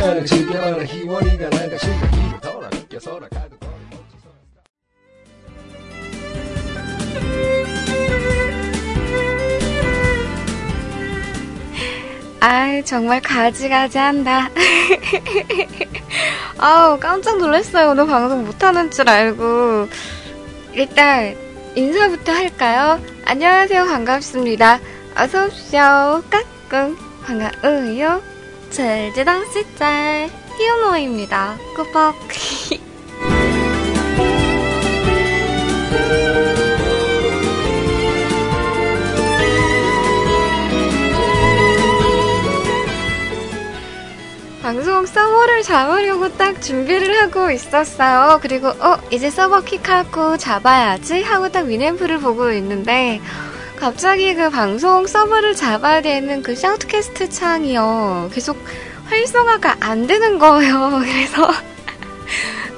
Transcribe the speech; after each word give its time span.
시간을 0.00 0.24
즐겨라 0.24 0.82
희원이가 0.84 1.50
난가 1.50 1.76
실력이 1.76 2.40
돌아 2.40 2.68
느껴서라 2.70 3.28
가도 3.28 3.56
아 12.42 12.82
정말 12.86 13.20
가지가지 13.20 13.98
한다. 13.98 14.48
아우, 16.56 16.98
깜짝 16.98 17.36
놀랐어요. 17.36 17.90
오늘 17.90 18.06
방송 18.06 18.46
못하는 18.46 18.90
줄 18.90 19.06
알고. 19.10 19.86
일단, 20.72 21.36
인사부터 21.74 22.32
할까요? 22.32 22.98
안녕하세요. 23.26 23.84
반갑습니다. 23.84 24.80
어서오십시오. 25.14 26.22
까꿍. 26.30 26.96
반가워요. 27.22 28.29
제주당 28.70 29.44
시짤 29.50 30.30
히어노입니다. 30.56 31.58
꾸벅. 31.74 32.14
방송 44.62 45.04
서버를 45.04 45.62
잡으려고 45.62 46.28
딱 46.36 46.62
준비를 46.62 47.20
하고 47.22 47.50
있었어요. 47.50 48.38
그리고 48.40 48.68
어 48.68 49.00
이제 49.10 49.28
서버 49.28 49.62
킥하고 49.62 50.36
잡아야지 50.36 51.22
하고 51.22 51.48
딱 51.48 51.66
위램프를 51.66 52.20
보고 52.20 52.52
있는데 52.52 53.20
갑자기 53.80 54.34
그 54.34 54.50
방송 54.50 55.06
서버를 55.06 55.56
잡아야 55.56 56.02
되는 56.02 56.42
그 56.42 56.54
샤우트캐스트 56.54 57.30
창이요. 57.30 58.30
계속 58.32 58.62
활성화가 59.06 59.78
안 59.80 60.06
되는 60.06 60.38
거예요. 60.38 61.00
그래서 61.02 61.50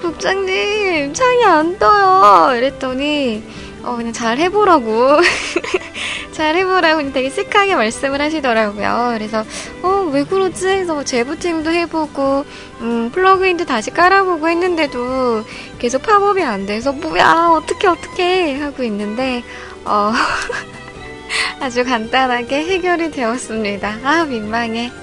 국장님 0.00 1.12
창이 1.12 1.44
안 1.44 1.78
떠요. 1.78 2.56
이랬더니 2.56 3.42
어 3.82 3.96
그냥 3.96 4.12
잘 4.12 4.38
해보라고 4.38 5.18
잘 6.30 6.54
해보라고 6.54 7.12
되게 7.12 7.28
씩하게 7.30 7.74
말씀을 7.74 8.20
하시더라고요. 8.20 9.10
그래서 9.14 9.44
어 9.82 10.02
왜 10.12 10.24
그러지? 10.24 10.68
해서 10.68 11.02
재부팅도 11.02 11.70
해보고 11.70 12.44
음, 12.82 13.10
플러그인도 13.12 13.64
다시 13.64 13.90
깔아보고 13.90 14.46
했는데도 14.46 15.42
계속 15.78 16.02
팝업이 16.02 16.42
안 16.42 16.66
돼서 16.66 16.92
뭐야 16.92 17.48
어떻게 17.50 17.86
어떻게 17.88 18.56
하고 18.58 18.82
있는데 18.84 19.42
어 19.86 20.12
아주 21.60 21.84
간단하게 21.84 22.64
해결이 22.64 23.10
되었습니다. 23.10 23.98
아 24.02 24.24
민망해. 24.24 24.90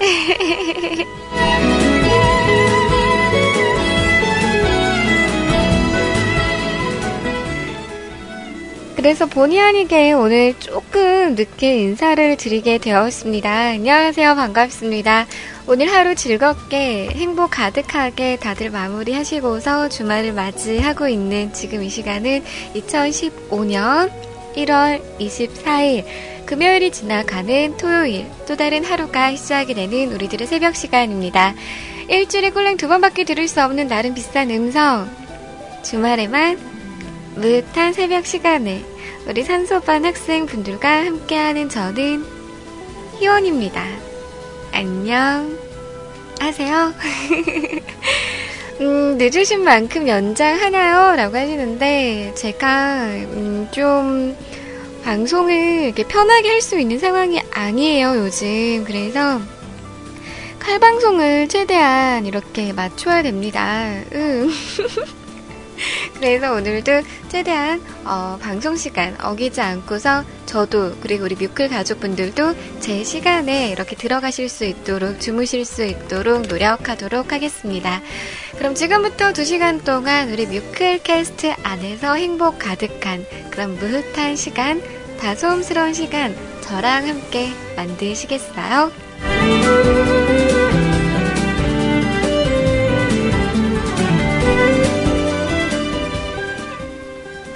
그래서 8.96 9.24
본의 9.24 9.58
아니게 9.58 10.12
오늘 10.12 10.52
조금 10.58 11.34
늦게 11.34 11.78
인사를 11.78 12.36
드리게 12.36 12.76
되었습니다. 12.76 13.50
안녕하세요. 13.50 14.34
반갑습니다. 14.34 15.26
오늘 15.66 15.90
하루 15.90 16.14
즐겁게 16.14 17.08
행복 17.08 17.52
가득하게 17.52 18.36
다들 18.36 18.68
마무리 18.68 19.14
하시고서 19.14 19.88
주말을 19.88 20.34
맞이하고 20.34 21.08
있는 21.08 21.50
지금 21.54 21.82
이 21.82 21.88
시간은 21.88 22.44
2015년 22.74 24.29
1월 24.54 25.00
24일 25.18 26.04
금요일이 26.46 26.90
지나가는 26.90 27.76
토요일 27.76 28.26
또 28.46 28.56
다른 28.56 28.84
하루가 28.84 29.34
시작이 29.34 29.74
되는 29.74 30.12
우리들의 30.12 30.46
새벽 30.46 30.74
시간입니다. 30.74 31.54
일주일에 32.08 32.50
꼴랑 32.50 32.76
두 32.76 32.88
번밖에 32.88 33.24
들을 33.24 33.46
수 33.46 33.62
없는 33.62 33.86
나름 33.86 34.14
비싼 34.14 34.50
음성 34.50 35.08
주말에만 35.84 36.58
무릇한 37.36 37.92
새벽 37.92 38.26
시간에 38.26 38.84
우리 39.28 39.44
산소반 39.44 40.04
학생분들과 40.04 41.06
함께하는 41.06 41.68
저는 41.68 42.24
희원입니다. 43.18 43.84
안녕 44.72 45.56
하세요. 46.40 46.92
음, 48.80 49.18
늦으신 49.18 49.62
만큼 49.62 50.08
연장하나요? 50.08 51.16
라고 51.16 51.36
하시는데, 51.36 52.32
제가, 52.34 53.04
음, 53.04 53.68
좀, 53.72 54.34
방송을 55.04 55.84
이렇게 55.84 56.04
편하게 56.04 56.48
할 56.48 56.62
수 56.62 56.78
있는 56.78 56.98
상황이 56.98 57.40
아니에요, 57.52 58.16
요즘. 58.16 58.84
그래서, 58.86 59.40
칼방송을 60.58 61.48
최대한 61.48 62.26
이렇게 62.26 62.72
맞춰야 62.72 63.22
됩니다. 63.22 63.94
응. 64.12 64.50
그래서 66.14 66.52
오늘도 66.52 67.02
최대한 67.28 67.82
어, 68.04 68.38
방송 68.42 68.76
시간 68.76 69.16
어기지 69.22 69.62
않고서 69.62 70.22
저도 70.50 70.96
그리고 71.00 71.26
우리 71.26 71.36
뮤클 71.36 71.68
가족분들도 71.68 72.80
제 72.80 73.04
시간에 73.04 73.70
이렇게 73.70 73.94
들어가실 73.94 74.48
수 74.48 74.64
있도록 74.64 75.20
주무실 75.20 75.64
수 75.64 75.84
있도록 75.84 76.48
노력하도록 76.48 77.32
하겠습니다. 77.32 78.02
그럼 78.58 78.74
지금부터 78.74 79.32
2시간 79.32 79.84
동안 79.84 80.32
우리 80.32 80.46
뮤클 80.46 81.04
캐스트 81.04 81.54
안에서 81.62 82.14
행복 82.14 82.58
가득한 82.58 83.24
그런 83.50 83.76
무흐한 83.76 84.34
시간, 84.34 84.82
다소음스러운 85.20 85.94
시간 85.94 86.34
저랑 86.62 87.06
함께 87.06 87.50
만드시겠어요? 87.76 88.90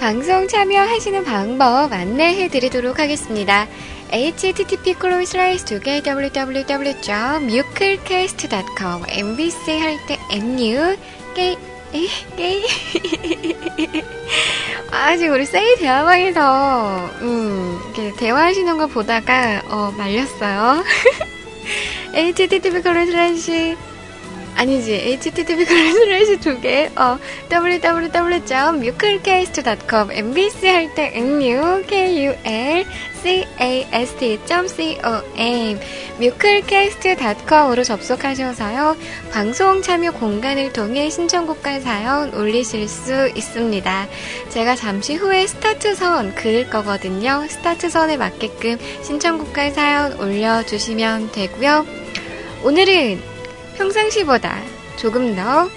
방송 0.04 0.46
참여하시는 0.46 1.24
방법 1.24 1.90
안내해 1.90 2.48
드리도록 2.48 2.98
하겠습니다. 2.98 3.66
http 4.10 4.96
colon 5.00 5.22
slash 5.22 5.64
두개 5.64 6.02
www.mu클cast.com 6.04 9.04
mbc 9.08 9.78
할 9.78 9.96
때 10.06 10.18
mu 10.30 10.94
게이 11.34 11.56
게이 12.36 12.62
아 14.92 15.16
지금 15.16 15.36
우리 15.36 15.46
세이 15.46 15.76
대화방에서 15.76 17.10
음 17.22 17.80
이렇게 17.94 18.14
대화하시는 18.18 18.76
거 18.76 18.88
보다가 18.88 19.62
어 19.70 19.90
말렸어요. 19.96 20.84
http 22.12 22.82
colon 22.82 23.08
slash 23.08 23.74
아니지 24.56 25.18
http 25.20 25.64
글래시 25.64 26.38
두개 26.38 26.90
어 26.96 27.18
www.mukulcast.com 27.50 30.12
mbc 30.12 30.68
할 30.68 30.94
때 30.94 31.12
mu 31.16 31.82
k 31.86 32.24
u 32.24 32.34
l 32.44 32.84
c 33.24 33.44
a 33.58 33.86
s 33.90 34.14
t.com 34.16 34.66
mukulcast.com으로 36.20 37.82
접속하셔서요 37.82 38.96
방송 39.32 39.82
참여 39.82 40.12
공간을 40.12 40.72
통해 40.72 41.10
신청곡과 41.10 41.80
사연 41.80 42.34
올리실 42.34 42.88
수 42.88 43.28
있습니다. 43.34 44.06
제가 44.50 44.76
잠시 44.76 45.14
후에 45.14 45.46
스타트선 45.46 46.34
그을 46.34 46.70
거거든요. 46.70 47.46
스타트선에 47.48 48.16
맞게끔 48.16 48.78
신청곡과 49.02 49.70
사연 49.70 50.20
올려주시면 50.20 51.32
되고요. 51.32 51.86
오늘은 52.62 53.33
평상시보다 53.76 54.60
조금 54.96 55.34
더 55.36 55.68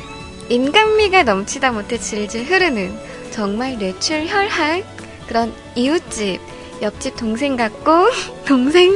인간미가 0.50 1.24
넘치다 1.24 1.72
못해 1.72 1.98
질질 1.98 2.46
흐르는 2.46 2.98
정말 3.32 3.78
뇌출혈한 3.78 4.84
그런 5.28 5.54
이웃집, 5.76 6.40
옆집 6.82 7.18
동생 7.18 7.56
같고, 7.58 8.10
동생, 8.48 8.92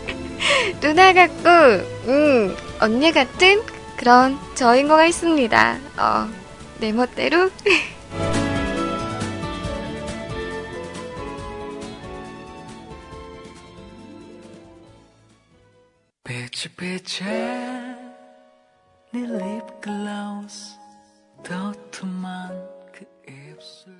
누나 0.80 1.12
같고, 1.12 1.48
음, 2.08 2.56
언니 2.80 3.12
같은 3.12 3.60
그런 3.96 4.38
저인 4.54 4.88
거가 4.88 5.06
있습니다. 5.06 5.78
어, 5.98 6.28
내 6.78 6.92
멋대로. 6.92 7.50
빛에 16.76 17.97
네 19.10 19.20
립글로스 19.20 20.76
도톰한 21.42 22.50
그 22.92 23.06
입술 23.26 23.94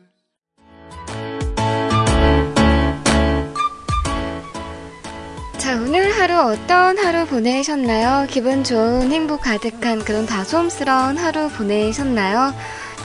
자, 5.57 5.77
오늘 5.77 6.11
하루 6.13 6.53
어떤 6.53 6.99
하루 6.99 7.27
보내셨나요? 7.27 8.27
기분 8.29 8.63
좋은 8.65 9.11
행복 9.11 9.41
가득한 9.41 10.05
그런 10.05 10.27
다솜스러운 10.27 11.17
하루 11.17 11.49
보내셨나요? 11.49 12.53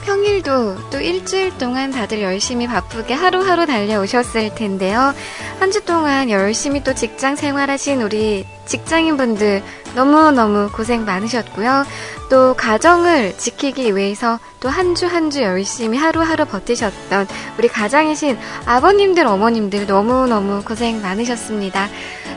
평일도 0.04 0.90
또 0.90 1.00
일주일 1.00 1.56
동안 1.58 1.90
다들 1.90 2.20
열심히 2.20 2.66
바쁘게 2.66 3.14
하루하루 3.14 3.66
달려오셨을 3.66 4.54
텐데요. 4.54 5.14
한 5.60 5.70
주 5.72 5.80
동안 5.84 6.30
열심히 6.30 6.84
또 6.84 6.94
직장 6.94 7.36
생활하신 7.36 8.02
우리 8.02 8.46
직장인분들 8.66 9.62
너무너무 9.94 10.70
고생 10.70 11.04
많으셨고요. 11.04 11.84
또 12.30 12.54
가정을 12.54 13.36
지키기 13.38 13.96
위해서 13.96 14.38
또 14.60 14.68
한 14.68 14.94
주 14.94 15.06
한 15.06 15.30
주 15.30 15.42
열심히 15.42 15.98
하루하루 15.98 16.44
버티셨던 16.44 17.26
우리 17.58 17.68
가장이신 17.68 18.38
아버님들, 18.66 19.26
어머님들 19.26 19.86
너무너무 19.86 20.62
고생 20.64 21.00
많으셨습니다. 21.02 21.88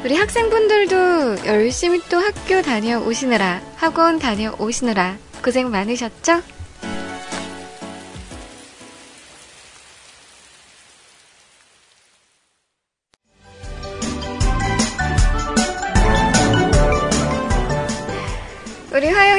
우리 0.05 0.15
학생분들도 0.15 1.45
열심히 1.45 2.01
또 2.09 2.17
학교 2.17 2.61
다녀오시느라, 2.61 3.61
학원 3.75 4.19
다녀오시느라 4.19 5.17
고생 5.43 5.69
많으셨죠? 5.69 6.41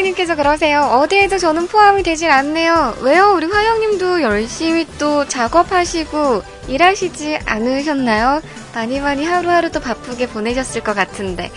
화영님께서 0.08 0.36
그러세요. 0.36 0.82
어디에도 0.82 1.38
저는 1.38 1.66
포함이 1.66 2.02
되질 2.02 2.30
않네요. 2.30 2.96
왜요? 3.00 3.32
우리 3.34 3.46
화영님도 3.46 4.22
열심히 4.22 4.86
또 4.98 5.26
작업하시고 5.26 6.42
일하시지 6.68 7.38
않으셨나요? 7.44 8.40
많이 8.74 9.00
많이 9.00 9.24
하루하루 9.24 9.70
또 9.70 9.80
바쁘게 9.80 10.28
보내셨을 10.28 10.82
것 10.82 10.94
같은데. 10.94 11.50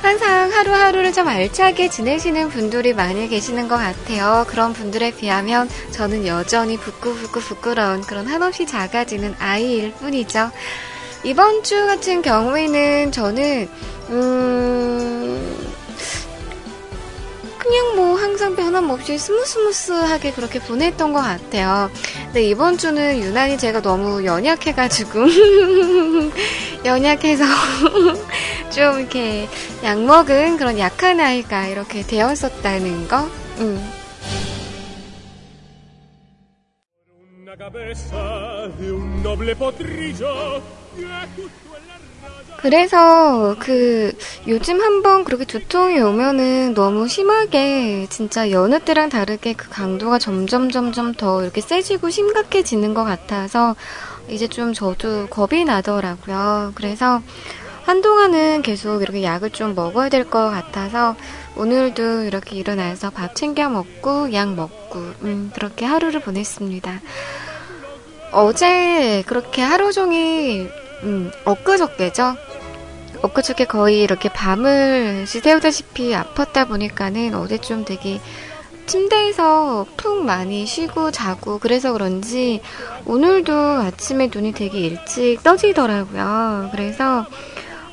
항상 0.00 0.50
하루하루를 0.52 1.12
좀 1.12 1.28
알차게 1.28 1.88
지내시는 1.88 2.48
분들이 2.48 2.92
많이 2.92 3.28
계시는 3.28 3.68
것 3.68 3.76
같아요. 3.76 4.46
그런 4.48 4.72
분들에 4.72 5.12
비하면 5.12 5.68
저는 5.90 6.26
여전히 6.26 6.76
부끄부끄 6.76 7.40
부끄러운 7.40 8.00
그런 8.02 8.26
한없이 8.26 8.66
작아지는 8.66 9.34
아이일 9.38 9.92
뿐이죠. 9.94 10.50
이번 11.24 11.62
주 11.62 11.86
같은 11.86 12.20
경우에는 12.22 13.12
저는, 13.12 13.68
음, 14.10 15.51
그냥 17.72 17.96
뭐 17.96 18.16
항상 18.16 18.54
변함없이 18.54 19.16
스무스무스하게 19.16 20.32
그렇게 20.32 20.58
보냈던 20.58 21.14
것 21.14 21.22
같아요. 21.22 21.90
근데 22.26 22.44
이번 22.44 22.76
주는 22.76 23.18
유난히 23.18 23.56
제가 23.56 23.80
너무 23.80 24.26
연약해가지고 24.26 25.20
연약해서 26.84 27.44
좀 28.70 29.00
이렇게 29.00 29.48
약 29.84 29.98
먹은 30.02 30.58
그런 30.58 30.78
약한 30.78 31.18
아이가 31.18 31.66
이렇게 31.66 32.02
되었었다는 32.02 33.08
거. 33.08 33.22
음. 33.60 33.82
그래서 42.58 43.56
그 43.58 44.12
요즘 44.46 44.80
한번 44.80 45.24
그렇게 45.24 45.44
두통이 45.44 46.00
오면은 46.00 46.74
너무 46.74 47.08
심하게 47.08 48.06
진짜 48.08 48.50
여느 48.52 48.78
때랑 48.78 49.08
다르게 49.08 49.52
그 49.54 49.68
강도가 49.68 50.18
점점 50.18 50.70
점점 50.70 51.12
더 51.12 51.42
이렇게 51.42 51.60
세지고 51.60 52.10
심각해지는 52.10 52.94
것 52.94 53.02
같아서 53.04 53.74
이제 54.28 54.46
좀 54.46 54.72
저도 54.72 55.26
겁이 55.28 55.64
나더라고요. 55.64 56.72
그래서 56.76 57.20
한동안은 57.84 58.62
계속 58.62 59.02
이렇게 59.02 59.24
약을 59.24 59.50
좀 59.50 59.74
먹어야 59.74 60.08
될 60.08 60.24
것 60.30 60.48
같아서 60.50 61.16
오늘도 61.56 62.22
이렇게 62.22 62.54
일어나서 62.56 63.10
밥 63.10 63.34
챙겨 63.34 63.68
먹고 63.68 64.32
약 64.32 64.54
먹고 64.54 65.00
음, 65.22 65.50
그렇게 65.52 65.84
하루를 65.84 66.20
보냈습니다. 66.20 67.00
어제 68.30 69.24
그렇게 69.26 69.62
하루 69.62 69.92
종일 69.92 70.70
음, 71.02 71.30
엊그저께죠. 71.44 72.36
엊그저께 73.22 73.66
거의 73.66 74.00
이렇게 74.00 74.28
밤을 74.28 75.26
지새우다시피 75.26 76.12
아팠다 76.12 76.68
보니까는 76.68 77.34
어제 77.34 77.58
좀 77.58 77.84
되게 77.84 78.20
침대에서 78.86 79.86
푹 79.96 80.24
많이 80.24 80.66
쉬고 80.66 81.12
자고 81.12 81.58
그래서 81.58 81.92
그런지 81.92 82.60
오늘도 83.06 83.52
아침에 83.52 84.28
눈이 84.32 84.52
되게 84.52 84.80
일찍 84.80 85.42
떠지더라고요. 85.42 86.70
그래서 86.72 87.24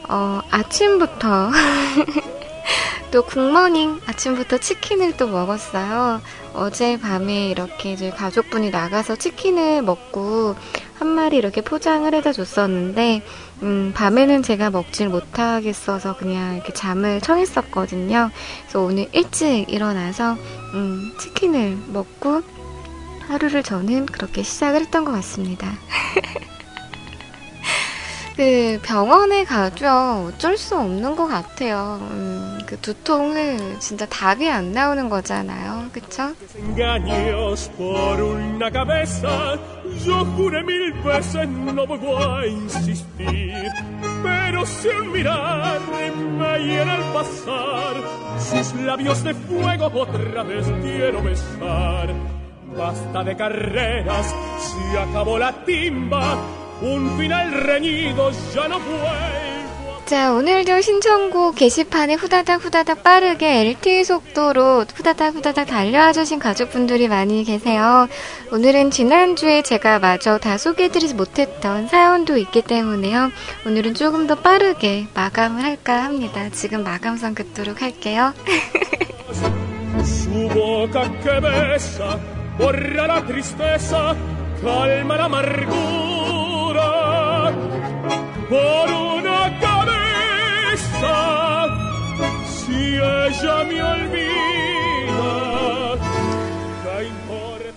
어, 0.08 0.42
아침부터 0.50 1.52
또 3.12 3.24
굿모닝 3.24 4.02
아침부터 4.08 4.58
치킨을 4.58 5.16
또 5.18 5.28
먹었어요. 5.28 6.22
어제 6.54 7.00
밤에 7.00 7.50
이렇게 7.50 7.94
이제 7.94 8.10
가족분이 8.10 8.70
나가서 8.72 9.16
치킨을 9.16 9.82
먹고 9.82 10.56
한 10.98 11.08
마리 11.08 11.38
이렇게 11.38 11.62
포장을 11.62 12.14
해다 12.14 12.32
줬었는데 12.34 13.24
음, 13.62 13.92
밤에는 13.96 14.44
제가 14.44 14.70
먹질 14.70 15.10
못하겠어서 15.10 16.18
그냥 16.18 16.56
이렇게 16.56 16.74
잠을 16.74 17.22
청했었거든요. 17.22 18.32
그래서 18.62 18.82
오늘 18.82 19.08
일찍 19.12 19.66
일어나서 19.70 20.36
음, 20.74 21.14
치킨을 21.20 21.78
먹고 21.88 22.42
하루를 23.28 23.64
저는 23.64 24.08
그렇게 24.08 24.44
시작을 24.44 24.82
했던 24.82 25.06
것 25.06 25.12
같습니다. 25.12 25.72
그 28.40 28.80
병원에 28.84 29.44
가죠. 29.44 30.30
어쩔 30.30 30.56
수 30.56 30.78
없는 30.78 31.18
것 31.18 31.28
같아요. 31.28 32.00
음, 32.10 32.58
그 32.66 32.80
두통은 32.80 33.82
진짜 33.82 34.06
답이 34.06 34.50
안 34.50 34.72
나오는 34.72 35.10
거잖아요. 35.10 35.90
그쵸? 35.92 36.34
자, 60.06 60.32
오늘도 60.32 60.80
신청곡 60.82 61.56
게시판에 61.56 62.14
후다닥 62.16 62.64
후다닥 62.64 63.04
빠르게 63.04 63.62
LTE 63.62 64.06
속도로 64.06 64.86
후다닥 64.96 65.36
후다닥 65.36 65.68
달려와 65.68 66.14
주신 66.14 66.40
가족분들이 66.40 67.08
많이 67.10 67.44
계세요. 67.44 68.08
오늘은 68.52 68.92
지난주에 68.92 69.62
제가 69.62 70.00
마저 70.00 70.38
다 70.38 70.58
소개해드리지 70.58 71.16
못했던 71.16 71.88
사연도 71.90 72.38
있기 72.38 72.62
때문에요. 72.62 73.30
오늘은 73.68 73.94
조금 73.94 74.26
더 74.26 74.36
빠르게 74.36 75.08
마감을 75.14 75.62
할까 75.62 76.06
합니다. 76.06 76.50
지금 76.52 76.84
마감선 76.84 77.36
긋도록 77.36 77.82
할게요. 77.82 78.34
Por 88.50 88.90
una 88.90 89.60
cabeza 89.60 91.16
si 92.50 92.96
ella 92.96 93.64
me 93.66 93.82
olvida. 93.82 95.30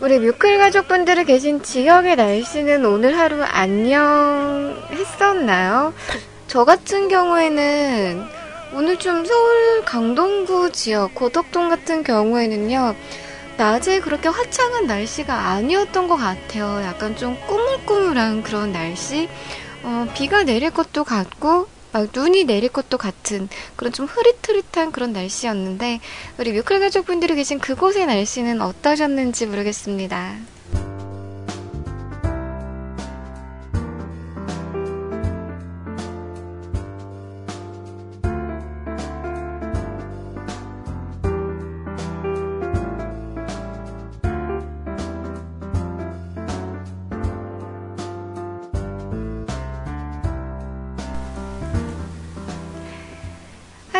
우리 0.00 0.18
뮤클 0.18 0.58
가족분들이 0.58 1.24
계신 1.24 1.62
지역의 1.62 2.16
날씨는 2.16 2.84
오늘 2.84 3.16
하루 3.16 3.42
안녕 3.44 4.74
했었나요? 4.90 5.94
저 6.48 6.64
같은 6.64 7.06
경우에는 7.06 8.24
오늘 8.74 8.98
좀 8.98 9.24
서울 9.24 9.84
강동구 9.84 10.72
지역 10.72 11.14
고덕동 11.14 11.68
같은 11.68 12.02
경우에는요 12.02 12.96
낮에 13.58 14.00
그렇게 14.00 14.28
화창한 14.28 14.86
날씨가 14.86 15.50
아니었던 15.50 16.08
것 16.08 16.16
같아요. 16.16 16.82
약간 16.84 17.14
좀 17.14 17.36
꾸물꾸물한 17.46 18.42
그런 18.42 18.72
날씨. 18.72 19.28
어, 19.84 20.06
비가 20.14 20.44
내릴 20.44 20.70
것도 20.70 21.04
같고 21.04 21.66
막 21.92 22.08
눈이 22.14 22.44
내릴 22.44 22.70
것도 22.70 22.96
같은 22.98 23.48
그런 23.76 23.92
좀 23.92 24.06
흐릿흐릿한 24.06 24.92
그런 24.92 25.12
날씨였는데 25.12 26.00
우리 26.38 26.52
뮤클 26.52 26.80
가족분들이 26.80 27.34
계신 27.34 27.58
그곳의 27.58 28.06
날씨는 28.06 28.60
어떠셨는지 28.62 29.46
모르겠습니다. 29.46 30.36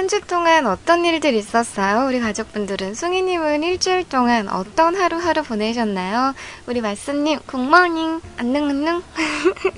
주 0.09 0.21
동안 0.23 0.67
어떤 0.67 1.05
일들 1.05 1.35
있었어요? 1.35 2.07
우리 2.07 2.21
가족분들은 2.21 2.95
숭이님은 2.95 3.63
일주일 3.63 4.09
동안 4.09 4.49
어떤 4.49 4.97
하루하루 4.97 5.43
보내셨나요? 5.43 6.35
우리 6.67 6.81
말씀님 6.81 7.41
good 7.47 7.74
morning 7.74 8.21
안녕 8.37 8.69
안녕 8.69 9.03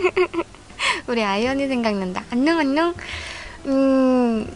우리 1.06 1.22
아이언이 1.22 1.68
생각난다 1.68 2.24
안녕 2.30 2.58
안녕 2.58 2.94
음 3.66 4.46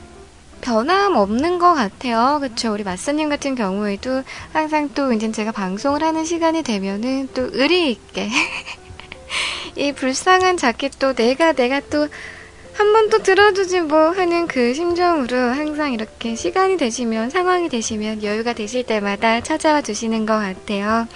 변함없는 0.60 1.58
것 1.58 1.74
같아요. 1.74 2.38
그쵸? 2.40 2.72
우리 2.72 2.82
마사님 2.84 3.28
같은 3.28 3.54
경우에도 3.54 4.22
항상 4.52 4.90
또 4.94 5.12
이제 5.12 5.30
제가 5.30 5.52
방송을 5.52 6.02
하는 6.02 6.24
시간이 6.24 6.62
되면은 6.62 7.28
또 7.34 7.48
의리있게 7.52 8.28
이 9.76 9.92
불쌍한 9.92 10.56
자키도 10.56 11.14
내가 11.14 11.52
내가 11.52 11.80
또 11.80 12.08
한 12.78 12.92
번 12.92 13.10
또 13.10 13.18
들어주지 13.22 13.80
뭐 13.80 14.10
하는 14.10 14.46
그 14.46 14.72
심정으로 14.72 15.36
항상 15.36 15.92
이렇게 15.92 16.36
시간이 16.36 16.76
되시면 16.76 17.30
상황이 17.30 17.68
되시면 17.68 18.22
여유가 18.22 18.52
되실 18.52 18.84
때마다 18.84 19.40
찾아와 19.40 19.82
주시는 19.82 20.26
것 20.26 20.34
같아요. 20.34 21.08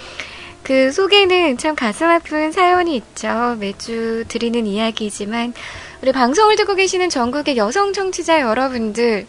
그 0.63 0.91
속에는 0.91 1.57
참 1.57 1.75
가슴 1.75 2.07
아픈 2.09 2.51
사연이 2.51 2.95
있죠. 2.97 3.55
매주 3.59 4.25
드리는 4.27 4.65
이야기이지만 4.65 5.53
우리 6.01 6.11
방송을 6.11 6.57
듣고 6.57 6.75
계시는 6.75 7.09
전국의 7.09 7.55
여성 7.55 7.93
청취자 7.93 8.41
여러분들 8.41 9.25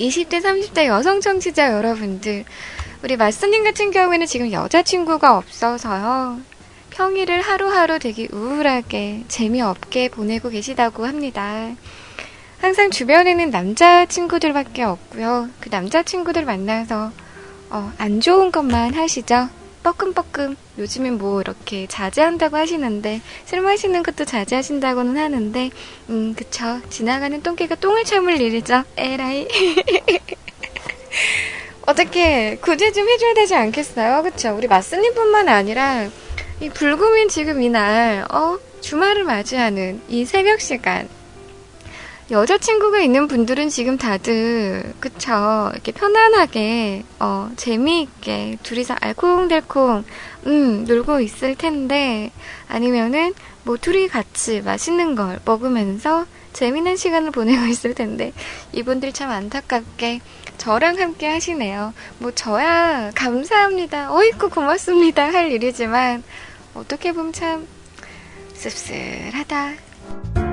20대, 0.00 0.42
30대 0.42 0.86
여성 0.86 1.20
청취자 1.20 1.72
여러분들 1.72 2.44
우리 3.02 3.16
마스님 3.16 3.64
같은 3.64 3.90
경우에는 3.90 4.26
지금 4.26 4.52
여자친구가 4.52 5.38
없어서요. 5.38 6.40
평일을 6.94 7.40
하루하루 7.40 7.98
되게 7.98 8.28
우울하게 8.30 9.24
재미없게 9.26 10.10
보내고 10.10 10.48
계시다고 10.48 11.06
합니다. 11.06 11.74
항상 12.60 12.92
주변에는 12.92 13.50
남자 13.50 14.06
친구들밖에 14.06 14.84
없고요. 14.84 15.48
그 15.58 15.70
남자 15.70 16.04
친구들 16.04 16.44
만나서 16.44 17.10
어, 17.70 17.92
안 17.98 18.20
좋은 18.20 18.52
것만 18.52 18.94
하시죠. 18.94 19.48
뻐끔뻐끔 19.82 20.54
요즘엔 20.78 21.18
뭐 21.18 21.40
이렇게 21.40 21.88
자제한다고 21.88 22.56
하시는데 22.56 23.20
술 23.44 23.60
마시는 23.60 24.04
것도 24.04 24.24
자제하신다고는 24.24 25.18
하는데 25.18 25.70
음 26.08 26.34
그쵸 26.34 26.80
지나가는 26.88 27.42
똥개가 27.42 27.74
똥을 27.74 28.04
참을 28.04 28.40
일이죠 28.40 28.82
에라이 28.96 29.46
어떻게 31.86 32.56
구제 32.62 32.92
좀 32.92 33.06
해줘야 33.06 33.34
되지 33.34 33.54
않겠어요 33.54 34.22
그쵸 34.22 34.56
우리 34.56 34.68
마스님뿐만 34.68 35.50
아니라 35.50 36.08
이 36.60 36.68
불금인 36.70 37.28
지금 37.28 37.62
이날, 37.62 38.24
어, 38.30 38.58
주말을 38.80 39.24
맞이하는 39.24 40.00
이 40.08 40.24
새벽 40.24 40.60
시간. 40.60 41.08
여자친구가 42.30 43.00
있는 43.00 43.26
분들은 43.28 43.68
지금 43.68 43.98
다들, 43.98 44.94
그쵸. 45.00 45.70
이렇게 45.74 45.92
편안하게, 45.92 47.02
어, 47.18 47.50
재미있게, 47.56 48.58
둘이서 48.62 48.94
알콩달콩, 49.00 50.04
음, 50.46 50.84
놀고 50.84 51.20
있을 51.20 51.54
텐데, 51.54 52.30
아니면은, 52.68 53.34
뭐, 53.64 53.76
둘이 53.76 54.08
같이 54.08 54.62
맛있는 54.62 55.16
걸 55.16 55.40
먹으면서 55.44 56.24
재미있는 56.54 56.96
시간을 56.96 57.30
보내고 57.30 57.66
있을 57.66 57.94
텐데, 57.94 58.32
이분들 58.72 59.12
참 59.12 59.30
안타깝게 59.30 60.20
저랑 60.58 60.98
함께 60.98 61.28
하시네요. 61.28 61.92
뭐, 62.18 62.30
저야 62.32 63.10
감사합니다. 63.14 64.12
어이구, 64.12 64.50
고맙습니다. 64.50 65.24
할 65.32 65.50
일이지만, 65.50 66.22
어떻게 66.74 67.12
보면 67.12 67.32
참 67.32 67.66
씁쓸하다. 68.54 70.43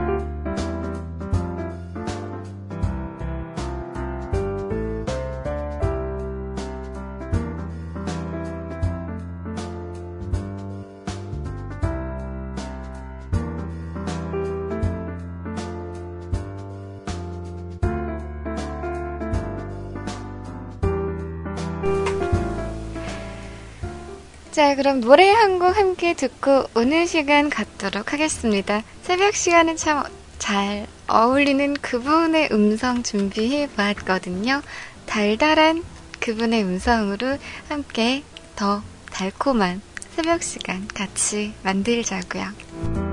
자, 24.51 24.75
그럼 24.75 24.99
노래 25.01 25.29
한 25.29 25.59
곡 25.59 25.77
함께 25.77 26.13
듣고 26.13 26.65
오늘 26.75 27.07
시간 27.07 27.49
갖도록 27.49 28.13
하겠습니다. 28.13 28.83
새벽 29.03 29.35
시간은 29.35 29.75
참 29.77 30.03
잘 30.39 30.87
어울리는 31.07 31.75
그분의 31.75 32.49
음성 32.51 33.03
준비해 33.03 33.67
보았거든요. 33.75 34.63
달달한 35.05 35.83
그분의 36.19 36.63
음성으로 36.63 37.37
함께 37.69 38.23
더 38.55 38.81
달콤한 39.11 39.81
새벽 40.15 40.41
시간 40.41 40.87
같이 40.87 41.53
만들자고요. 41.61 43.10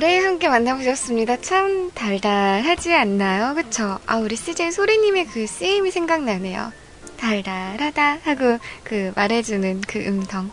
노래 0.00 0.16
함께 0.16 0.48
만나보셨습니다. 0.48 1.42
참 1.42 1.90
달달하지 1.90 2.94
않나요? 2.94 3.54
그쵸? 3.54 3.98
아, 4.06 4.16
우리 4.16 4.34
CJ 4.34 4.72
소리님의 4.72 5.26
그 5.26 5.46
쓰임이 5.46 5.90
생각나네요. 5.90 6.72
달달하다 7.18 8.20
하고 8.22 8.58
그 8.82 9.12
말해주는 9.14 9.82
그 9.86 9.98
음성. 10.06 10.50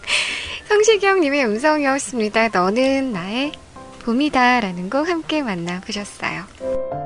성시경님의 0.68 1.46
음성이었습니다. 1.46 2.48
너는 2.48 3.14
나의 3.14 3.52
봄이다 4.00 4.60
라는 4.60 4.90
곡 4.90 5.08
함께 5.08 5.42
만나보셨어요. 5.42 7.03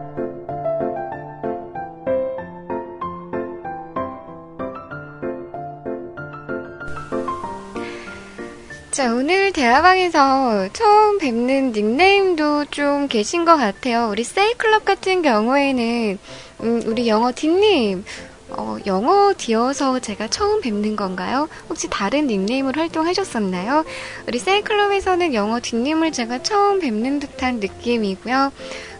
자, 8.98 9.14
오늘 9.14 9.52
대화방에서 9.52 10.70
처음 10.72 11.18
뵙는 11.18 11.70
닉네임도 11.70 12.64
좀 12.64 13.06
계신 13.06 13.44
것 13.44 13.56
같아요. 13.56 14.08
우리 14.10 14.24
세이클럽 14.24 14.84
같은 14.84 15.22
경우에는, 15.22 16.18
음, 16.64 16.82
우리 16.84 17.06
영어 17.06 17.30
딘님, 17.30 18.04
어, 18.48 18.76
영어 18.86 19.32
디어서 19.38 20.00
제가 20.00 20.26
처음 20.26 20.60
뵙는 20.60 20.96
건가요? 20.96 21.48
혹시 21.68 21.86
다른 21.88 22.26
닉네임으로 22.26 22.80
활동하셨었나요? 22.80 23.84
우리 24.26 24.40
세이클럽에서는 24.40 25.32
영어 25.32 25.60
딘님을 25.62 26.10
제가 26.10 26.42
처음 26.42 26.80
뵙는 26.80 27.20
듯한 27.20 27.60
느낌이고요. 27.60 28.50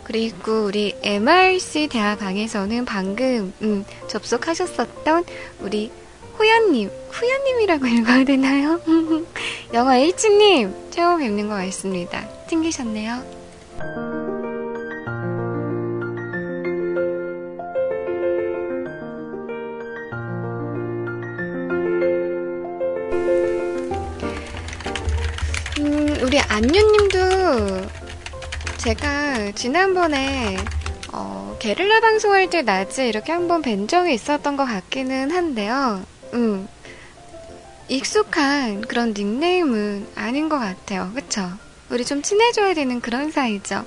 그리고 0.04 0.66
우리 0.66 0.94
MRC 1.02 1.88
대화방에서는 1.88 2.84
방금, 2.84 3.52
음, 3.62 3.84
접속하셨었던 4.06 5.24
우리 5.58 5.90
호연님, 6.38 6.88
후연님이라고 7.10 7.86
읽어야 7.88 8.24
되나요? 8.24 8.80
영화 9.74 9.96
H님, 9.96 10.74
처음 10.90 11.18
뵙는 11.20 11.48
것 11.48 11.54
같습니다. 11.56 12.26
튕기셨네요. 12.46 13.22
음, 25.80 26.18
우리 26.22 26.40
안유님도 26.40 27.88
제가 28.78 29.52
지난번에 29.52 30.56
어, 31.12 31.54
게릴라 31.58 32.00
방송할 32.00 32.48
때 32.48 32.62
낮에 32.62 33.06
이렇게 33.06 33.32
한번 33.32 33.60
뵌 33.60 33.86
적이 33.86 34.14
있었던 34.14 34.56
것 34.56 34.64
같기는 34.64 35.30
한데요. 35.30 36.02
음, 36.32 36.66
익숙한 37.88 38.82
그런 38.82 39.14
닉네임은 39.16 40.08
아닌 40.14 40.48
것 40.48 40.58
같아요. 40.58 41.10
그쵸? 41.14 41.50
우리 41.90 42.04
좀 42.04 42.22
친해져야 42.22 42.74
되는 42.74 43.00
그런 43.00 43.30
사이죠. 43.30 43.84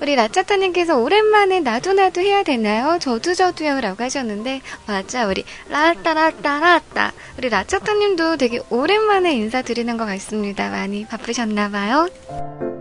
우리 0.00 0.16
라짜타님께서 0.16 0.98
오랜만에 0.98 1.60
나도 1.60 1.92
나도 1.92 2.20
해야 2.20 2.42
되나요? 2.42 2.98
저도 3.00 3.34
저도요 3.34 3.80
라고 3.80 4.02
하셨는데 4.02 4.60
맞아 4.86 5.26
우리 5.26 5.44
라따라따라따 5.68 7.12
우리 7.38 7.48
라짜타님도 7.48 8.36
되게 8.36 8.60
오랜만에 8.70 9.32
인사드리는 9.34 9.96
것 9.96 10.04
같습니다. 10.06 10.70
많이 10.70 11.06
바쁘셨나봐요. 11.06 12.71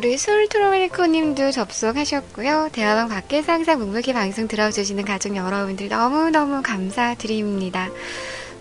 우리 0.00 0.16
솔트로메리코님도 0.16 1.50
접속하셨고요. 1.50 2.70
대화방 2.72 3.10
밖에서 3.10 3.52
항상 3.52 3.80
묵묵히 3.80 4.14
방송 4.14 4.48
들어주시는 4.48 5.04
가족 5.04 5.36
여러분들 5.36 5.88
너무너무 5.90 6.62
감사드립니다. 6.62 7.90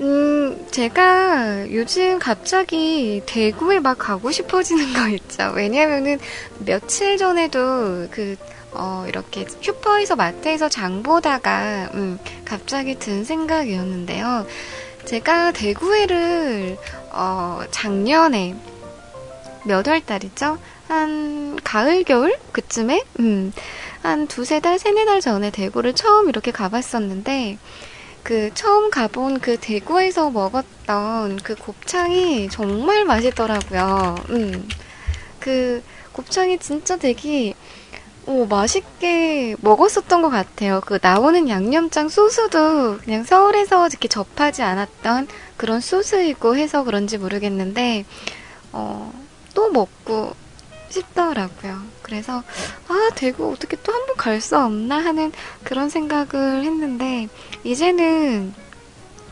음, 0.02 0.68
제가 0.70 1.72
요즘 1.72 2.20
갑자기 2.20 3.22
대구에 3.26 3.80
막 3.80 3.98
가고 3.98 4.32
싶어지는 4.32 4.92
거 4.92 5.08
있죠. 5.08 5.54
왜냐면은 5.56 6.20
며칠 6.58 7.18
전에도 7.18 8.10
그, 8.12 8.36
어, 8.72 9.06
이렇게 9.08 9.46
슈퍼에서 9.62 10.18
마트에서 10.18 10.68
장 10.68 11.04
보다가, 11.04 11.90
음, 11.94 12.20
갑자기 12.44 13.00
든 13.00 13.24
생각이었는데요. 13.24 14.46
제가 15.06 15.54
대구에를, 15.54 16.78
어, 17.14 17.62
작년에 17.72 18.56
몇 19.66 19.88
월 19.88 20.02
달이죠? 20.06 20.58
한 20.90 21.56
가을, 21.64 22.04
겨울? 22.04 22.36
그쯤에? 22.52 23.04
음, 23.20 23.54
한 24.02 24.28
두세 24.28 24.60
달, 24.60 24.80
세네 24.80 25.06
달 25.06 25.22
전에 25.22 25.52
대구를 25.52 25.94
처음 25.94 26.30
이렇게 26.30 26.52
가봤었는데, 26.52 27.60
그 28.24 28.50
처음 28.56 28.90
가본 28.90 29.40
그 29.40 29.58
대구에서 29.58 30.32
먹었던 30.32 31.38
그 31.44 31.56
곱창이 31.56 32.50
정말 32.50 33.06
맛있더라고요. 33.06 34.16
음. 34.32 34.68
그 35.40 35.84
곱창이 36.12 36.58
진짜 36.58 36.98
되게 36.98 37.54
오, 38.26 38.46
맛있게 38.46 39.56
먹었었던 39.62 40.22
것 40.24 40.30
같아요. 40.30 40.82
그 40.86 41.00
나오는 41.02 41.48
양념장 41.50 42.10
소스도 42.10 42.98
그냥 42.98 43.24
서울에서 43.24 43.88
이렇게 43.88 44.08
접하지 44.08 44.64
않았던 44.64 45.28
그런 45.56 45.82
소스이고 45.82 46.56
해서 46.56 46.84
그런지 46.84 47.18
모르겠는데, 47.20 48.06
어, 48.72 49.14
또 49.54 49.72
먹고 49.72 50.34
싶더라고요. 50.90 51.82
그래서, 52.02 52.44
아, 52.88 53.10
대구 53.16 53.52
어떻게 53.52 53.78
또 53.78 53.92
한 53.94 54.06
번 54.08 54.16
갈 54.18 54.42
수 54.42 54.58
없나 54.58 54.98
하는 55.04 55.32
그런 55.64 55.90
생각을 55.90 56.64
했는데, 56.64 57.28
이제는 57.64 58.54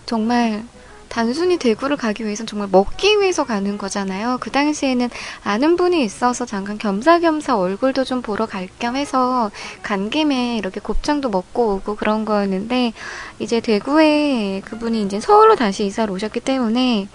정말 0.06 0.64
단순히 1.10 1.58
대구를 1.58 1.96
가기 1.98 2.26
위해선 2.26 2.46
정말 2.48 2.68
먹기 2.72 3.20
위해서 3.20 3.44
가는 3.46 3.78
거잖아요. 3.78 4.38
그 4.42 4.52
당시에는 4.52 5.10
아는 5.44 5.76
분이 5.78 6.04
있어서 6.04 6.46
잠깐 6.46 6.78
겸사겸사 6.78 7.58
얼굴도 7.58 8.04
좀 8.04 8.22
보러 8.22 8.46
갈 8.46 8.68
겸 8.80 8.96
해서 8.98 9.50
간 9.82 10.10
김에 10.10 10.58
이렇게 10.58 10.80
곱창도 10.82 11.30
먹고 11.30 11.76
오고 11.76 11.96
그런 11.96 12.26
거였는데 12.26 12.94
이제 13.40 13.60
대구에 13.62 14.62
그분이 14.66 15.02
이제 15.04 15.20
서울로 15.22 15.56
다시 15.56 15.86
이사를 15.86 16.14
오셨기 16.14 16.42
때문에 16.42 17.08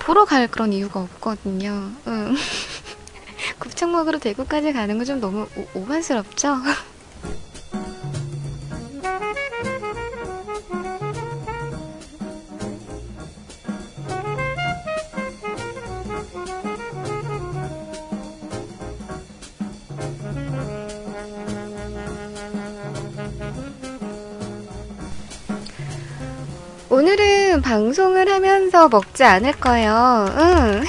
보러 0.00 0.24
갈 0.24 0.48
그런 0.48 0.72
이유가 0.72 1.00
없거든요. 1.00 1.92
응. 2.08 2.34
곱창 3.58 3.92
먹으러 3.92 4.18
대구까지 4.18 4.72
가는 4.72 4.96
건 4.98 5.06
좀 5.06 5.20
너무 5.20 5.48
오, 5.56 5.80
오반스럽죠? 5.80 6.56
오늘은 26.88 27.62
방송을 27.62 28.28
하면서 28.30 28.88
먹지 28.88 29.24
않을 29.24 29.52
거예요. 29.52 30.26
응. 30.36 30.82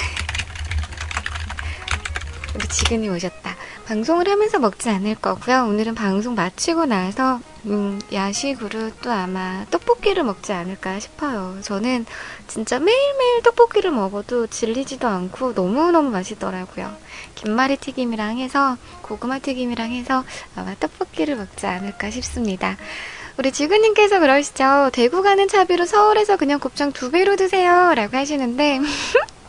지근이 2.92 3.08
오셨다. 3.08 3.56
방송을 3.86 4.28
하면서 4.28 4.58
먹지 4.58 4.90
않을 4.90 5.14
거고요. 5.14 5.64
오늘은 5.64 5.94
방송 5.94 6.34
마치고 6.34 6.84
나서 6.84 7.40
음, 7.64 7.98
야식으로 8.12 8.90
또 9.00 9.10
아마 9.10 9.64
떡볶이를 9.70 10.24
먹지 10.24 10.52
않을까 10.52 11.00
싶어요. 11.00 11.56
저는 11.62 12.04
진짜 12.48 12.78
매일매일 12.78 13.42
떡볶이를 13.44 13.92
먹어도 13.92 14.46
질리지도 14.46 15.08
않고 15.08 15.54
너무너무 15.54 16.10
맛있더라고요. 16.10 16.94
김말이 17.34 17.78
튀김이랑 17.78 18.38
해서 18.38 18.76
고구마 19.00 19.38
튀김이랑 19.38 19.90
해서 19.92 20.22
아마 20.54 20.74
떡볶이를 20.78 21.36
먹지 21.36 21.66
않을까 21.66 22.10
싶습니다. 22.10 22.76
우리 23.38 23.52
지구님께서 23.52 24.20
그러시죠. 24.20 24.90
대구 24.92 25.22
가는 25.22 25.48
차비로 25.48 25.86
서울에서 25.86 26.36
그냥 26.36 26.60
곱창 26.60 26.92
두 26.92 27.10
배로 27.10 27.36
드세요. 27.36 27.94
라고 27.94 28.18
하시는데. 28.18 28.80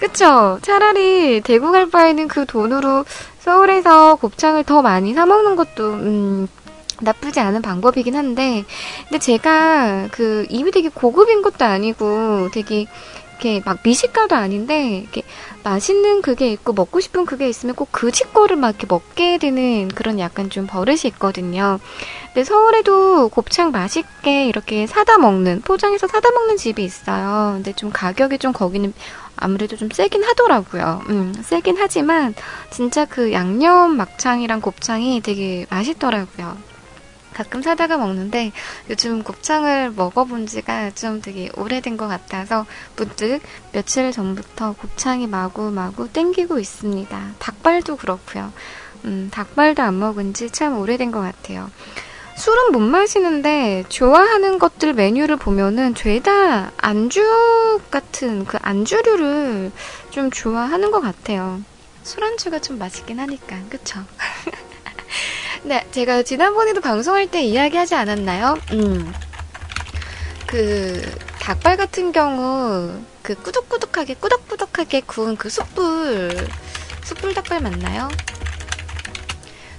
그쵸? 0.00 0.58
차라리 0.62 1.40
대구 1.40 1.72
갈 1.72 1.88
바에는 1.88 2.28
그 2.28 2.46
돈으로 2.46 3.04
서울에서 3.38 4.16
곱창을 4.16 4.64
더 4.64 4.82
많이 4.82 5.14
사먹는 5.14 5.56
것도, 5.56 5.92
음, 5.92 6.48
나쁘지 7.00 7.40
않은 7.40 7.62
방법이긴 7.62 8.16
한데, 8.16 8.64
근데 9.08 9.18
제가 9.18 10.08
그 10.10 10.46
입이 10.48 10.70
되게 10.70 10.88
고급인 10.88 11.42
것도 11.42 11.64
아니고 11.64 12.48
되게 12.52 12.86
이렇게 13.38 13.60
막 13.64 13.78
미식가도 13.82 14.34
아닌데 14.34 15.00
이렇게 15.02 15.22
맛있는 15.66 16.22
그게 16.22 16.50
있고 16.52 16.72
먹고 16.72 17.00
싶은 17.00 17.26
그게 17.26 17.48
있으면 17.48 17.74
꼭 17.74 17.88
그 17.90 18.12
집 18.12 18.32
거를 18.32 18.54
막 18.56 18.68
이렇게 18.68 18.86
먹게 18.88 19.38
되는 19.38 19.88
그런 19.88 20.20
약간 20.20 20.48
좀 20.48 20.66
버릇이 20.68 21.00
있거든요. 21.06 21.80
근데 22.32 22.44
서울에도 22.44 23.28
곱창 23.30 23.72
맛있게 23.72 24.46
이렇게 24.46 24.86
사다 24.86 25.18
먹는 25.18 25.62
포장해서 25.62 26.06
사다 26.06 26.30
먹는 26.30 26.56
집이 26.56 26.84
있어요. 26.84 27.54
근데 27.54 27.72
좀 27.72 27.90
가격이 27.92 28.38
좀 28.38 28.52
거기는 28.52 28.92
아무래도 29.34 29.76
좀 29.76 29.88
세긴 29.92 30.22
하더라고요. 30.22 31.02
음, 31.08 31.34
세긴 31.42 31.76
하지만 31.78 32.34
진짜 32.70 33.04
그 33.04 33.32
양념 33.32 33.96
막창이랑 33.96 34.60
곱창이 34.60 35.20
되게 35.20 35.66
맛있더라고요. 35.68 36.56
가끔 37.36 37.60
사다가 37.60 37.98
먹는데 37.98 38.50
요즘 38.88 39.22
곱창을 39.22 39.90
먹어본 39.90 40.46
지가 40.46 40.92
좀 40.92 41.20
되게 41.20 41.50
오래된 41.54 41.98
것 41.98 42.08
같아서 42.08 42.64
문득 42.96 43.40
며칠 43.72 44.10
전부터 44.10 44.72
곱창이 44.72 45.26
마구마구 45.26 46.08
땡기고 46.10 46.58
있습니다. 46.58 47.34
닭발도 47.38 47.96
그렇고요. 47.96 48.54
음, 49.04 49.28
닭발도 49.30 49.82
안 49.82 49.98
먹은 49.98 50.32
지 50.32 50.48
참 50.48 50.78
오래된 50.78 51.10
것 51.12 51.20
같아요. 51.20 51.70
술은 52.36 52.72
못 52.72 52.78
마시는데 52.80 53.84
좋아하는 53.90 54.58
것들 54.58 54.94
메뉴를 54.94 55.36
보면은 55.36 55.94
죄다 55.94 56.72
안주 56.78 57.80
같은 57.90 58.46
그 58.46 58.56
안주류를 58.62 59.72
좀 60.08 60.30
좋아하는 60.30 60.90
것 60.90 61.00
같아요. 61.02 61.60
술안주가 62.02 62.60
좀 62.60 62.78
맛있긴 62.78 63.20
하니까, 63.20 63.58
그쵸? 63.68 64.00
네, 65.66 65.84
제가 65.90 66.22
지난번에도 66.22 66.80
방송할 66.80 67.28
때 67.28 67.42
이야기하지 67.42 67.96
않았나요? 67.96 68.56
음. 68.70 69.12
그, 70.46 71.02
닭발 71.40 71.76
같은 71.76 72.12
경우, 72.12 73.02
그 73.20 73.34
꾸덕꾸덕하게, 73.34 74.14
꾸덕꾸덕하게 74.14 75.00
구운 75.00 75.36
그 75.36 75.50
숯불, 75.50 76.46
숯불 77.02 77.34
닭발 77.34 77.62
맞나요? 77.62 78.08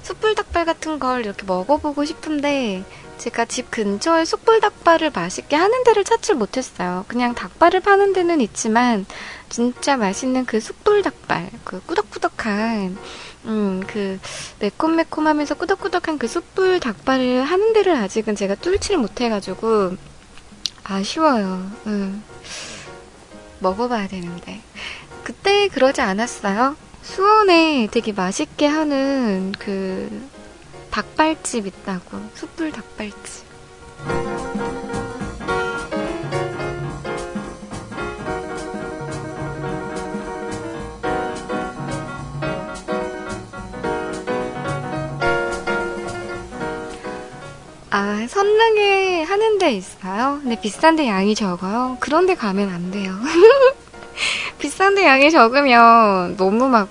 숯불 0.04 0.36
닭발 0.36 0.66
같은 0.66 1.00
걸 1.00 1.22
이렇게 1.24 1.46
먹어보고 1.46 2.04
싶은데, 2.04 2.84
제가 3.18 3.46
집 3.46 3.72
근처에 3.72 4.26
숯불 4.26 4.60
닭발을 4.60 5.12
맛있게 5.16 5.56
하는 5.56 5.86
데를 5.86 6.04
찾질 6.04 6.36
못했어요. 6.36 7.06
그냥 7.08 7.34
닭발을 7.34 7.80
파는 7.80 8.12
데는 8.12 8.42
있지만, 8.42 9.06
진짜 9.48 9.96
맛있는 9.96 10.46
그 10.46 10.60
숯불 10.60 11.02
닭발, 11.04 11.50
그 11.64 11.80
꾸덕꾸덕한, 11.86 12.98
음, 13.48 13.82
그 13.88 14.20
매콤매콤하면서 14.60 15.56
꾸덕꾸덕한 15.56 16.18
그 16.18 16.28
숯불 16.28 16.80
닭발을 16.80 17.44
하는 17.44 17.74
데를 17.74 17.96
아직은 17.96 18.36
제가 18.36 18.56
뚫지를 18.56 18.98
못해가지고 18.98 19.96
아쉬워요. 20.84 21.70
음. 21.88 22.24
먹어봐야 23.60 24.08
되는데. 24.08 24.62
그때 25.24 25.68
그러지 25.68 26.02
않았어요? 26.02 26.76
수원에 27.02 27.88
되게 27.92 28.12
맛있게 28.12 28.66
하는 28.66 29.54
그 29.58 30.30
닭발집 30.92 31.68
있다고. 31.68 32.20
숯불 32.36 32.72
닭발집. 32.72 33.48
아, 48.00 48.28
선릉에 48.30 49.24
하는 49.24 49.58
데 49.58 49.72
있어요? 49.72 50.38
근데 50.44 50.62
비싼데 50.62 51.08
양이 51.08 51.34
적어요? 51.34 51.98
그런데 52.00 52.36
가면 52.36 52.70
안 52.70 52.92
돼요. 52.92 53.12
비싼데 54.60 55.04
양이 55.04 55.32
적으면 55.32 56.38
너무 56.38 56.70
막 56.70 56.90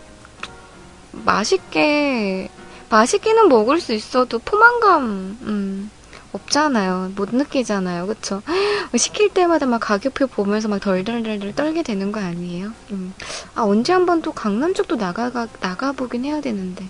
맛있게, 1.12 2.48
맛있기는 2.90 3.48
먹을 3.48 3.80
수 3.80 3.92
있어도 3.92 4.40
포만감, 4.40 5.38
음, 5.42 5.90
없잖아요. 6.32 7.12
못 7.14 7.32
느끼잖아요. 7.32 8.08
그쵸? 8.08 8.42
시킬 8.98 9.28
때마다 9.28 9.64
막 9.64 9.78
가격표 9.78 10.26
보면서 10.26 10.66
막 10.66 10.80
덜덜덜덜 10.80 11.54
떨게 11.54 11.84
되는 11.84 12.10
거 12.10 12.18
아니에요? 12.18 12.72
음. 12.90 13.14
아, 13.54 13.62
언제 13.62 13.92
한번 13.92 14.22
또 14.22 14.32
강남 14.32 14.74
쪽도 14.74 14.96
나가가, 14.96 15.46
나가보긴 15.60 16.24
해야 16.24 16.40
되는데. 16.40 16.84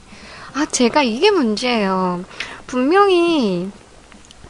아, 0.55 0.65
제가 0.65 1.03
이게 1.03 1.31
문제예요. 1.31 2.25
분명히 2.67 3.71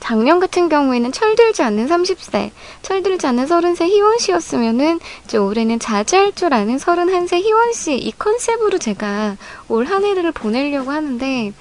작년 0.01 0.39
같은 0.41 0.69
경우에는 0.69 1.11
철들지 1.13 1.63
않는 1.63 1.89
30세, 1.89 2.51
철들지 2.83 3.27
않는 3.27 3.47
30세 3.47 3.87
희원 3.89 4.19
씨였으면은 4.19 5.01
이제 5.25 5.39
올해는 5.39 5.79
자제할 5.79 6.33
줄 6.35 6.53
아는 6.55 6.77
31세 6.77 7.41
희원 7.43 7.73
씨 7.73 7.97
이 7.97 8.13
컨셉으로 8.17 8.79
제가 8.79 9.37
올 9.69 9.87
한 9.87 10.05
해를 10.05 10.33
보내려고 10.33 10.91
하는데 10.91 11.53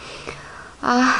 아, 0.82 1.15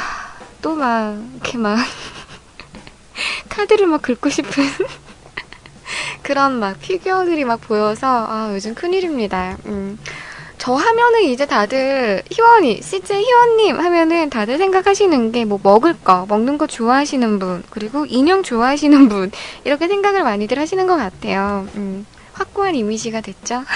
또 0.62 0.74
막 0.76 1.16
이렇게 1.34 1.58
막 1.58 1.78
카드를 3.48 3.86
막 3.86 4.02
긁고 4.02 4.28
싶은 4.30 4.64
그런 6.22 6.58
막 6.58 6.78
피규어들이 6.80 7.44
막 7.44 7.60
보여서 7.60 8.26
아, 8.28 8.50
요즘 8.52 8.74
큰일입니다. 8.74 9.56
음. 9.66 9.98
저 10.58 10.74
하면은 10.74 11.22
이제 11.24 11.46
다들 11.46 12.22
희원이, 12.30 12.80
CJ 12.82 13.22
희원님 13.22 13.78
하면은 13.78 14.30
다들 14.30 14.58
생각하시는 14.58 15.32
게 15.32 15.44
뭐 15.44 15.60
먹을 15.62 15.94
거, 16.02 16.26
먹는 16.28 16.58
거 16.58 16.66
좋아하시는 16.66 17.38
분, 17.38 17.62
그리고 17.70 18.04
인형 18.06 18.42
좋아하시는 18.42 19.08
분, 19.08 19.30
이렇게 19.64 19.86
생각을 19.88 20.22
많이들 20.24 20.58
하시는 20.58 20.86
것 20.86 20.96
같아요. 20.96 21.66
음, 21.76 22.06
확고한 22.32 22.74
이미지가 22.74 23.20
됐죠? 23.20 23.62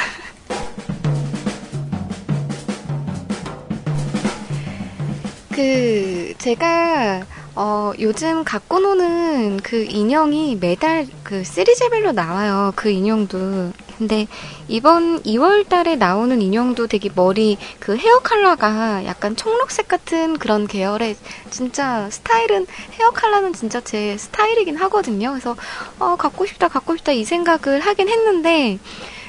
그, 5.55 6.33
제가 6.39 7.23
어, 7.55 7.93
요즘 7.99 8.45
갖고 8.45 8.79
노는 8.79 9.59
그 9.63 9.85
인형이 9.85 10.57
매달 10.61 11.07
그 11.23 11.45
시리즈별로 11.45 12.13
나와요. 12.13 12.73
그 12.77 12.91
인형도. 12.91 13.73
근데 14.01 14.27
이번 14.67 15.23
2월 15.25 15.69
달에 15.69 15.95
나오는 15.95 16.41
인형도 16.41 16.87
되게 16.87 17.11
머리 17.15 17.59
그 17.79 17.95
헤어 17.99 18.21
컬러가 18.21 19.05
약간 19.05 19.37
청록색 19.37 19.89
같은 19.89 20.39
그런 20.39 20.67
계열의 20.67 21.17
진짜 21.51 22.09
스타일은 22.11 22.67
헤어 22.99 23.11
컬러는 23.11 23.53
진짜 23.53 23.83
제 23.83 24.17
스타일이긴 24.17 24.77
하거든요. 24.79 25.33
그래서 25.33 25.55
어, 25.99 26.17
갖고 26.17 26.47
싶다, 26.47 26.69
갖고 26.69 26.97
싶다 26.97 27.13
이 27.13 27.25
생각을 27.25 27.81
하긴 27.81 28.09
했는데 28.09 28.79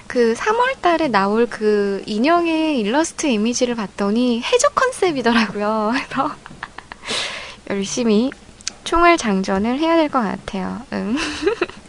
그 0.08 0.34
3월 0.38 0.80
달에 0.82 1.10
나올 1.10 1.48
그 1.48 2.02
인형의 2.06 2.80
일러스트 2.80 3.28
이미지를 3.28 3.76
봤더니 3.76 4.42
해적 4.42 4.74
컨셉이더라고요. 4.74 5.92
그래서 6.08 6.32
열심히 7.70 8.32
총알 8.86 9.18
장전을 9.18 9.80
해야 9.80 9.98
될 9.98 10.08
것 10.10 10.22
같아요. 10.22 10.82
응. 10.94 11.18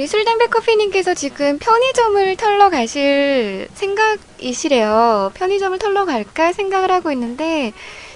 우리 0.00 0.06
술담배 0.06 0.46
커피님께서 0.46 1.12
지금 1.12 1.58
편의점을 1.58 2.36
털러 2.36 2.70
가실 2.70 3.68
생각이시래요. 3.74 5.30
편의점을 5.34 5.78
털러 5.78 6.06
갈까 6.06 6.54
생각을 6.54 6.90
하고 6.90 7.12
있는데, 7.12 7.74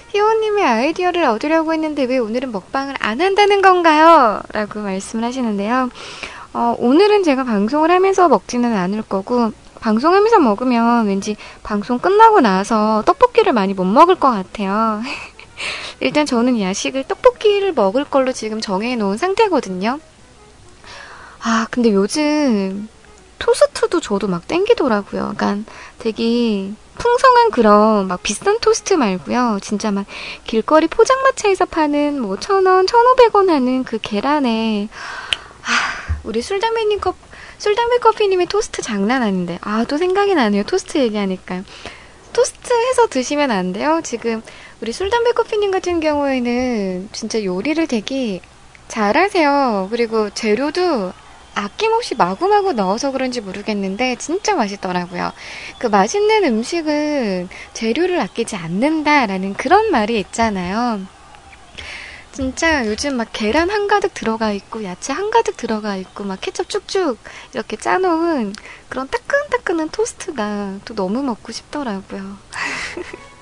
희원님의 0.09 0.63
아이디어를 0.63 1.25
얻으려고 1.25 1.73
했는데 1.73 2.05
왜 2.05 2.17
오늘은 2.17 2.51
먹방을 2.51 2.95
안 2.97 3.21
한다는 3.21 3.61
건가요? 3.61 4.41
라고 4.51 4.79
말씀을 4.79 5.23
하시는데요. 5.25 5.91
어, 6.53 6.75
오늘은 6.79 7.21
제가 7.21 7.43
방송을 7.43 7.91
하면서 7.91 8.29
먹지는 8.29 8.75
않을 8.75 9.03
거고, 9.03 9.51
방송하면서 9.79 10.39
먹으면 10.39 11.05
왠지 11.05 11.35
방송 11.61 11.99
끝나고 11.99 12.41
나서 12.41 13.03
떡볶이를 13.05 13.53
많이 13.53 13.75
못 13.75 13.83
먹을 13.83 14.15
것 14.15 14.31
같아요. 14.31 15.03
일단 16.01 16.25
저는 16.25 16.59
야식을 16.59 17.03
떡볶이를 17.03 17.73
먹을 17.73 18.05
걸로 18.05 18.31
지금 18.31 18.59
정해놓은 18.59 19.17
상태거든요. 19.17 19.99
아, 21.47 21.67
근데 21.69 21.93
요즘 21.93 22.89
토스트도 23.37 23.99
저도 23.99 24.27
막 24.27 24.47
땡기더라고요. 24.47 25.33
그러니까 25.37 25.71
되게 25.99 26.71
풍성한 26.97 27.51
그런 27.51 28.07
막 28.07 28.23
비싼 28.23 28.59
토스트 28.59 28.95
말고요. 28.95 29.59
진짜 29.61 29.91
막 29.91 30.05
길거리 30.45 30.87
포장마차에서 30.87 31.65
파는 31.65 32.19
뭐 32.19 32.37
천 32.37 32.65
원, 32.65 32.87
천오백 32.87 33.35
원 33.35 33.49
하는 33.49 33.83
그 33.83 33.99
계란에 34.01 34.87
아, 35.61 36.19
우리 36.23 36.41
술담배님 36.41 36.99
컵, 36.99 37.15
술담배 37.59 37.99
커피님의 37.99 38.47
토스트 38.47 38.81
장난 38.81 39.21
아닌데. 39.21 39.59
아, 39.61 39.85
또 39.87 39.97
생각이 39.97 40.33
나네요. 40.33 40.63
토스트 40.63 40.97
얘기하니까. 40.97 41.61
토스트 42.33 42.73
해서 42.73 43.07
드시면 43.07 43.51
안 43.51 43.71
돼요? 43.71 44.01
지금 44.03 44.41
우리 44.81 44.91
술담배 44.91 45.33
커피님 45.33 45.69
같은 45.71 45.99
경우에는 45.99 47.09
진짜 47.11 47.43
요리를 47.43 47.85
되게 47.87 48.41
잘하세요. 48.87 49.89
그리고 49.91 50.29
재료도 50.31 51.13
아낌없이 51.55 52.15
마구마구 52.15 52.73
넣어서 52.73 53.11
그런지 53.11 53.41
모르겠는데 53.41 54.17
진짜 54.17 54.55
맛있더라고요. 54.55 55.31
그 55.79 55.87
맛있는 55.87 56.43
음식은 56.43 57.49
재료를 57.73 58.19
아끼지 58.19 58.55
않는다라는 58.55 59.53
그런 59.53 59.89
말이 59.89 60.19
있잖아요. 60.19 61.01
진짜 62.33 62.85
요즘 62.85 63.15
막 63.15 63.29
계란 63.31 63.69
한가득 63.69 64.13
들어가 64.13 64.51
있고 64.51 64.83
야채 64.83 65.13
한가득 65.13 65.55
들어가 65.55 65.95
있고 65.95 66.25
막 66.25 66.37
케첩 66.41 66.67
쭉쭉 66.67 67.17
이렇게 67.53 67.77
짜놓은 67.77 68.53
그런 68.89 69.07
따끈따끈한 69.07 69.87
토스트가 69.89 70.79
또 70.83 70.93
너무 70.95 71.23
먹고 71.23 71.53
싶더라고요. 71.53 72.37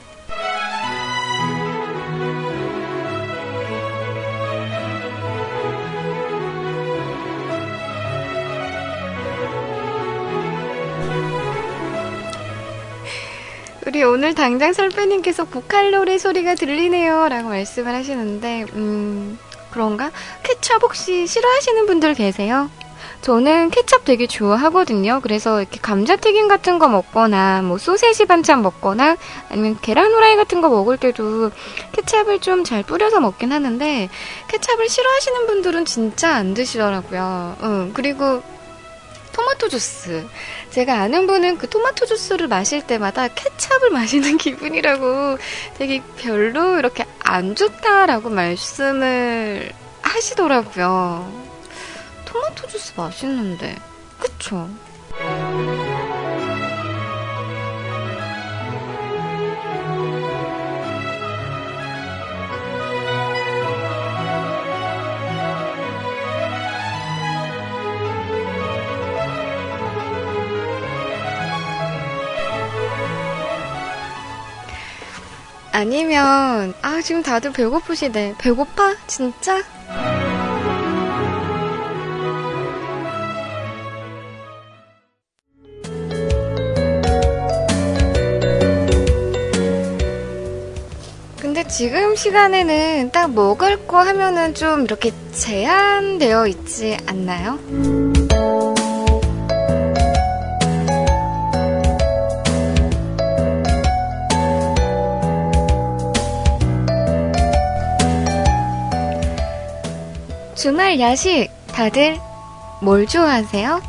우리 13.85 14.03
오늘 14.03 14.33
당장 14.33 14.71
설배님께서 14.71 15.45
고칼로리 15.45 16.17
소리가 16.17 16.55
들리네요. 16.55 17.27
라고 17.27 17.49
말씀을 17.49 17.93
하시는데, 17.93 18.65
음, 18.73 19.37
그런가? 19.71 20.11
케찹 20.43 20.77
혹시 20.81 21.27
싫어하시는 21.27 21.85
분들 21.87 22.13
계세요? 22.13 22.69
저는 23.21 23.69
케찹 23.71 23.99
되게 24.05 24.25
좋아하거든요. 24.27 25.19
그래서 25.21 25.61
이렇게 25.61 25.79
감자튀김 25.81 26.47
같은 26.47 26.79
거 26.79 26.87
먹거나, 26.87 27.61
뭐 27.61 27.77
소세지 27.77 28.25
반찬 28.25 28.61
먹거나, 28.61 29.17
아니면 29.49 29.77
계란 29.81 30.11
후라이 30.13 30.35
같은 30.37 30.61
거 30.61 30.69
먹을 30.69 30.97
때도 30.97 31.51
케찹을 31.91 32.39
좀 32.39 32.63
잘 32.63 32.83
뿌려서 32.83 33.19
먹긴 33.19 33.51
하는데, 33.51 34.09
케찹을 34.47 34.87
싫어하시는 34.87 35.45
분들은 35.47 35.85
진짜 35.85 36.35
안 36.35 36.53
드시더라고요. 36.53 37.57
응, 37.63 37.91
그리고 37.93 38.41
토마토 39.33 39.67
주스. 39.67 40.25
제가 40.73 41.01
아는 41.01 41.27
분은 41.27 41.59
그 41.59 41.69
토마토 41.69 42.07
주스를 42.07 42.47
마실 42.47 42.81
때마다 42.81 43.27
케찹을 43.27 43.91
마시는 43.93 44.39
기분이라고 44.39 45.37
되게 45.77 46.01
별로 46.17 46.79
이렇게 46.79 47.05
안 47.19 47.53
좋다라고 47.53 48.31
말씀을 48.31 49.71
하시더라고요. 50.01 51.31
토마토 52.25 52.67
주스 52.67 52.93
맛있는데. 52.97 53.75
그쵸? 54.17 54.67
아니면, 75.73 76.75
아, 76.83 77.01
지금 77.01 77.23
다들 77.23 77.51
배고프시대. 77.51 78.35
배고파? 78.37 78.95
진짜? 79.07 79.63
근데 91.41 91.67
지금 91.67 92.15
시간에는 92.15 93.09
딱 93.11 93.33
먹을 93.33 93.87
거 93.87 93.97
하면은 93.97 94.53
좀 94.53 94.83
이렇게 94.83 95.11
제한되어 95.31 96.45
있지 96.45 96.97
않나요? 97.07 97.57
주말 110.63 110.97
야식 110.97 111.49
다들 111.73 112.17
뭘 112.81 113.05
좋아하세요? 113.05 113.81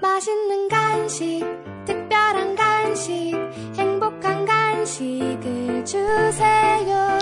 맛있는 0.00 0.68
간식, 0.68 1.44
특별한 1.84 2.54
간식, 2.54 3.34
행복한 3.76 4.46
간식을 4.46 5.84
주세요. 5.84 7.18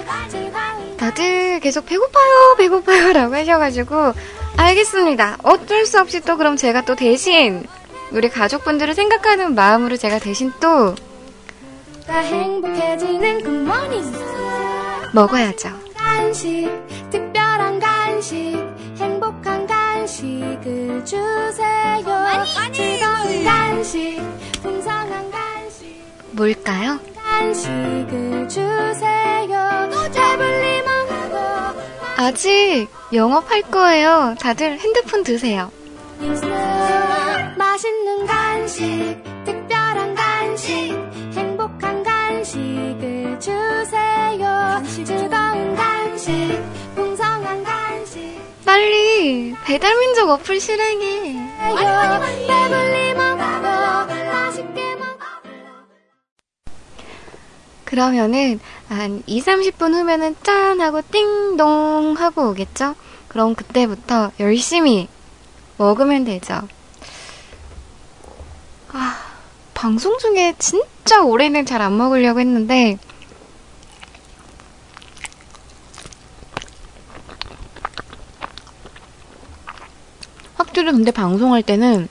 다들 0.99 1.61
계속 1.61 1.87
배고파요, 1.87 2.57
배고파요 2.59 3.13
라고 3.15 3.35
하셔가지고, 3.35 4.13
알겠습니다. 4.59 5.39
어쩔 5.43 5.87
수 5.87 5.99
없이 5.99 6.21
또 6.21 6.37
그럼 6.37 6.57
제가 6.57 6.85
또 6.85 6.95
대신, 6.95 7.67
우리 8.15 8.29
가족분들을 8.29 8.95
생각하는 8.95 9.57
마음으로 9.57 9.97
제가 9.97 10.21
대신 10.21 10.53
또, 10.61 10.95
굿모닝 13.43 14.05
먹어야죠. 15.13 15.71
간식 15.97 16.71
특별한 17.11 17.81
간식 17.81 18.57
행복한 18.99 19.67
간식을 19.67 21.05
주세요 21.05 22.05
즐거운 22.73 23.45
간식 23.45 24.23
풍성한 24.63 25.31
간식 25.33 26.01
뭘까요? 26.31 27.01
간식을 27.17 28.49
주세요 28.49 29.89
배불리 30.13 30.83
먹고 30.83 31.37
아직 32.17 32.87
영업할 33.13 33.63
거예요. 33.63 34.37
다들 34.41 34.79
핸드폰 34.79 35.25
드세요. 35.25 35.73
맛있는 37.57 38.27
간식 38.27 39.23
특별한 39.45 40.15
간식 40.15 40.97
행복한 41.35 42.03
간식을 42.03 43.39
주세요 43.39 44.83
즐거운 45.05 45.75
간식 45.75 46.63
풍성한 46.95 47.65
간식 47.65 48.41
빨리 48.65 49.55
배달민족 49.65 50.31
어플 50.31 50.61
실행해. 50.61 51.35
배불리 52.47 53.15
먹고 53.15 53.39
맛있게 54.33 54.95
먹고 54.97 55.25
그러면은 57.85 58.61
한 58.89 59.23
2, 59.27 59.41
30분 59.43 59.93
후면은 59.95 60.37
짠 60.43 60.81
하고 60.81 61.03
띵동 61.11 62.15
하고 62.19 62.51
오겠죠? 62.51 62.95
그럼 63.29 63.55
그때부터 63.55 64.31
열심히 64.41 65.09
먹으면 65.77 66.25
되죠. 66.25 66.61
아, 68.93 69.17
방송 69.75 70.17
중에 70.19 70.55
진짜 70.59 71.23
올해는 71.23 71.67
잘 71.67 71.81
안 71.83 71.97
먹으려고 71.97 72.41
했는데 72.41 72.99
확실히 80.57 80.93
근데 80.93 81.11
방송할 81.11 81.63
때는 81.63 82.09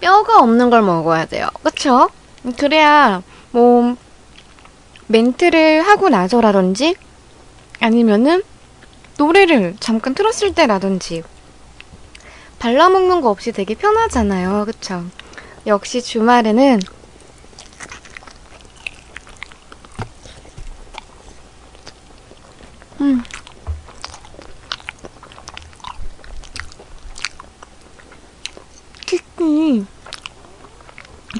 뼈가 0.00 0.40
없는 0.40 0.70
걸 0.70 0.82
먹어야 0.82 1.26
돼요. 1.26 1.48
그쵸? 1.62 2.08
그래야, 2.58 3.22
뭐, 3.52 3.96
멘트를 5.06 5.82
하고 5.86 6.08
나서라든지, 6.08 6.96
아니면은, 7.78 8.42
노래를 9.22 9.76
잠깐 9.78 10.14
틀었을 10.14 10.52
때라든지, 10.52 11.22
발라먹는 12.58 13.20
거 13.20 13.30
없이 13.30 13.52
되게 13.52 13.76
편하잖아요. 13.76 14.64
그쵸? 14.66 15.04
역시 15.64 16.02
주말에는, 16.02 16.80
음. 23.00 23.22
치킨이 29.06 29.86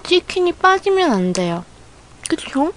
치킨이 0.05 0.53
빠지면 0.53 1.13
안 1.13 1.33
돼요. 1.33 1.65
그쵸? 2.29 2.73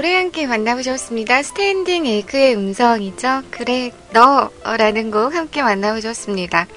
노래 0.00 0.14
함께 0.14 0.46
만나보셨습니다. 0.46 1.42
스탠딩 1.42 2.06
에그의 2.06 2.56
음성이죠. 2.56 3.42
그래, 3.50 3.90
너 4.14 4.50
라는 4.64 5.10
곡 5.10 5.34
함께 5.34 5.62
만나보셨습니다. 5.62 6.68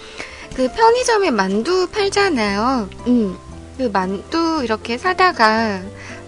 그 0.53 0.67
편의점에 0.69 1.31
만두 1.31 1.87
팔잖아요. 1.87 2.89
음, 3.07 3.37
그 3.77 3.83
만두 3.83 4.59
이렇게 4.65 4.97
사다가 4.97 5.81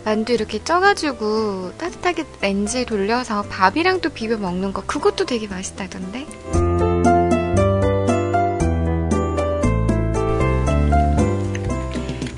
만두 0.06 0.32
이렇게 0.32 0.64
쪄가지고 0.64 1.74
따뜻하게 1.78 2.24
렌즈에 2.40 2.86
돌려서 2.86 3.42
밥이랑 3.42 4.00
또 4.00 4.10
비벼 4.10 4.38
먹는 4.38 4.72
거 4.72 4.82
그것도 4.86 5.26
되게 5.26 5.50
맛있다던데. 5.50 6.26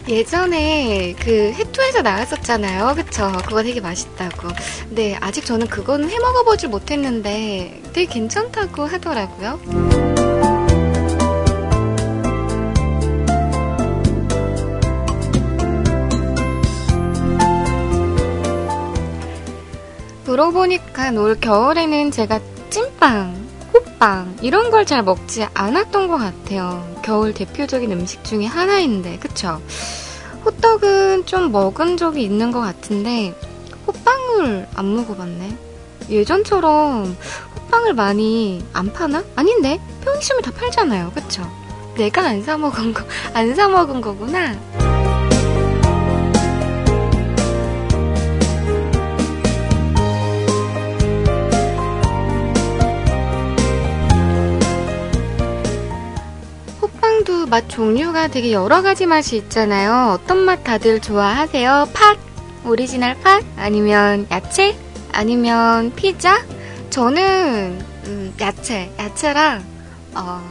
예전에 0.07 1.13
그 1.19 1.51
해투에서 1.53 2.01
나왔었잖아요. 2.01 2.95
그쵸? 2.95 3.31
그거 3.45 3.61
되게 3.63 3.81
맛있다고. 3.81 4.47
근데 4.87 5.17
아직 5.19 5.45
저는 5.45 5.67
그거는 5.67 6.09
해 6.09 6.17
먹어보질 6.17 6.69
못했는데 6.69 7.81
되게 7.93 8.05
괜찮다고 8.05 8.85
하더라고요. 8.85 9.59
물어보니까 20.25 21.11
올 21.11 21.39
겨울에는 21.39 22.11
제가 22.11 22.39
찐빵, 22.69 23.47
호빵 23.73 24.37
이런 24.41 24.69
걸 24.71 24.85
잘 24.85 25.03
먹지 25.03 25.45
않았던 25.53 26.07
것 26.07 26.17
같아요. 26.17 26.96
겨울 27.07 27.33
대표적인 27.33 27.89
음식 27.93 28.21
중에 28.25 28.45
하나인데, 28.45 29.17
그쵸? 29.19 29.61
호떡은 30.43 31.25
좀 31.25 31.53
먹은 31.53 31.95
적이 31.95 32.23
있는 32.23 32.51
것 32.51 32.59
같은데 32.59 33.33
호빵을 33.87 34.67
안 34.75 34.93
먹어봤네. 34.93 35.57
예전처럼 36.09 37.15
호빵을 37.55 37.93
많이 37.93 38.61
안 38.73 38.91
파나? 38.91 39.23
아닌데 39.37 39.79
편의점에 40.03 40.41
다 40.41 40.51
팔잖아요, 40.51 41.13
그쵸? 41.15 41.49
내가 41.95 42.25
안 42.27 42.43
사 42.43 42.57
먹은 42.57 42.93
거, 42.93 43.03
안 43.33 43.55
사 43.55 43.69
먹은 43.69 44.01
거구나. 44.01 44.53
맛 57.49 57.69
종류가 57.69 58.27
되게 58.27 58.51
여러 58.51 58.81
가지 58.81 59.05
맛이 59.05 59.37
있잖아요. 59.37 60.11
어떤 60.13 60.39
맛 60.39 60.63
다들 60.63 60.99
좋아하세요? 60.99 61.89
팥, 61.93 62.17
오리지널 62.65 63.15
팥, 63.21 63.43
아니면 63.55 64.27
야채, 64.29 64.77
아니면 65.13 65.93
피자? 65.95 66.45
저는 66.89 67.79
음, 68.05 68.35
야채, 68.41 68.91
야채랑 68.99 69.63
어, 70.15 70.41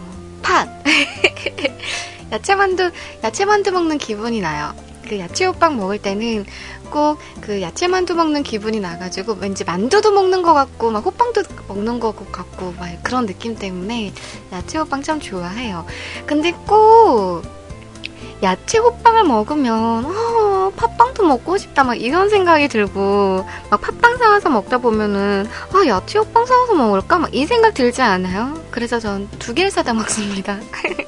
팥. 0.43 0.69
야채 2.33 2.55
만두, 2.55 2.91
야채 3.23 3.45
만두 3.45 3.73
먹는 3.73 3.99
기분이 3.99 4.41
나요. 4.41 4.75
그 5.07 5.19
야채 5.19 5.45
호빵 5.45 5.77
먹을 5.77 5.99
때는 5.99 6.47
꼭 6.90 7.18
그 7.40 7.62
야채 7.62 7.87
만두 7.87 8.14
먹는 8.14 8.42
기분이 8.42 8.81
나가지고 8.81 9.37
왠지 9.40 9.64
만두도 9.64 10.11
먹는 10.12 10.42
것 10.42 10.55
같고 10.55 10.90
막 10.90 11.05
호빵도 11.05 11.42
먹는 11.68 12.01
것 12.01 12.31
같고 12.33 12.75
막 12.79 12.88
그런 13.03 13.27
느낌 13.27 13.55
때문에 13.57 14.12
야채 14.53 14.79
호빵 14.79 15.03
참 15.03 15.20
좋아해요. 15.20 15.87
근데 16.27 16.53
꼭 16.66 17.42
야채 18.42 18.79
호빵을 18.79 19.25
먹으면 19.25 20.05
어, 20.05 20.72
팥빵도 20.77 21.25
먹고 21.25 21.57
싶다 21.59 21.85
막 21.85 21.94
이런 21.94 22.29
생각이 22.29 22.68
들고 22.68 23.46
막 23.70 23.81
팥빵 23.81 24.18
사와서 24.18 24.51
먹다 24.51 24.79
보면은 24.79 25.46
아 25.72 25.87
야채 25.87 26.18
호빵 26.18 26.44
사와서 26.46 26.75
먹을까 26.75 27.18
막 27.18 27.31
이 27.33 27.46
생각 27.46 27.75
들지 27.75 28.03
않아요? 28.03 28.61
그래서 28.70 28.99
전 29.01 29.29
두 29.38 29.55
개를 29.55 29.70
사다 29.70 29.94
먹습니다. 29.94 30.59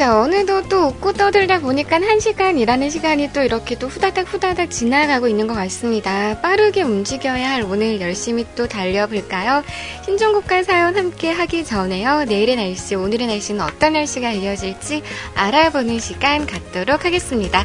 자, 0.00 0.18
오늘도 0.18 0.70
또 0.70 0.86
웃고 0.86 1.12
떠들다 1.12 1.60
보니까 1.60 1.96
한 1.96 2.20
시간이라는 2.20 2.88
시간이 2.88 3.34
또 3.34 3.42
이렇게 3.42 3.78
또 3.78 3.86
후다닥 3.86 4.32
후다닥 4.32 4.70
지나가고 4.70 5.28
있는 5.28 5.46
것 5.46 5.52
같습니다. 5.52 6.40
빠르게 6.40 6.80
움직여야 6.80 7.50
할 7.50 7.64
오늘 7.64 8.00
열심히 8.00 8.46
또 8.56 8.66
달려볼까요? 8.66 9.62
신종국과 10.06 10.62
사연 10.62 10.96
함께 10.96 11.30
하기 11.30 11.66
전에요. 11.66 12.24
내일의 12.24 12.56
날씨, 12.56 12.94
오늘의 12.94 13.26
날씨는 13.26 13.60
어떤 13.60 13.92
날씨가 13.92 14.32
이어질지 14.32 15.02
알아보는 15.34 15.98
시간 15.98 16.46
갖도록 16.46 17.04
하겠습니다. 17.04 17.62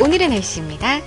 오늘의 0.00 0.28
날씨입니다. 0.28 1.00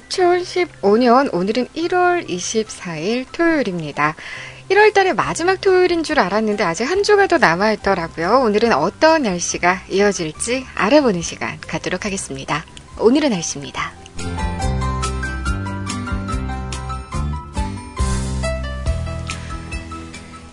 2015년 0.00 1.32
오늘은 1.32 1.68
1월 1.68 2.28
24일 2.28 3.26
토요일입니다. 3.32 4.14
1월 4.70 4.94
달의 4.94 5.14
마지막 5.14 5.60
토요일인 5.60 6.02
줄 6.02 6.18
알았는데 6.18 6.64
아직 6.64 6.84
한 6.84 7.02
주가 7.02 7.26
더 7.26 7.38
남아있더라고요. 7.38 8.40
오늘은 8.40 8.72
어떤 8.72 9.22
날씨가 9.22 9.82
이어질지 9.90 10.66
알아보는 10.74 11.22
시간 11.22 11.60
갖도록 11.60 12.04
하겠습니다. 12.04 12.64
오늘의 12.98 13.30
날씨입니다. 13.30 13.92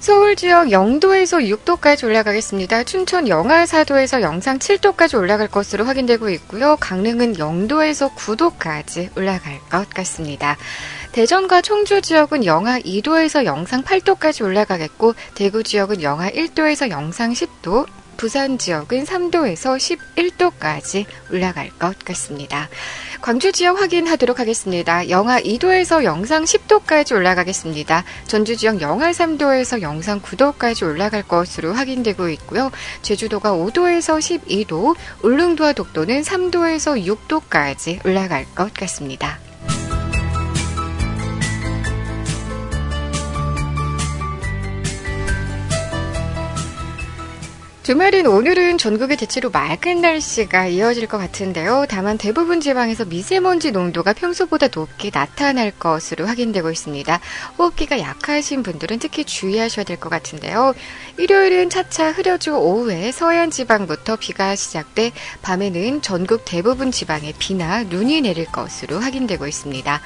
서울 0.01 0.35
지역 0.35 0.71
영도에서 0.71 1.37
6도까지 1.37 2.05
올라가겠습니다. 2.05 2.85
춘천 2.85 3.27
영하사도에서 3.27 4.23
영상 4.23 4.57
7도까지 4.57 5.15
올라갈 5.15 5.47
것으로 5.47 5.85
확인되고 5.85 6.27
있고요. 6.29 6.75
강릉은 6.79 7.37
영도에서 7.37 8.09
9도까지 8.15 9.15
올라갈 9.15 9.59
것 9.69 9.87
같습니다. 9.91 10.57
대전과 11.11 11.61
청주 11.61 12.01
지역은 12.01 12.45
영하 12.45 12.79
2도에서 12.79 13.45
영상 13.45 13.83
8도까지 13.83 14.43
올라가겠고 14.43 15.13
대구 15.35 15.61
지역은 15.61 16.01
영하 16.01 16.31
1도에서 16.31 16.89
영상 16.89 17.33
10도, 17.33 17.85
부산 18.21 18.59
지역은 18.59 19.05
3도에서 19.05 19.77
11도까지 20.15 21.05
올라갈 21.31 21.71
것 21.71 21.97
같습니다. 22.05 22.69
광주 23.19 23.51
지역 23.51 23.81
확인하도록 23.81 24.39
하겠습니다. 24.39 25.09
영하 25.09 25.41
2도에서 25.41 26.03
영상 26.03 26.43
10도까지 26.43 27.15
올라가겠습니다. 27.15 28.03
전주 28.27 28.55
지역 28.57 28.79
영하 28.79 29.09
3도에서 29.09 29.81
영상 29.81 30.21
9도까지 30.21 30.85
올라갈 30.85 31.23
것으로 31.23 31.73
확인되고 31.73 32.29
있고요. 32.29 32.69
제주도가 33.01 33.53
5도에서 33.53 34.19
12도, 34.19 34.95
울릉도와 35.23 35.73
독도는 35.73 36.21
3도에서 36.21 37.03
6도까지 37.03 38.05
올라갈 38.05 38.45
것 38.53 38.71
같습니다. 38.75 39.39
주말인 47.91 48.25
오늘은 48.25 48.77
전국에 48.77 49.17
대체로 49.17 49.49
맑은 49.49 49.99
날씨가 49.99 50.67
이어질 50.67 51.07
것 51.07 51.17
같은데요. 51.17 51.87
다만 51.89 52.17
대부분 52.17 52.61
지방에서 52.61 53.03
미세먼지 53.03 53.71
농도가 53.71 54.13
평소보다 54.13 54.69
높게 54.73 55.11
나타날 55.13 55.71
것으로 55.71 56.25
확인되고 56.25 56.71
있습니다. 56.71 57.19
호흡기가 57.57 57.99
약하신 57.99 58.63
분들은 58.63 58.99
특히 58.99 59.25
주의하셔야 59.25 59.83
될 59.83 59.97
것 59.97 60.07
같은데요. 60.07 60.73
일요일은 61.17 61.69
차차 61.69 62.13
흐려져 62.13 62.57
오후에 62.57 63.11
서해안 63.11 63.51
지방부터 63.51 64.15
비가 64.15 64.55
시작돼 64.55 65.11
밤에는 65.41 66.01
전국 66.01 66.45
대부분 66.45 66.93
지방에 66.93 67.33
비나 67.39 67.83
눈이 67.83 68.21
내릴 68.21 68.45
것으로 68.45 69.01
확인되고 69.01 69.47
있습니다. 69.47 69.99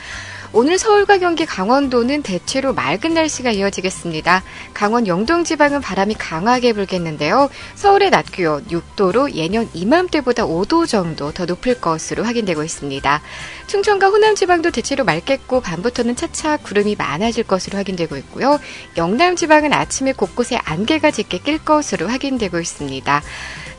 오늘 0.58 0.78
서울과 0.78 1.18
경기 1.18 1.46
강원도는 1.46 2.22
대체로 2.22 2.74
맑은 2.74 3.14
날씨가 3.14 3.52
이어지겠습니다. 3.52 4.42
강원 4.74 5.06
영동 5.06 5.44
지방은 5.44 5.82
바람이 5.82 6.14
강하게 6.14 6.72
불겠는데요. 6.72 7.50
서울의 7.76 8.10
낮 8.10 8.32
기온 8.32 8.66
6도로 8.68 9.34
예년 9.34 9.70
이맘때보다 9.74 10.46
5도 10.46 10.88
정도 10.88 11.34
더 11.34 11.44
높을 11.44 11.82
것으로 11.82 12.24
확인되고 12.24 12.64
있습니다. 12.64 13.22
충청과 13.68 14.08
호남 14.08 14.36
지방도 14.36 14.72
대체로 14.72 15.04
맑겠고 15.04 15.60
밤부터는 15.60 16.16
차차 16.16 16.56
구름이 16.56 16.96
많아질 16.96 17.44
것으로 17.44 17.78
확인되고 17.78 18.16
있고요. 18.16 18.58
영남 18.96 19.36
지방은 19.36 19.74
아침에 19.74 20.14
곳곳에 20.14 20.58
안개가 20.64 21.12
짙게 21.12 21.40
낄 21.40 21.58
것으로 21.58 22.08
확인되고 22.08 22.62
있습니다. 22.62 23.22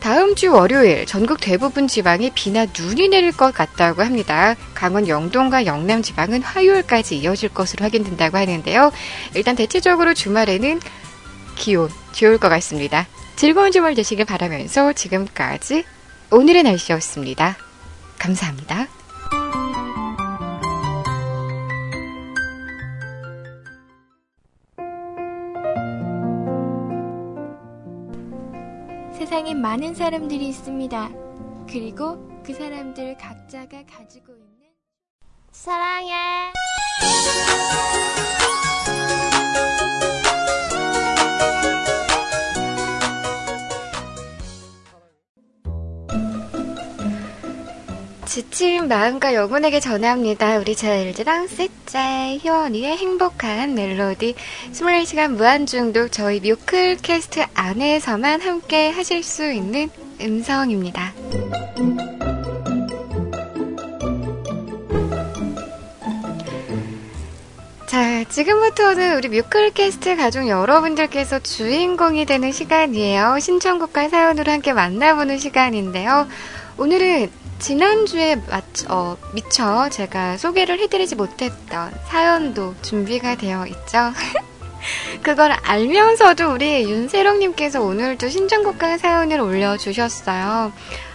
다음 0.00 0.34
주 0.34 0.52
월요일 0.52 1.06
전국 1.06 1.40
대부분 1.40 1.88
지방에 1.88 2.30
비나 2.34 2.66
눈이 2.66 3.08
내릴 3.08 3.32
것 3.32 3.52
같다고 3.52 4.02
합니다. 4.02 4.54
강원 4.74 5.08
영동과 5.08 5.66
영남 5.66 6.02
지방은 6.02 6.42
화요일까지 6.42 7.18
이어질 7.18 7.48
것으로 7.48 7.84
확인된다고 7.84 8.36
하는데요. 8.36 8.92
일단 9.34 9.56
대체적으로 9.56 10.14
주말에는 10.14 10.80
기온 11.56 11.90
좋을 12.12 12.38
것 12.38 12.48
같습니다. 12.48 13.06
즐거운 13.34 13.72
주말 13.72 13.94
되시길 13.94 14.24
바라면서 14.24 14.92
지금까지 14.92 15.84
오늘의 16.30 16.62
날씨였습니다. 16.62 17.56
감사합니다. 18.18 18.88
세상에 29.36 29.52
많은 29.52 29.94
사람들이 29.94 30.48
있습니다. 30.48 31.10
그리고 31.68 32.16
그 32.42 32.54
사람들 32.54 33.18
각자가 33.18 33.84
가지고 33.84 34.32
있는 34.32 34.72
사랑해. 35.52 36.14
지친 48.36 48.86
마음과 48.88 49.32
영혼에게 49.32 49.80
전합니다. 49.80 50.58
우리 50.58 50.76
제일즈랑 50.76 51.46
셋째 51.46 52.36
희원이의 52.38 52.98
행복한 52.98 53.72
멜로디 53.72 54.34
24시간 54.72 55.36
무한중독 55.36 56.12
저희 56.12 56.40
뮤클 56.40 56.98
캐스트 57.00 57.46
안에서만 57.54 58.42
함께 58.42 58.90
하실 58.90 59.22
수 59.22 59.50
있는 59.50 59.88
음성입니다. 60.20 61.14
자, 67.86 68.24
지금부터는 68.24 69.16
우리 69.16 69.30
뮤클캐스트 69.30 70.16
가족 70.16 70.46
여러분들께서 70.46 71.38
주인공이 71.38 72.26
되는 72.26 72.52
시간이에요. 72.52 73.38
신청곡과 73.40 74.10
사연으로 74.10 74.52
함께 74.52 74.74
만나보는 74.74 75.38
시간인데요. 75.38 76.28
오늘은 76.76 77.30
지난주에 77.58 78.36
맞- 78.48 78.64
어, 78.90 79.16
미처 79.32 79.88
제가 79.88 80.36
소개를 80.36 80.78
해드리지 80.80 81.14
못했던 81.16 81.92
사연도 82.08 82.74
준비가 82.82 83.34
되어 83.36 83.66
있죠. 83.66 84.12
그걸 85.22 85.52
알면서도 85.64 86.52
우리 86.52 86.88
윤세롱님께서 86.90 87.80
오늘도 87.80 88.28
신청곡과 88.28 88.98
사연을 88.98 89.40
올려주셨어요. 89.40 90.72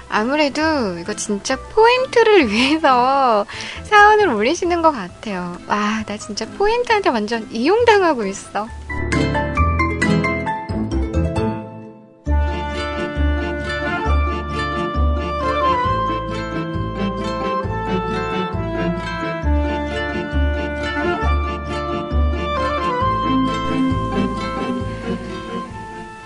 아무래도 0.10 0.62
이거 1.00 1.14
진짜 1.14 1.56
포인트를 1.58 2.50
위해서 2.52 3.46
사연을 3.84 4.28
올리시는 4.28 4.82
것 4.82 4.92
같아요. 4.92 5.58
와, 5.68 6.04
나 6.06 6.18
진짜 6.18 6.46
포인트한테 6.58 7.10
완전 7.12 7.48
이용당하고 7.50 8.26
있어. 8.26 8.68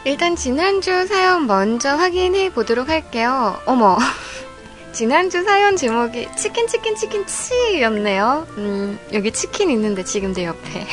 일단 0.06 0.36
지난주 0.36 1.08
사연 1.08 1.47
먼저 1.47 1.95
확인해 1.95 2.51
보도록 2.51 2.89
할게요. 2.89 3.60
어머. 3.66 3.97
지난주 4.93 5.43
사연 5.43 5.76
제목이 5.76 6.30
치킨 6.38 6.68
치킨 6.68 6.95
치킨 6.95 7.26
치였네요. 7.26 8.45
음, 8.58 8.99
여기 9.14 9.32
치킨 9.32 9.72
있는데 9.72 10.03
지금 10.03 10.32
내 10.32 10.45
옆에. 10.45 10.86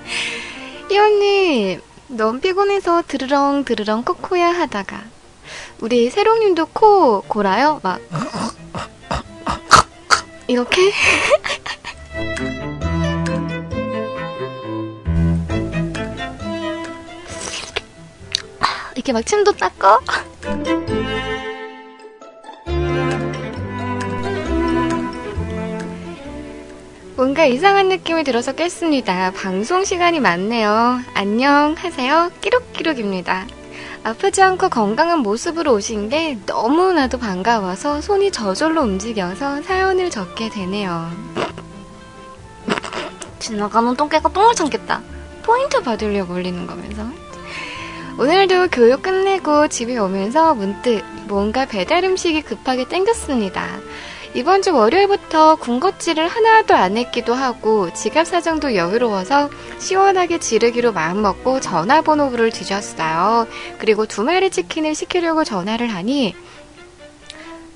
희원님, 0.90 1.80
너무 2.08 2.38
피곤해서 2.38 3.04
드르렁 3.08 3.64
드르렁 3.64 4.04
코코야 4.04 4.50
하다가 4.50 5.02
우리 5.80 6.10
세롱님도 6.10 6.66
코 6.74 7.22
골아요? 7.22 7.80
막 7.82 8.00
이렇게? 10.46 10.92
이렇게 18.96 19.12
막 19.12 19.24
침도 19.24 19.52
닦어? 19.52 20.00
뭔가 27.14 27.44
이상한 27.44 27.88
느낌이 27.88 28.24
들어서 28.24 28.52
깼습니다. 28.52 29.32
방송 29.32 29.84
시간이 29.84 30.20
많네요. 30.20 31.00
안녕 31.12 31.74
하세요. 31.76 32.30
끼룩끼룩입니다. 32.40 33.46
아프지 34.02 34.40
않고 34.40 34.70
건강한 34.70 35.18
모습으로 35.18 35.74
오신 35.74 36.08
게 36.08 36.38
너무나도 36.46 37.18
반가워서 37.18 38.00
손이 38.00 38.30
저절로 38.30 38.80
움직여서 38.80 39.62
사연을 39.62 40.08
적게 40.08 40.48
되네요. 40.48 41.10
지나가는 43.40 43.94
똥개가 43.94 44.30
똥을 44.30 44.54
참겠다. 44.54 45.02
포인트 45.42 45.82
받으려고 45.82 46.32
올리는 46.32 46.66
거면서. 46.66 47.25
오늘도 48.18 48.68
교육 48.68 49.02
끝내고 49.02 49.68
집에 49.68 49.98
오면서 49.98 50.54
문득 50.54 51.04
뭔가 51.28 51.66
배달 51.66 52.02
음식이 52.04 52.42
급하게 52.42 52.88
땡겼습니다. 52.88 53.78
이번 54.34 54.62
주 54.62 54.74
월요일부터 54.74 55.56
군것질을 55.56 56.26
하나도 56.28 56.74
안 56.74 56.96
했기도 56.96 57.34
하고 57.34 57.92
지갑 57.92 58.26
사정도 58.26 58.74
여유로워서 58.74 59.50
시원하게 59.78 60.38
지르기로 60.38 60.92
마음먹고 60.92 61.60
전화번호를 61.60 62.50
뒤졌어요. 62.52 63.46
그리고 63.78 64.06
두 64.06 64.24
마리 64.24 64.50
치킨을 64.50 64.94
시키려고 64.94 65.44
전화를 65.44 65.88
하니 65.88 66.34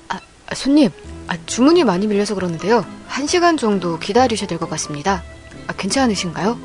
아, 0.09 0.19
아, 0.47 0.55
손님, 0.55 0.89
아, 1.27 1.37
주문이 1.45 1.83
많이 1.83 2.07
밀려서 2.07 2.35
그러는데요. 2.35 2.85
한 3.07 3.27
시간 3.27 3.57
정도 3.57 3.97
기다리셔야 3.99 4.47
될 4.47 4.57
것 4.57 4.69
같습니다. 4.71 5.23
아, 5.67 5.73
괜찮으신가요? 5.73 6.59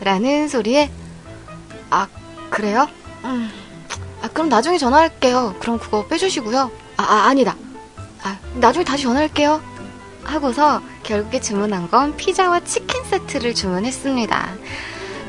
라는 0.00 0.48
소리에 0.48 0.90
아, 1.90 2.08
그래요? 2.52 2.86
음, 3.24 3.50
아, 4.20 4.28
그럼 4.28 4.48
나중에 4.48 4.76
전화할게요. 4.78 5.56
그럼 5.58 5.78
그거 5.78 6.06
빼주시고요. 6.06 6.70
아, 6.98 7.02
아 7.02 7.28
아니다. 7.28 7.56
아, 8.22 8.38
나중에 8.56 8.84
다시 8.84 9.04
전화할게요. 9.04 9.60
하고서 10.22 10.80
결국에 11.02 11.40
주문한 11.40 11.90
건 11.90 12.14
피자와 12.16 12.60
치킨 12.60 13.02
세트를 13.04 13.54
주문했습니다. 13.54 14.50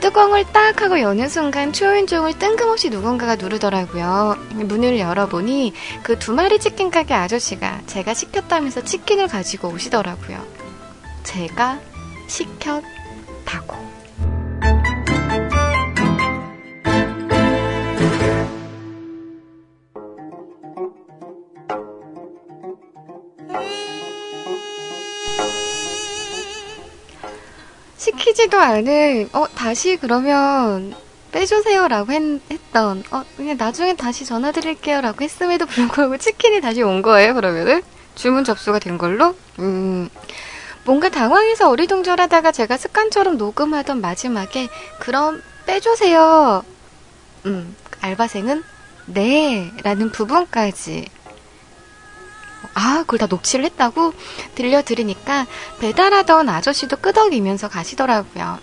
뚜껑을 0.01 0.43
딱 0.51 0.81
하고 0.81 0.99
여는 0.99 1.29
순간 1.29 1.71
초인종을 1.71 2.37
뜬금없이 2.37 2.89
누군가가 2.89 3.37
누르더라고요. 3.37 4.35
문을 4.51 4.99
열어보니 4.99 5.73
그 6.03 6.19
두 6.19 6.33
마리 6.33 6.59
치킨 6.59 6.91
가게 6.91 7.13
아저씨가 7.13 7.83
제가 7.87 8.13
시켰다면서 8.13 8.83
치킨을 8.83 9.29
가지고 9.29 9.69
오시더라고요. 9.69 10.45
제가 11.23 11.79
시켰다고. 12.27 13.92
시키지도 28.33 28.59
않은, 28.59 29.29
어, 29.33 29.45
다시 29.55 29.97
그러면 29.97 30.93
빼주세요 31.31 31.87
라고 31.87 32.11
했, 32.11 32.21
던 32.73 33.03
어, 33.11 33.23
그냥 33.37 33.57
나중에 33.57 33.95
다시 33.95 34.25
전화드릴게요 34.25 35.01
라고 35.01 35.23
했음에도 35.23 35.65
불구하고 35.65 36.17
치킨이 36.17 36.61
다시 36.61 36.81
온 36.81 37.01
거예요, 37.01 37.33
그러면은? 37.35 37.81
주문 38.15 38.43
접수가 38.43 38.79
된 38.79 38.97
걸로? 38.97 39.35
음, 39.59 40.09
뭔가 40.83 41.09
당황해서 41.09 41.69
어리둥절하다가 41.69 42.51
제가 42.51 42.77
습관처럼 42.77 43.37
녹음하던 43.37 44.01
마지막에, 44.01 44.67
그럼 44.99 45.41
빼주세요. 45.65 46.63
음, 47.45 47.75
알바생은, 48.01 48.63
네, 49.05 49.71
라는 49.83 50.11
부분까지 50.11 51.07
아, 52.73 52.99
그걸 53.01 53.19
다 53.19 53.27
녹취를 53.29 53.65
했다고 53.65 54.13
들려드리니까 54.55 55.45
배달하던 55.79 56.49
아저씨도 56.49 56.97
끄덕이면서 56.97 57.69
가시더라고요. 57.69 58.59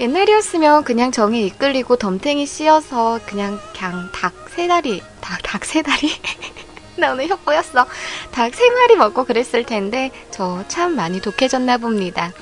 옛날이었으면 0.00 0.84
그냥 0.84 1.12
정에 1.12 1.40
이끌리고 1.42 1.96
덤탱이 1.96 2.46
씌어서 2.46 3.20
그냥 3.26 3.60
그냥 3.76 4.10
닭 4.12 4.32
세 4.50 4.66
다리, 4.66 5.00
닭, 5.20 5.42
닭 5.42 5.64
세 5.64 5.80
다리? 5.82 6.10
나 6.96 7.12
오늘 7.12 7.28
혀 7.28 7.36
꼬였어. 7.36 7.86
닭 8.32 8.54
세 8.54 8.68
마리 8.70 8.96
먹고 8.96 9.24
그랬을 9.24 9.64
텐데 9.64 10.10
저 10.30 10.64
참 10.68 10.96
많이 10.96 11.20
독해졌나 11.20 11.78
봅니다. 11.78 12.32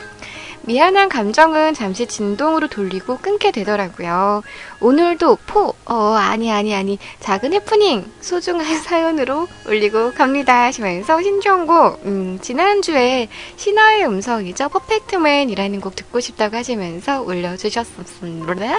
미안한 0.63 1.09
감정은 1.09 1.75
잠시 1.75 2.07
진동으로 2.07 2.69
돌리고 2.69 3.19
끊게 3.19 3.51
되더라고요. 3.51 4.43
오늘도 4.81 5.39
포, 5.47 5.75
어, 5.87 6.15
아니, 6.15 6.51
아니, 6.53 6.75
아니, 6.75 6.99
작은 7.21 7.53
해프닝, 7.53 8.11
소중한 8.21 8.65
사연으로 8.83 9.49
올리고 9.67 10.13
갑니다 10.13 10.65
하시면서 10.65 11.23
신청곡, 11.23 12.01
음, 12.05 12.39
지난주에 12.41 13.29
신화의 13.57 14.07
음성이죠. 14.07 14.69
퍼펙트맨이라는 14.69 15.81
곡 15.81 15.97
듣고 15.97 16.21
싶다고 16.21 16.57
하시면서 16.57 17.23
올려주셨습니다. 17.23 18.79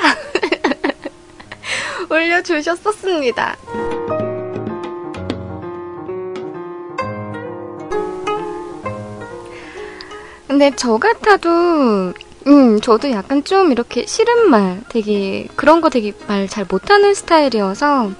올려주셨었습니다. 2.09 3.57
근데 10.49 10.71
저 10.75 10.97
같아도 10.97 12.13
음, 12.47 12.81
저도 12.81 13.11
약간 13.11 13.43
좀 13.43 13.71
이렇게 13.71 14.05
싫은 14.07 14.49
말, 14.49 14.81
되게, 14.89 15.47
그런 15.55 15.79
거 15.81 15.89
되게 15.89 16.13
말 16.27 16.47
잘 16.49 16.65
못하는 16.67 17.13
스타일이어서, 17.13 18.11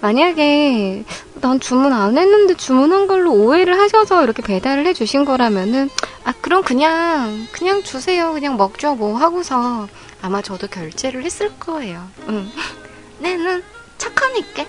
만약에, 0.00 1.04
난 1.42 1.60
주문 1.60 1.92
안 1.92 2.16
했는데 2.16 2.54
주문한 2.54 3.06
걸로 3.06 3.32
오해를 3.32 3.78
하셔서 3.78 4.24
이렇게 4.24 4.42
배달을 4.42 4.86
해주신 4.86 5.26
거라면은, 5.26 5.90
아, 6.24 6.32
그럼 6.40 6.62
그냥, 6.62 7.46
그냥 7.52 7.82
주세요. 7.82 8.32
그냥 8.32 8.56
먹죠. 8.56 8.94
뭐 8.94 9.16
하고서, 9.18 9.88
아마 10.22 10.40
저도 10.40 10.68
결제를 10.68 11.22
했을 11.24 11.50
거예요. 11.58 12.08
응. 12.28 12.48
내는 13.20 13.62
착하니까. 13.98 14.64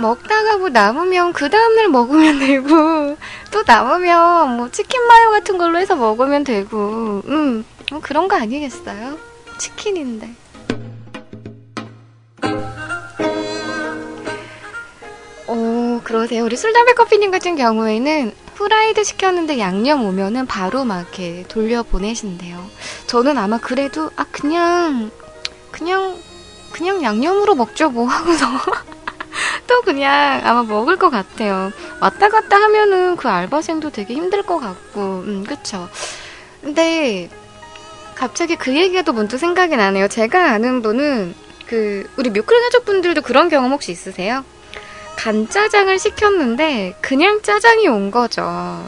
먹다가 0.00 0.58
뭐 0.58 0.68
남으면 0.68 1.32
그 1.32 1.48
다음날 1.50 1.88
먹으면 1.88 2.38
되고 2.38 3.16
또 3.50 3.62
남으면 3.66 4.56
뭐 4.56 4.70
치킨 4.70 5.06
마요 5.06 5.30
같은 5.30 5.58
걸로 5.58 5.78
해서 5.78 5.96
먹으면 5.96 6.44
되고 6.44 7.22
음 7.26 7.64
뭐 7.90 8.00
그런 8.00 8.28
거 8.28 8.36
아니겠어요? 8.36 9.18
치킨인데. 9.58 10.30
오 15.48 16.00
그러세요. 16.04 16.44
우리 16.44 16.56
술담배 16.56 16.94
커피님 16.94 17.30
같은 17.32 17.56
경우에는 17.56 18.32
프라이드 18.54 19.02
시켰는데 19.02 19.58
양념 19.58 20.04
오면은 20.04 20.46
바로 20.46 20.84
막 20.84 21.00
이렇게 21.00 21.44
돌려 21.48 21.82
보내신대요. 21.82 22.64
저는 23.06 23.36
아마 23.38 23.58
그래도 23.58 24.10
아 24.16 24.24
그냥 24.30 25.10
그냥 25.72 26.16
그냥 26.70 27.02
양념으로 27.02 27.56
먹죠 27.56 27.90
뭐 27.90 28.06
하고서 28.06 28.46
또 29.70 29.82
그냥 29.82 30.40
아마 30.42 30.64
먹을 30.64 30.96
것 30.96 31.10
같아요. 31.10 31.70
왔다 32.00 32.28
갔다 32.28 32.60
하면은 32.60 33.14
그 33.14 33.28
알바생도 33.28 33.90
되게 33.90 34.14
힘들 34.14 34.42
것 34.42 34.58
같고, 34.58 35.22
음, 35.24 35.44
그쵸. 35.44 35.88
근데 36.60 37.30
갑자기 38.16 38.56
그 38.56 38.74
얘기가 38.74 39.02
또 39.02 39.12
문득 39.12 39.38
생각이 39.38 39.76
나네요. 39.76 40.08
제가 40.08 40.50
아는 40.50 40.82
분은 40.82 41.36
그 41.66 42.04
우리 42.16 42.30
뮤클 42.30 42.60
가족분들도 42.62 43.22
그런 43.22 43.48
경험 43.48 43.70
혹시 43.70 43.92
있으세요? 43.92 44.44
간짜장을 45.16 45.96
시켰는데 46.00 46.96
그냥 47.00 47.40
짜장이 47.40 47.86
온 47.86 48.10
거죠. 48.10 48.42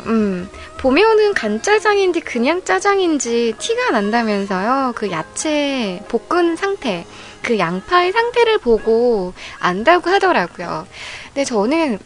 음. 0.06 0.48
보면은 0.82 1.32
간짜장인지 1.32 2.18
그냥 2.22 2.64
짜장인지 2.64 3.54
티가 3.56 3.92
난다면서요. 3.92 4.94
그 4.96 5.12
야채 5.12 6.02
볶은 6.08 6.56
상태. 6.56 7.06
그 7.40 7.56
양파의 7.56 8.10
상태를 8.10 8.58
보고 8.58 9.32
안다고 9.60 10.10
하더라고요. 10.10 10.88
근데 11.26 11.44
저는 11.44 12.00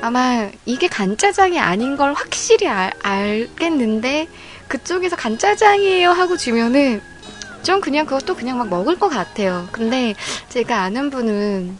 아마 0.00 0.48
이게 0.64 0.86
간짜장이 0.86 1.58
아닌 1.58 1.96
걸 1.96 2.12
확실히 2.12 2.68
알, 2.68 2.92
알겠는데 3.02 4.28
그쪽에서 4.68 5.16
간짜장이에요 5.16 6.10
하고 6.12 6.36
주면은 6.36 7.02
좀 7.64 7.80
그냥 7.80 8.06
그것도 8.06 8.36
그냥 8.36 8.58
막 8.58 8.68
먹을 8.68 8.96
것 8.96 9.08
같아요. 9.08 9.66
근데 9.72 10.14
제가 10.50 10.82
아는 10.82 11.10
분은 11.10 11.76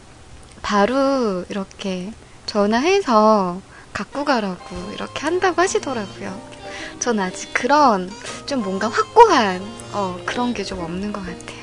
바로 0.61 1.45
이렇게 1.47 2.11
전화해서 2.45 3.61
갖고 3.93 4.23
가라고 4.25 4.75
이렇게 4.93 5.19
한다고 5.21 5.61
하시더라고요. 5.61 6.39
전 6.99 7.19
아직 7.19 7.53
그런 7.53 8.09
좀 8.45 8.61
뭔가 8.63 8.87
확고한 8.89 9.61
어, 9.93 10.19
그런 10.25 10.53
게 10.53 10.63
좀 10.63 10.79
없는 10.79 11.11
것 11.11 11.21
같아요. 11.21 11.61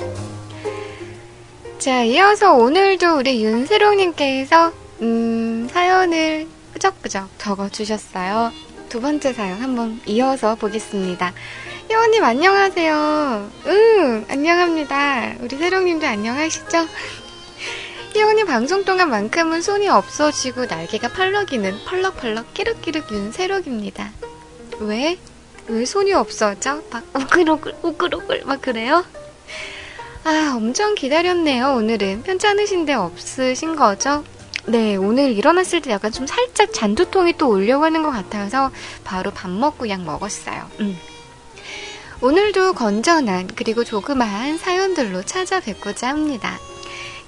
자, 1.78 2.02
이어서 2.04 2.52
오늘도 2.54 3.16
우리 3.16 3.42
윤세롱님께서, 3.44 4.72
음, 5.00 5.66
사연을 5.70 6.46
끄적끄적 6.74 7.30
적어주셨어요. 7.38 8.52
두 8.90 9.00
번째 9.00 9.32
사연 9.32 9.60
한번 9.62 10.00
이어서 10.06 10.56
보겠습니다. 10.56 11.32
혜원님 11.90 12.22
안녕하세요. 12.22 13.50
응, 13.66 14.24
안녕합니다. 14.28 15.34
우리 15.40 15.56
세롱님도 15.56 16.06
안녕하시죠? 16.06 16.86
혜원님 18.14 18.46
방송 18.46 18.84
동안만큼은 18.84 19.60
손이 19.60 19.88
없어지고 19.88 20.66
날개가 20.66 21.08
펄럭이는 21.08 21.84
펄럭펄럭 21.86 22.54
끼룩끼룩 22.54 23.10
윤세록입니다. 23.10 24.12
왜? 24.78 25.18
왜 25.66 25.84
손이 25.84 26.12
없어져? 26.12 26.80
막 26.92 27.04
우글우글 27.12 27.74
우글우글 27.82 28.42
막 28.46 28.62
그래요? 28.62 29.04
아, 30.22 30.54
엄청 30.56 30.94
기다렸네요, 30.94 31.72
오늘은. 31.72 32.22
편찮으신데 32.22 32.94
없으신 32.94 33.74
거죠? 33.74 34.22
네, 34.66 34.94
오늘 34.94 35.32
일어났을 35.32 35.82
때 35.82 35.90
약간 35.90 36.12
좀 36.12 36.28
살짝 36.28 36.72
잔두통이 36.72 37.32
또 37.36 37.48
하는 37.82 38.04
것 38.04 38.12
같아서 38.12 38.70
바로 39.02 39.32
밥 39.32 39.50
먹고 39.50 39.88
약 39.88 40.02
먹었어요. 40.02 40.70
음. 40.78 40.96
오늘도 42.22 42.74
건전한 42.74 43.48
그리고 43.56 43.82
조그마한 43.82 44.58
사연들로 44.58 45.22
찾아뵙고자 45.22 46.08
합니다. 46.08 46.58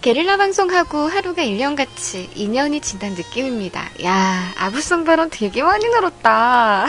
게릴라 0.03 0.36
방송하고 0.36 1.09
하루가 1.09 1.43
1년같이 1.43 2.28
2년이 2.34 2.82
지난 2.82 3.14
느낌입니다. 3.14 3.88
야, 4.05 4.53
아부성 4.59 5.05
발언 5.05 5.30
되게 5.30 5.62
많이 5.62 5.86
늘었다. 5.86 6.86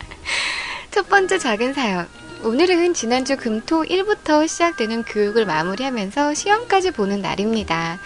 첫 0.90 1.08
번째 1.08 1.38
작은 1.38 1.74
사연. 1.74 2.08
오늘은 2.42 2.94
지난주 2.94 3.36
금토 3.36 3.84
1부터 3.84 4.48
시작되는 4.48 5.04
교육을 5.04 5.46
마무리하면서 5.46 6.34
시험까지 6.34 6.90
보는 6.90 7.22
날입니다. 7.22 8.00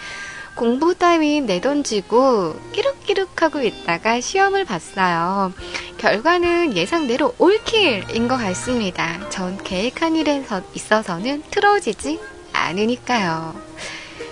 공부 0.55 0.93
따윈 0.95 1.45
내던지고 1.45 2.55
끼룩끼룩하고 2.73 3.61
있다가 3.61 4.19
시험을 4.21 4.65
봤어요. 4.65 5.53
결과는 5.97 6.75
예상대로 6.75 7.33
올킬인 7.37 8.27
것 8.27 8.37
같습니다. 8.37 9.27
전 9.29 9.57
계획한 9.63 10.15
일에 10.15 10.43
있어서는 10.73 11.43
틀어지지 11.49 12.19
않으니까요. 12.53 13.55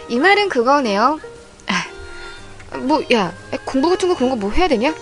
이 0.09 0.19
말은 0.19 0.49
그거네요. 0.49 1.19
아, 1.67 2.77
뭐, 2.77 3.03
야, 3.11 3.33
공부 3.65 3.89
같은 3.89 4.09
거 4.09 4.15
그런 4.15 4.29
거 4.31 4.35
뭐 4.35 4.51
해야 4.51 4.67
되냐? 4.67 4.93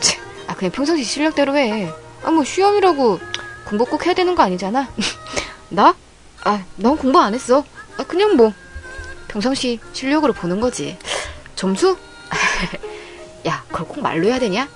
아, 0.48 0.56
그냥 0.56 0.72
평상시 0.72 1.04
실력대로 1.04 1.56
해. 1.58 1.92
아, 2.24 2.32
뭐, 2.32 2.44
시험이라고 2.44 3.20
공부 3.66 3.86
꼭 3.86 4.06
해야 4.06 4.14
되는 4.14 4.36
거 4.36 4.44
아니잖아? 4.44 4.88
나? 5.70 5.96
아, 6.44 6.64
넌 6.78 6.96
공부 6.98 7.20
안 7.20 7.34
했어. 7.34 7.64
아, 7.98 8.04
그냥 8.04 8.36
뭐, 8.38 8.54
평상시 9.28 9.80
실력으로 9.94 10.34
보는 10.34 10.60
거지. 10.62 10.98
점수? 11.56 11.98
야, 13.48 13.64
그걸 13.70 13.88
꼭 13.88 14.02
말로 14.02 14.28
해야 14.28 14.40
되냐? 14.40 14.68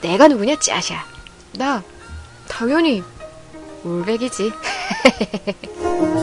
내가 0.00 0.28
누구냐, 0.28 0.58
짜샤. 0.58 1.04
나, 1.52 1.82
당연히, 2.48 3.02
올백이지. 3.84 4.52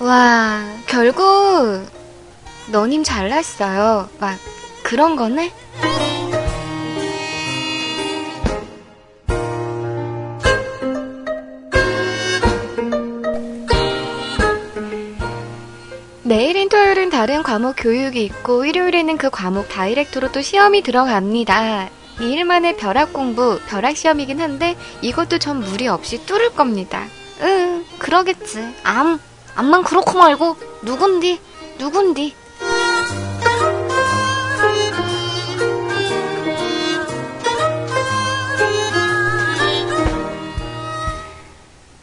와, 0.00 0.64
결국, 0.86 1.86
너님 2.68 3.02
잘났어요. 3.04 4.08
막, 4.18 4.38
그런 4.82 5.16
거네? 5.16 5.52
내일인 16.28 16.68
토요일은 16.68 17.08
다른 17.08 17.42
과목 17.42 17.76
교육이 17.78 18.22
있고 18.22 18.66
일요일에는 18.66 19.16
그 19.16 19.30
과목 19.30 19.70
다이렉트로 19.70 20.30
또 20.30 20.42
시험이 20.42 20.82
들어갑니다. 20.82 21.88
2일 22.18 22.44
만에 22.44 22.76
벼락 22.76 23.14
공부, 23.14 23.58
벼락 23.66 23.96
시험이긴 23.96 24.38
한데 24.38 24.76
이것도 25.00 25.38
전 25.38 25.60
무리 25.60 25.88
없이 25.88 26.26
뚫을 26.26 26.50
겁니다. 26.50 27.06
응, 27.40 27.82
그러겠지. 27.98 28.74
암, 28.84 29.18
암만 29.54 29.84
그렇고 29.84 30.18
말고 30.18 30.58
누군디, 30.82 31.40
누군디. 31.78 32.34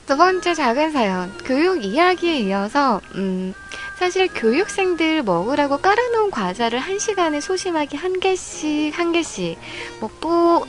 두 0.08 0.18
번째 0.18 0.54
작은 0.56 0.92
사연, 0.92 1.32
교육 1.46 1.84
이야기에 1.84 2.40
이어서, 2.40 3.02
음, 3.16 3.54
사실 3.96 4.28
교육생들 4.28 5.24
먹으라고 5.24 5.78
깔아놓은 5.78 6.30
과자를 6.30 6.80
한 6.80 7.00
시간에 7.00 7.40
소심하게 7.40 7.98
한 7.98 8.20
개씩 8.20 8.98
한 8.98 9.12
개씩 9.14 9.58
먹고 10.02 10.66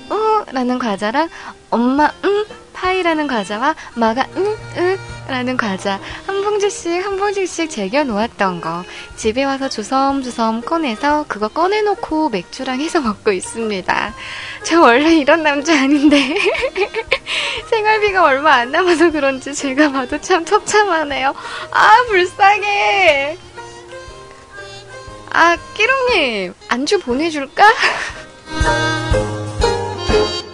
으라는 0.49 0.79
과자랑 0.79 1.29
엄마 1.70 2.12
응? 2.24 2.45
파이라는 2.72 3.27
과자와 3.27 3.74
마가 3.97 4.27
응응 4.37 5.16
라는 5.29 5.57
과자 5.57 6.01
한 6.27 6.43
봉지씩 6.43 7.05
한 7.05 7.16
봉지씩 7.16 7.68
제겨 7.68 8.05
놓았던 8.05 8.61
거 8.61 8.85
집에 9.16 9.45
와서 9.45 9.68
주섬주섬 9.68 10.62
꺼내서 10.62 11.24
그거 11.27 11.49
꺼내놓고 11.49 12.29
맥주랑 12.29 12.81
해서 12.81 13.01
먹고 13.01 13.33
있습니다. 13.33 14.14
저 14.62 14.81
원래 14.81 15.16
이런 15.16 15.43
남자 15.43 15.81
아닌데 15.81 16.37
생활비가 17.70 18.24
얼마 18.24 18.55
안 18.55 18.70
남아서 18.70 19.11
그런지 19.11 19.53
제가 19.53 19.91
봐도 19.91 20.20
참 20.20 20.45
처참하네요. 20.45 21.35
아 21.72 22.05
불쌍해. 22.09 23.37
아 25.33 25.57
끼롱님 25.74 26.55
안주 26.68 27.01
보내줄까? 27.01 27.64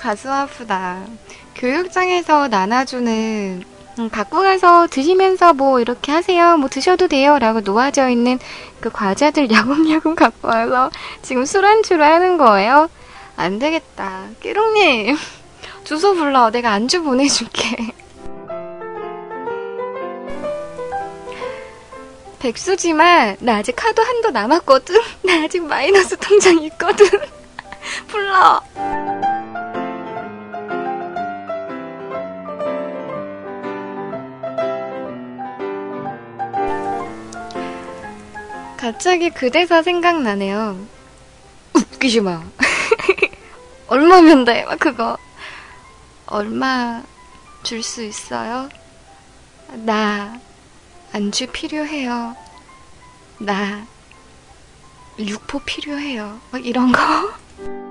가슴 0.00 0.30
아프다. 0.30 1.04
교육장에서 1.54 2.48
나눠주는 2.48 3.62
음, 3.98 4.08
갖고 4.08 4.40
가서 4.40 4.86
드시면서 4.86 5.52
뭐 5.52 5.78
이렇게 5.78 6.10
하세요. 6.10 6.56
뭐 6.56 6.70
드셔도 6.70 7.06
돼요. 7.06 7.38
라고 7.38 7.60
놓아져 7.60 8.08
있는 8.08 8.38
그 8.80 8.88
과자들 8.88 9.50
야금야금 9.52 10.14
갖고 10.14 10.48
와서 10.48 10.90
지금 11.20 11.44
술안주로 11.44 12.02
하는 12.02 12.38
거예요. 12.38 12.88
안 13.36 13.58
되겠다. 13.58 14.22
끼롱님, 14.40 15.18
주소 15.84 16.14
불러. 16.14 16.50
내가 16.50 16.72
안주 16.72 17.02
보내줄게. 17.02 17.92
백수지만 22.40 23.36
나 23.40 23.56
아직 23.56 23.76
카드 23.76 24.00
한도 24.00 24.30
남았거든. 24.30 24.98
나 25.24 25.42
아직 25.44 25.62
마이너스 25.62 26.16
통장 26.16 26.58
있거든. 26.62 27.06
불러. 28.08 28.62
갑자기 38.90 39.30
그 39.30 39.50
대사 39.52 39.82
생각나네요. 39.82 40.76
웃기지 41.74 42.22
마. 42.22 42.42
얼마면 43.86 44.44
돼? 44.44 44.64
막 44.64 44.80
그거. 44.80 45.16
얼마 46.26 47.00
줄 47.62 47.84
수 47.84 48.02
있어요? 48.02 48.68
나 49.68 50.40
안주 51.12 51.46
필요해요. 51.52 52.34
나 53.38 53.86
육포 55.20 55.60
필요해요. 55.60 56.40
막 56.50 56.66
이런 56.66 56.90
거. 56.90 57.00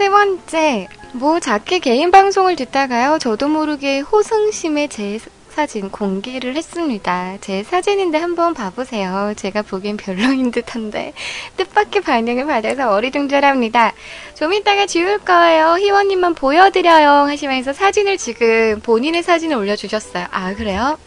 세 0.00 0.08
번째, 0.08 0.88
뭐 1.12 1.40
작게 1.40 1.78
개인 1.78 2.10
방송을 2.10 2.56
듣다가요, 2.56 3.18
저도 3.18 3.48
모르게 3.48 4.00
호승심에 4.00 4.88
제 4.88 5.18
사진 5.50 5.90
공개를 5.90 6.56
했습니다. 6.56 7.36
제 7.42 7.62
사진인데 7.62 8.16
한번 8.16 8.54
봐보세요. 8.54 9.34
제가 9.36 9.60
보기엔 9.60 9.98
별로인 9.98 10.52
듯한데 10.52 11.12
뜻밖의 11.58 12.00
반응을 12.00 12.46
받아서 12.46 12.90
어리둥절합니다. 12.94 13.92
좀 14.32 14.54
이따가 14.54 14.86
지울 14.86 15.18
거예요. 15.18 15.74
희원님만 15.74 16.34
보여드려요. 16.34 17.28
하시면서 17.28 17.74
사진을 17.74 18.16
지금 18.16 18.80
본인의 18.82 19.22
사진을 19.22 19.54
올려주셨어요. 19.54 20.28
아 20.30 20.54
그래요? 20.54 20.98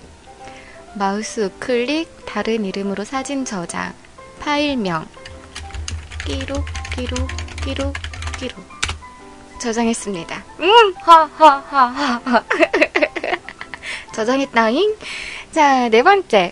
마우스 0.93 1.49
우클릭 1.51 2.27
다른 2.27 2.63
이름으로 2.63 3.05
사진 3.05 3.43
저장 3.43 3.91
파일명 4.39 5.07
끼룩 6.27 6.63
끼룩 6.95 7.27
끼룩 7.65 7.93
끼룩 8.37 8.82
저장했습니다. 9.63 10.43
음, 10.59 10.93
하하하하. 10.97 12.43
저장했다잉. 14.13 14.95
자, 15.51 15.87
네 15.87 16.03
번째. 16.03 16.51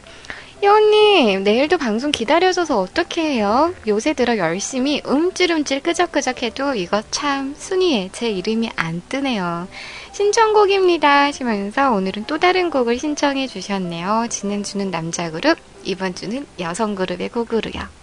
여우님, 0.63 1.43
내일도 1.43 1.77
방송 1.77 2.11
기다려줘서 2.11 2.79
어떻게 2.79 3.21
해요? 3.23 3.73
요새 3.87 4.13
들어 4.13 4.37
열심히 4.37 5.01
움찔움찔 5.03 5.81
끄적끄적 5.81 6.43
해도 6.43 6.75
이거 6.75 7.01
참 7.11 7.55
순위에 7.57 8.09
제 8.13 8.29
이름이 8.29 8.69
안 8.75 9.01
뜨네요. 9.09 9.67
신청곡입니다 10.13 11.23
하시면서 11.23 11.91
오늘은 11.91 12.25
또 12.27 12.37
다른 12.37 12.69
곡을 12.69 12.99
신청해 12.99 13.47
주셨네요. 13.47 14.27
지난주는 14.29 14.89
남자 14.91 15.31
그룹, 15.31 15.57
이번 15.83 16.13
주는 16.15 16.45
여성 16.59 16.95
그룹의 16.95 17.29
곡으로요. 17.29 18.00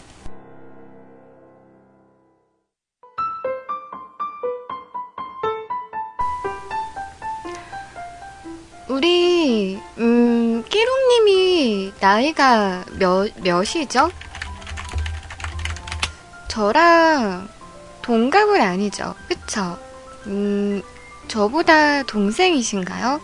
우리, 8.99 9.79
음, 9.99 10.65
끼롱님이 10.69 11.93
나이가 12.01 12.85
몇, 12.99 13.31
몇이죠? 13.37 14.11
저랑 16.49 17.49
동갑은 18.03 18.61
아니죠. 18.61 19.15
그쵸? 19.29 19.79
음, 20.27 20.83
저보다 21.29 22.03
동생이신가요? 22.03 23.21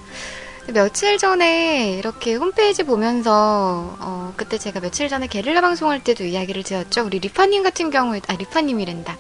며칠 0.69 1.19
전에 1.19 1.95
이렇게 1.99 2.35
홈페이지 2.35 2.85
보면서 2.85 3.97
어, 3.99 4.33
그때 4.37 4.59
제가 4.59 4.79
며칠 4.79 5.09
전에 5.09 5.27
게릴라 5.27 5.61
방송할 5.61 6.05
때도 6.05 6.23
이야기를 6.23 6.63
드렸죠. 6.63 7.05
우리 7.05 7.19
리파님 7.19 7.65
같은 7.65 7.91
경우에 7.91 8.21
아 8.29 8.35
리파님이란다. 8.35 9.19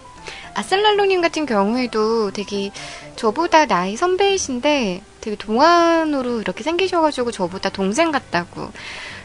아슬랄로님 0.55 1.21
같은 1.21 1.47
경우에도 1.47 2.31
되게 2.31 2.71
저보다 3.17 3.67
나이 3.67 3.97
선배이신데 3.97 5.03
되게 5.21 5.37
동안으로 5.37 6.41
이렇게 6.41 6.62
생기셔가지고 6.62 7.31
저보다 7.31 7.71
동생 7.71 8.11
같다고. 8.11 8.71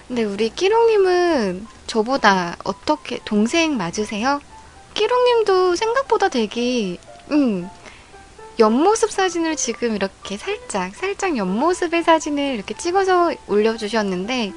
근데 0.08 0.24
우리 0.24 0.50
끼롱님은 0.50 1.68
저보다 1.88 2.58
어떻게 2.64 3.20
동생 3.26 3.78
맞으세요? 3.78 4.42
끼롱님도 4.94 5.76
생각보다 5.76 6.30
되게 6.30 6.98
음 7.32 7.70
옆모습 8.60 9.10
사진을 9.10 9.56
지금 9.56 9.96
이렇게 9.96 10.36
살짝, 10.36 10.94
살짝 10.94 11.38
옆모습의 11.38 12.04
사진을 12.04 12.56
이렇게 12.56 12.76
찍어서 12.76 13.32
올려주셨는데, 13.48 14.52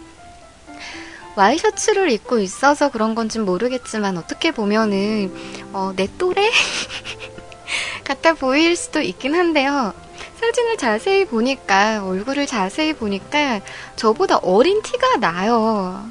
와이셔츠를 1.36 2.10
입고 2.10 2.40
있어서 2.40 2.90
그런 2.90 3.14
건지 3.14 3.38
모르겠지만, 3.38 4.18
어떻게 4.18 4.50
보면은, 4.50 5.32
어, 5.72 5.92
내 5.94 6.08
또래? 6.18 6.50
같아 8.04 8.34
보일 8.34 8.76
수도 8.76 9.00
있긴 9.00 9.34
한데요. 9.34 9.92
사진을 10.40 10.76
자세히 10.76 11.24
보니까, 11.24 12.04
얼굴을 12.04 12.46
자세히 12.46 12.92
보니까, 12.92 13.60
저보다 13.96 14.38
어린 14.38 14.82
티가 14.82 15.18
나요. 15.18 16.04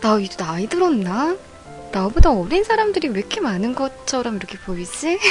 나 0.00 0.18
이제 0.18 0.36
나이 0.36 0.66
들었나? 0.66 1.36
나보다 1.92 2.30
어린 2.30 2.64
사람들이 2.64 3.08
왜 3.08 3.20
이렇게 3.20 3.40
많은 3.40 3.74
것처럼 3.74 4.36
이렇게 4.36 4.58
보이지? 4.58 5.18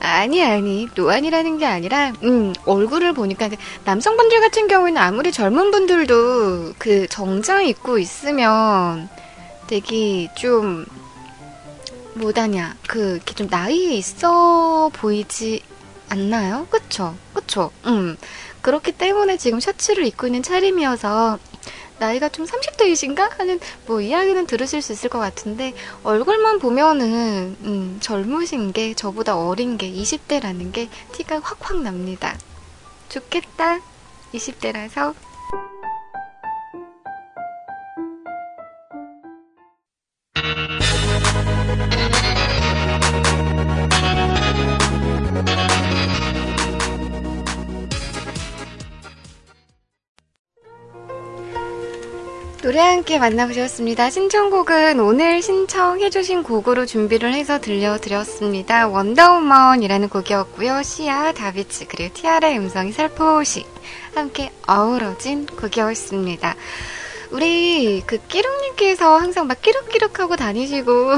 아니, 0.00 0.44
아니. 0.44 0.88
노안이라는 0.94 1.58
게 1.58 1.66
아니라, 1.66 2.12
음, 2.22 2.52
얼굴을 2.66 3.14
보니까, 3.14 3.48
남성분들 3.84 4.40
같은 4.42 4.68
경우에는 4.68 5.00
아무리 5.00 5.32
젊은 5.32 5.70
분들도 5.70 6.74
그 6.78 7.06
정장 7.08 7.64
입고 7.66 7.98
있으면 7.98 9.08
되게 9.66 10.28
좀, 10.36 10.84
뭐다냐, 12.14 12.76
그, 12.88 13.16
이렇게 13.16 13.34
좀 13.34 13.48
나이 13.48 13.96
있어 13.98 14.90
보이지 14.92 15.62
않나요? 16.08 16.66
그쵸? 16.70 17.14
그쵸? 17.32 17.70
음. 17.86 18.16
그렇기 18.62 18.92
때문에 18.92 19.36
지금 19.36 19.60
셔츠를 19.60 20.06
입고 20.06 20.26
있는 20.26 20.42
차림이어서 20.42 21.38
나이가 21.98 22.28
좀 22.28 22.46
30대이신가? 22.46 23.38
하는 23.38 23.60
뭐 23.86 24.00
이야기는 24.00 24.46
들으실 24.46 24.82
수 24.82 24.92
있을 24.92 25.08
것 25.10 25.18
같은데 25.18 25.74
얼굴만 26.02 26.58
보면은 26.58 27.56
음, 27.62 27.98
젊으신 28.00 28.72
게 28.72 28.94
저보다 28.94 29.36
어린 29.36 29.78
게 29.78 29.90
20대라는 29.90 30.72
게 30.72 30.88
티가 31.12 31.40
확확 31.40 31.82
납니다. 31.82 32.36
좋겠다. 33.08 33.80
20대라서. 34.32 35.14
노래 52.64 52.78
함께 52.80 53.18
만나보셨습니다. 53.18 54.08
신청곡은 54.08 54.98
오늘 54.98 55.42
신청해주신 55.42 56.42
곡으로 56.42 56.86
준비를 56.86 57.34
해서 57.34 57.60
들려드렸습니다. 57.60 58.88
원더우먼이라는 58.88 60.08
곡이었고요. 60.08 60.82
시아, 60.82 61.32
다비치, 61.32 61.84
그리고 61.84 62.14
티아라의 62.14 62.58
음성이 62.58 62.92
살포시 62.92 63.66
함께 64.14 64.50
어우러진 64.66 65.44
곡이었습니다. 65.44 66.56
우리 67.32 68.02
그 68.06 68.16
끼룩님께서 68.28 69.18
항상 69.18 69.46
막 69.46 69.60
끼룩끼룩하고 69.60 70.36
다니시고 70.36 71.10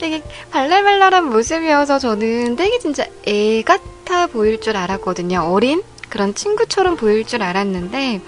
되게 0.00 0.22
발랄발랄한 0.50 1.30
모습이어서 1.30 1.98
저는 1.98 2.56
되게 2.56 2.78
진짜 2.78 3.04
애 3.28 3.62
같아 3.62 4.26
보일 4.26 4.60
줄 4.60 4.76
알았거든요. 4.76 5.40
어린 5.52 5.82
그런 6.08 6.34
친구처럼 6.34 6.96
보일 6.96 7.24
줄 7.26 7.42
알았는데 7.42 8.20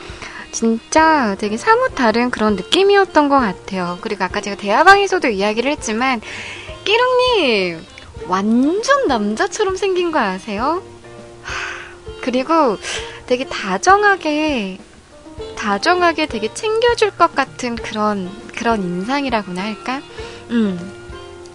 진짜 0.53 1.35
되게 1.39 1.57
사뭇 1.57 1.95
다른 1.95 2.31
그런 2.31 2.57
느낌이었던 2.57 3.29
것 3.29 3.41
같아요. 3.41 3.99
그리고 4.03 4.23
아까 4.25 4.41
제가 4.43 4.57
대화방에서도 4.57 5.29
이야기를 5.29 5.71
했지만, 5.73 6.21
끼롱님, 6.85 7.85
완전 8.29 9.09
남자처럼 9.09 9.77
생긴 9.77 10.13
거 10.13 10.19
아세요? 10.19 10.83
그리고 12.21 12.77
되게 13.27 13.47
다정하게, 13.47 14.79
다정하게 15.57 16.27
되게 16.27 16.53
챙겨줄 16.53 17.13
것 17.13 17.35
같은 17.35 17.75
그런, 17.75 18.31
그런 18.55 18.83
인상이라고나 18.83 19.63
할까? 19.63 20.03
음. 20.51 21.02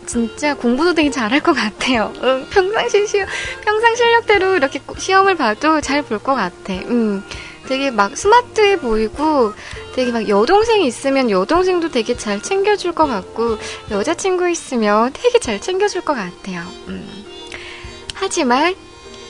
진짜 0.07 0.55
공부도 0.55 0.93
되게 0.93 1.11
잘할 1.11 1.41
것 1.41 1.53
같아요. 1.53 2.13
응, 2.23 2.47
평상시 2.49 3.05
시, 3.07 3.17
평상 3.63 3.95
실력대로 3.95 4.55
이렇게 4.55 4.81
시험을 4.97 5.35
봐도 5.35 5.81
잘 5.81 6.01
볼 6.01 6.17
것 6.19 6.33
같아. 6.35 6.73
음. 6.73 7.23
되게 7.67 7.91
막 7.91 8.15
스마트해 8.15 8.79
보이고 8.79 9.53
되게 9.93 10.11
막 10.13 10.29
여동생이 10.29 10.87
있으면 10.87 11.29
여동생도 11.29 11.89
되게 11.91 12.15
잘 12.15 12.41
챙겨줄 12.41 12.93
것 12.93 13.07
같고 13.07 13.57
여자친구 13.91 14.49
있으면 14.49 15.11
되게 15.13 15.37
잘 15.39 15.59
챙겨줄 15.59 16.01
것 16.01 16.13
같아요. 16.13 16.61
음. 16.87 17.05
하지만 18.13 18.73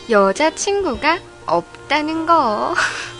여자친구가 0.09 1.19
없다는 1.47 2.27
거. 2.27 2.75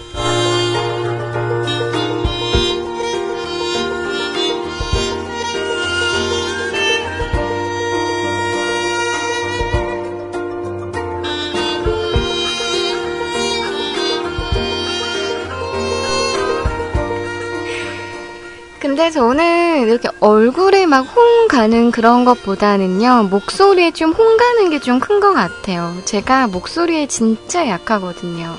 근데 18.87 19.11
저는 19.11 19.81
이렇게 19.85 20.07
얼굴에 20.21 20.85
막 20.85 21.07
홍 21.17 21.47
가는 21.49 21.91
그런 21.91 22.23
것보다는요, 22.23 23.23
목소리에 23.29 23.91
좀 23.91 24.13
홍 24.17 24.37
가는 24.37 24.69
게 24.69 24.79
좀 24.79 25.01
큰 25.01 25.19
것 25.19 25.33
같아요. 25.33 25.93
제가 26.05 26.47
목소리에 26.47 27.05
진짜 27.07 27.67
약하거든요. 27.67 28.55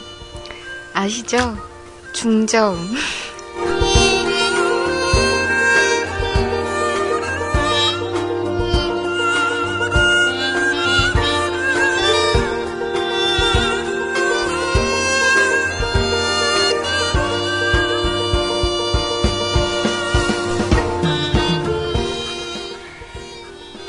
아시죠? 0.93 1.57
중저음. 2.13 2.77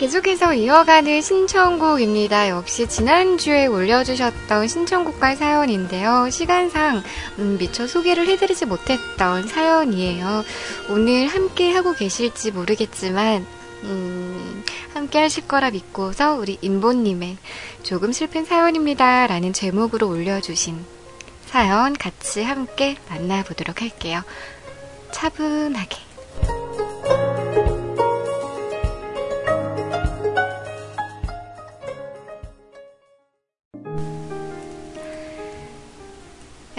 계속해서 0.10 0.56
이어가는 0.56 1.22
신청곡입니다. 1.22 2.50
역시 2.50 2.88
지난주에 2.88 3.68
올려주셨던 3.68 4.68
신청곡과 4.68 5.36
사연인데요. 5.36 6.32
시간상 6.32 7.04
음, 7.38 7.58
미처 7.60 7.86
소개를 7.86 8.28
해드리지 8.28 8.66
못했던 8.66 9.48
사연이에요. 9.48 10.44
오늘 10.90 11.28
함께 11.28 11.72
하고 11.74 11.94
계실지 11.94 12.50
모르겠지만 12.50 13.46
음, 13.84 14.64
함께 14.96 15.20
하실 15.20 15.48
거라 15.48 15.70
믿고서 15.70 16.34
우리 16.34 16.58
인보님의 16.60 17.38
조금 17.84 18.12
슬픈 18.12 18.46
사연입니다. 18.46 19.28
라는 19.28 19.54
제목으로 19.54 20.10
올려주신 20.10 20.84
사연 21.46 21.94
같이 21.94 22.42
함께 22.42 22.98
만나보도록 23.10 23.84
할게요. 23.84 24.24
차분하게. 25.12 26.09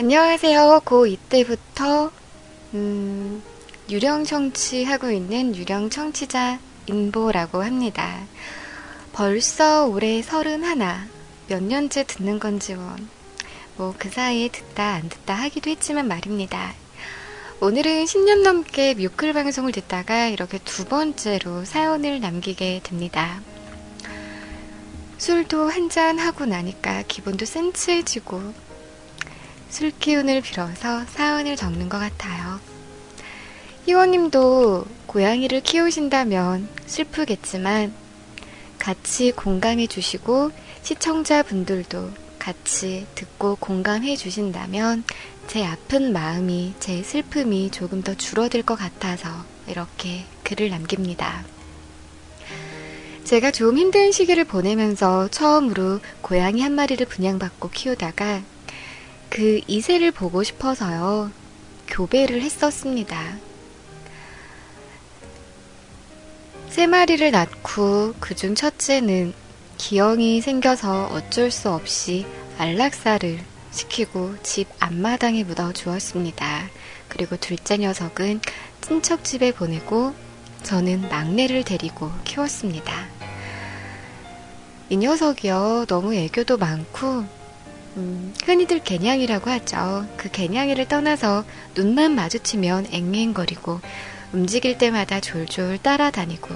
안녕하세요. 0.04 0.80
고 0.86 1.06
이때부터 1.06 2.10
음, 2.72 3.42
유령 3.90 4.24
청취하고 4.24 5.10
있는 5.10 5.54
유령 5.54 5.90
청취자 5.90 6.58
인보라고 6.86 7.62
합니다. 7.62 8.22
벌써 9.12 9.84
올해 9.84 10.22
서른 10.22 10.64
하나. 10.64 11.06
몇 11.48 11.62
년째 11.62 12.04
듣는 12.04 12.38
건지 12.38 12.72
원. 12.72 13.10
뭐 13.76 13.94
그 13.98 14.08
사이에 14.08 14.48
듣다 14.48 14.94
안 14.94 15.10
듣다 15.10 15.34
하기도 15.34 15.68
했지만 15.68 16.08
말입니다. 16.08 16.72
오늘은 17.60 18.06
10년 18.06 18.42
넘게 18.42 18.94
뮤클 18.94 19.34
방송을 19.34 19.70
듣다가 19.72 20.28
이렇게 20.28 20.56
두 20.64 20.86
번째로 20.86 21.66
사연을 21.66 22.20
남기게 22.20 22.80
됩니다. 22.84 23.42
술도 25.18 25.68
한 25.68 25.90
잔 25.90 26.18
하고 26.18 26.46
나니까 26.46 27.02
기분도 27.06 27.44
센치해지고 27.44 28.69
술 29.70 29.92
기운을 29.92 30.42
빌어서 30.42 31.04
사연을 31.06 31.56
적는 31.56 31.88
것 31.88 31.98
같아요. 31.98 32.60
희원님도 33.86 34.84
고양이를 35.06 35.62
키우신다면 35.62 36.68
슬프겠지만 36.86 37.92
같이 38.78 39.32
공감해 39.32 39.86
주시고 39.86 40.50
시청자분들도 40.82 42.10
같이 42.38 43.06
듣고 43.14 43.56
공감해 43.56 44.16
주신다면 44.16 45.04
제 45.46 45.64
아픈 45.64 46.12
마음이, 46.12 46.74
제 46.78 47.02
슬픔이 47.02 47.70
조금 47.70 48.02
더 48.02 48.14
줄어들 48.14 48.62
것 48.62 48.76
같아서 48.76 49.28
이렇게 49.66 50.24
글을 50.44 50.70
남깁니다. 50.70 51.44
제가 53.24 53.50
좀 53.50 53.78
힘든 53.78 54.10
시기를 54.10 54.44
보내면서 54.44 55.28
처음으로 55.28 56.00
고양이 56.20 56.62
한 56.62 56.72
마리를 56.72 57.04
분양받고 57.06 57.70
키우다가 57.70 58.42
그 59.30 59.60
이세를 59.68 60.10
보고 60.10 60.42
싶어서요. 60.42 61.30
교배를 61.86 62.42
했었습니다. 62.42 63.38
세 66.68 66.86
마리를 66.86 67.30
낳고 67.30 68.14
그중 68.20 68.54
첫째는 68.54 69.32
기형이 69.78 70.40
생겨서 70.40 71.06
어쩔 71.06 71.50
수 71.50 71.70
없이 71.70 72.26
안락사를 72.58 73.38
시키고 73.70 74.34
집 74.42 74.68
앞마당에 74.78 75.44
묻어 75.44 75.72
주었습니다. 75.72 76.68
그리고 77.08 77.36
둘째 77.36 77.78
녀석은 77.78 78.40
친척 78.80 79.24
집에 79.24 79.52
보내고 79.52 80.14
저는 80.64 81.08
막내를 81.08 81.64
데리고 81.64 82.10
키웠습니다. 82.24 83.08
이 84.88 84.96
녀석이요, 84.96 85.86
너무 85.86 86.14
애교도 86.14 86.56
많고, 86.56 87.24
음, 87.96 88.32
흔히들 88.44 88.78
개냥이라고 88.80 89.50
하죠. 89.50 90.06
그 90.16 90.30
개냥이를 90.30 90.86
떠나서 90.86 91.44
눈만 91.74 92.14
마주치면 92.14 92.86
앵앵거리고, 92.92 93.80
움직일 94.32 94.78
때마다 94.78 95.20
졸졸 95.20 95.78
따라다니고, 95.78 96.54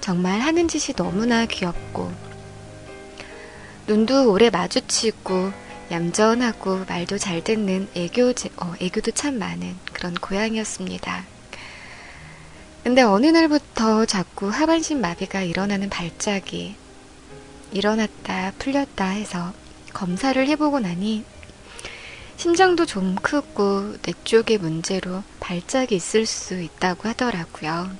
정말 0.00 0.40
하는 0.40 0.68
짓이 0.68 0.94
너무나 0.94 1.46
귀엽고, 1.46 2.12
눈도 3.86 4.30
오래 4.30 4.50
마주치고, 4.50 5.52
얌전하고 5.90 6.84
말도 6.88 7.18
잘 7.18 7.42
듣는 7.42 7.88
애교, 7.94 8.32
어, 8.56 8.74
애교도 8.80 9.10
참 9.10 9.38
많은 9.38 9.76
그런 9.92 10.14
고양이였습니다. 10.14 11.24
근데 12.84 13.02
어느 13.02 13.26
날부터 13.26 14.04
자꾸 14.04 14.48
하반신 14.48 15.00
마비가 15.00 15.42
일어나는 15.42 15.88
발작이 15.88 16.76
일어났다 17.72 18.52
풀렸다 18.58 19.06
해서 19.06 19.52
검사를 19.94 20.46
해보고 20.46 20.80
나니 20.80 21.24
심장도 22.36 22.84
좀 22.84 23.14
크고 23.14 23.96
뇌 24.02 24.12
쪽의 24.24 24.58
문제로 24.58 25.22
발작이 25.40 25.94
있을 25.94 26.26
수 26.26 26.60
있다고 26.60 27.08
하더라고요. 27.08 27.90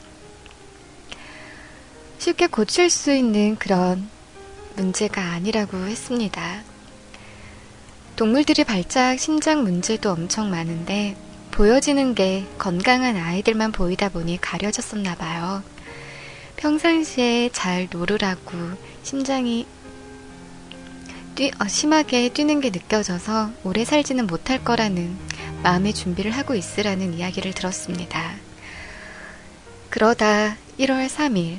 쉽게 2.18 2.48
고칠 2.48 2.90
수 2.90 3.14
있는 3.14 3.56
그런 3.56 4.08
문제가 4.76 5.22
아니라고 5.32 5.76
했습니다. 5.78 6.62
동물들이 8.16 8.64
발작, 8.64 9.18
심장 9.18 9.62
문제도 9.62 10.10
엄청 10.10 10.50
많은데 10.50 11.16
보여지는 11.50 12.14
게 12.14 12.44
건강한 12.58 13.16
아이들만 13.16 13.72
보이다 13.72 14.08
보니 14.08 14.40
가려졌었나 14.40 15.14
봐요. 15.14 15.62
평상시에 16.56 17.50
잘 17.52 17.88
놀으라고 17.90 18.52
심장이 19.02 19.66
뛰, 21.34 21.50
어, 21.60 21.66
심하게 21.66 22.28
뛰는 22.28 22.60
게 22.60 22.70
느껴져서 22.70 23.50
오래 23.64 23.84
살지는 23.84 24.26
못할 24.26 24.62
거라는 24.62 25.16
마음의 25.62 25.94
준비를 25.94 26.30
하고 26.30 26.54
있으라는 26.54 27.14
이야기를 27.14 27.52
들었습니다. 27.52 28.34
그러다 29.90 30.56
1월 30.78 31.08
3일 31.08 31.58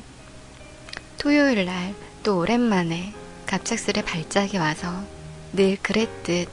토요일 1.18 1.66
날 1.66 2.06
또 2.26 2.40
오랜만에 2.40 3.14
갑작스레 3.46 4.02
발작이 4.02 4.58
와서 4.58 5.04
늘 5.54 5.78
그랬듯 5.80 6.50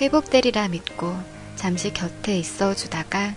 회복되리라 0.00 0.68
믿고 0.68 1.16
잠시 1.56 1.92
곁에 1.92 2.38
있어 2.38 2.76
주다가 2.76 3.34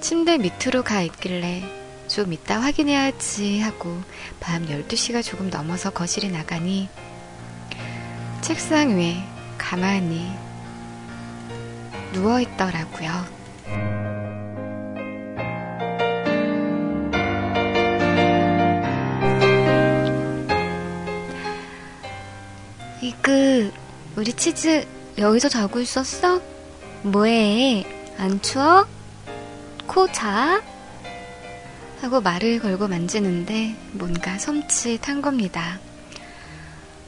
침대 0.00 0.38
밑으로 0.38 0.84
가 0.84 1.02
있길래 1.02 1.64
좀 2.06 2.32
이따 2.32 2.60
확인해야지 2.60 3.58
하고 3.58 4.00
밤 4.38 4.64
12시가 4.66 5.24
조금 5.24 5.50
넘어서 5.50 5.90
거실에 5.90 6.28
나가니 6.28 6.88
책상 8.48 8.96
위에 8.96 9.22
가만히 9.58 10.26
누워 12.14 12.40
있더라고요. 12.40 13.10
이그 23.02 23.70
우리 24.16 24.32
치즈 24.32 24.86
여기서 25.18 25.50
자고 25.50 25.78
있었어? 25.80 26.40
뭐해? 27.02 27.84
안 28.16 28.40
추워? 28.40 28.86
코 29.86 30.10
자? 30.10 30.62
하고 32.00 32.22
말을 32.22 32.60
걸고 32.60 32.88
만지는데 32.88 33.76
뭔가 33.92 34.38
섬찟한 34.38 35.20
겁니다. 35.20 35.78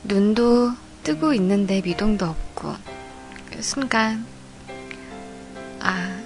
눈도 0.05 0.73
뜨고 1.03 1.33
있는데 1.35 1.81
미동도 1.83 2.27
없고 2.27 2.75
그 3.51 3.63
순간 3.63 4.27
아 5.81 6.21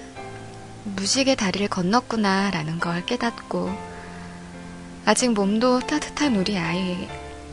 무식의 0.83 1.35
다리를 1.35 1.67
건넜구나 1.67 2.51
라는 2.51 2.79
걸 2.79 3.05
깨닫고 3.05 3.71
아직 5.05 5.31
몸도 5.31 5.81
따뜻한 5.81 6.35
우리 6.35 6.57
아이 6.57 7.07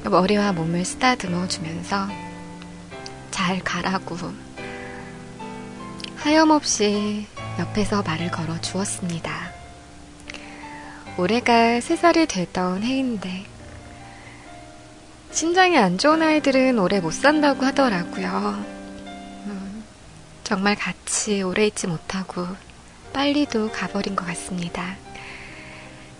머리와 0.04 0.52
몸을 0.52 0.84
쓰다듬어 0.84 1.48
주면서 1.48 2.08
잘 3.30 3.60
가라고 3.60 4.16
하염없이 6.16 7.26
옆에서 7.58 8.02
말을 8.02 8.30
걸어 8.30 8.60
주었습니다. 8.60 9.52
올해가 11.18 11.52
3살이 11.78 12.28
되던 12.28 12.82
해인데 12.82 13.44
신장이 15.32 15.78
안 15.78 15.96
좋은 15.96 16.20
아이들은 16.20 16.78
오래 16.78 17.00
못 17.00 17.10
산다고 17.12 17.64
하더라고요. 17.64 18.62
음, 19.46 19.84
정말 20.44 20.76
같이 20.76 21.40
오래 21.42 21.66
있지 21.66 21.86
못하고 21.86 22.46
빨리도 23.14 23.72
가버린 23.72 24.14
것 24.14 24.26
같습니다. 24.26 24.96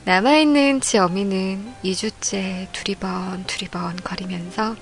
남아있는 0.04 0.80
지 0.80 0.96
어미는 0.96 1.74
2주째 1.84 2.72
두리번 2.72 3.44
두리번 3.44 3.96
거리면서 3.96 4.76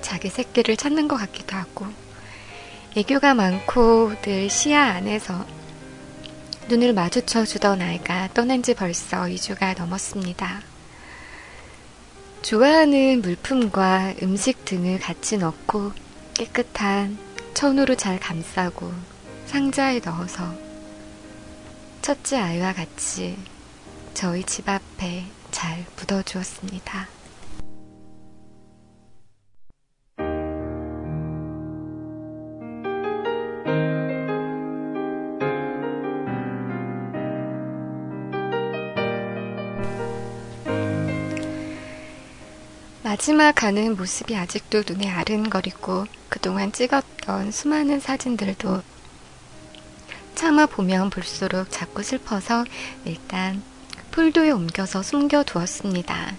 자기 0.00 0.30
새끼를 0.30 0.76
찾는 0.76 1.08
것 1.08 1.16
같기도 1.16 1.56
하고 1.56 1.86
애교가 2.96 3.34
많고 3.34 4.12
늘 4.22 4.48
시야 4.48 4.94
안에서 4.94 5.44
눈을 6.68 6.92
마주쳐 6.92 7.44
주던 7.44 7.82
아이가 7.82 8.28
떠난 8.32 8.62
지 8.62 8.74
벌써 8.74 9.22
2주가 9.22 9.76
넘었습니다. 9.76 10.77
좋아하는 12.48 13.20
물품과 13.20 14.14
음식 14.22 14.64
등을 14.64 14.98
같이 14.98 15.36
넣고 15.36 15.92
깨끗한 16.32 17.18
천으로 17.52 17.94
잘 17.94 18.18
감싸고 18.18 18.90
상자에 19.44 20.00
넣어서 20.02 20.54
첫째 22.00 22.38
아이와 22.38 22.72
같이 22.72 23.36
저희 24.14 24.44
집 24.44 24.66
앞에 24.66 25.24
잘 25.50 25.84
묻어주었습니다. 25.98 27.17
마지막 43.08 43.52
가는 43.54 43.96
모습이 43.96 44.36
아직도 44.36 44.82
눈에 44.86 45.08
아른거리고 45.08 46.04
그동안 46.28 46.72
찍었던 46.72 47.52
수많은 47.52 48.00
사진들도 48.00 48.82
차마 50.34 50.66
보면 50.66 51.08
볼수록 51.08 51.70
자꾸 51.70 52.02
슬퍼서 52.02 52.66
일단 53.06 53.62
폴도에 54.10 54.50
옮겨서 54.50 55.02
숨겨두었습니다. 55.02 56.34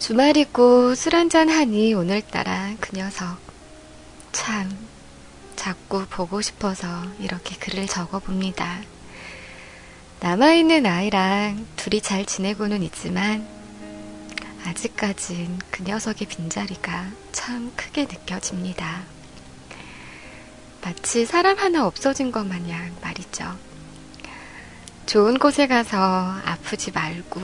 주말이고 0.00 0.96
술 0.96 1.14
한잔 1.14 1.48
하니 1.48 1.94
오늘따라 1.94 2.74
그 2.80 2.96
녀석 2.96 3.38
참 4.32 4.68
자꾸 5.54 6.06
보고 6.10 6.42
싶어서 6.42 6.88
이렇게 7.20 7.54
글을 7.54 7.86
적어봅니다. 7.86 8.80
남아있는 10.18 10.86
아이랑 10.86 11.64
둘이 11.76 12.00
잘 12.00 12.24
지내고는 12.24 12.82
있지만 12.82 13.61
아직까진 14.64 15.58
그 15.70 15.82
녀석의 15.82 16.28
빈자리가 16.28 17.10
참 17.32 17.72
크게 17.76 18.02
느껴집니다. 18.02 19.02
마치 20.82 21.24
사람 21.26 21.58
하나 21.58 21.86
없어진 21.86 22.32
것 22.32 22.46
마냥 22.46 22.94
말이죠. 23.00 23.56
좋은 25.06 25.38
곳에 25.38 25.66
가서 25.66 25.98
아프지 26.44 26.90
말고 26.92 27.40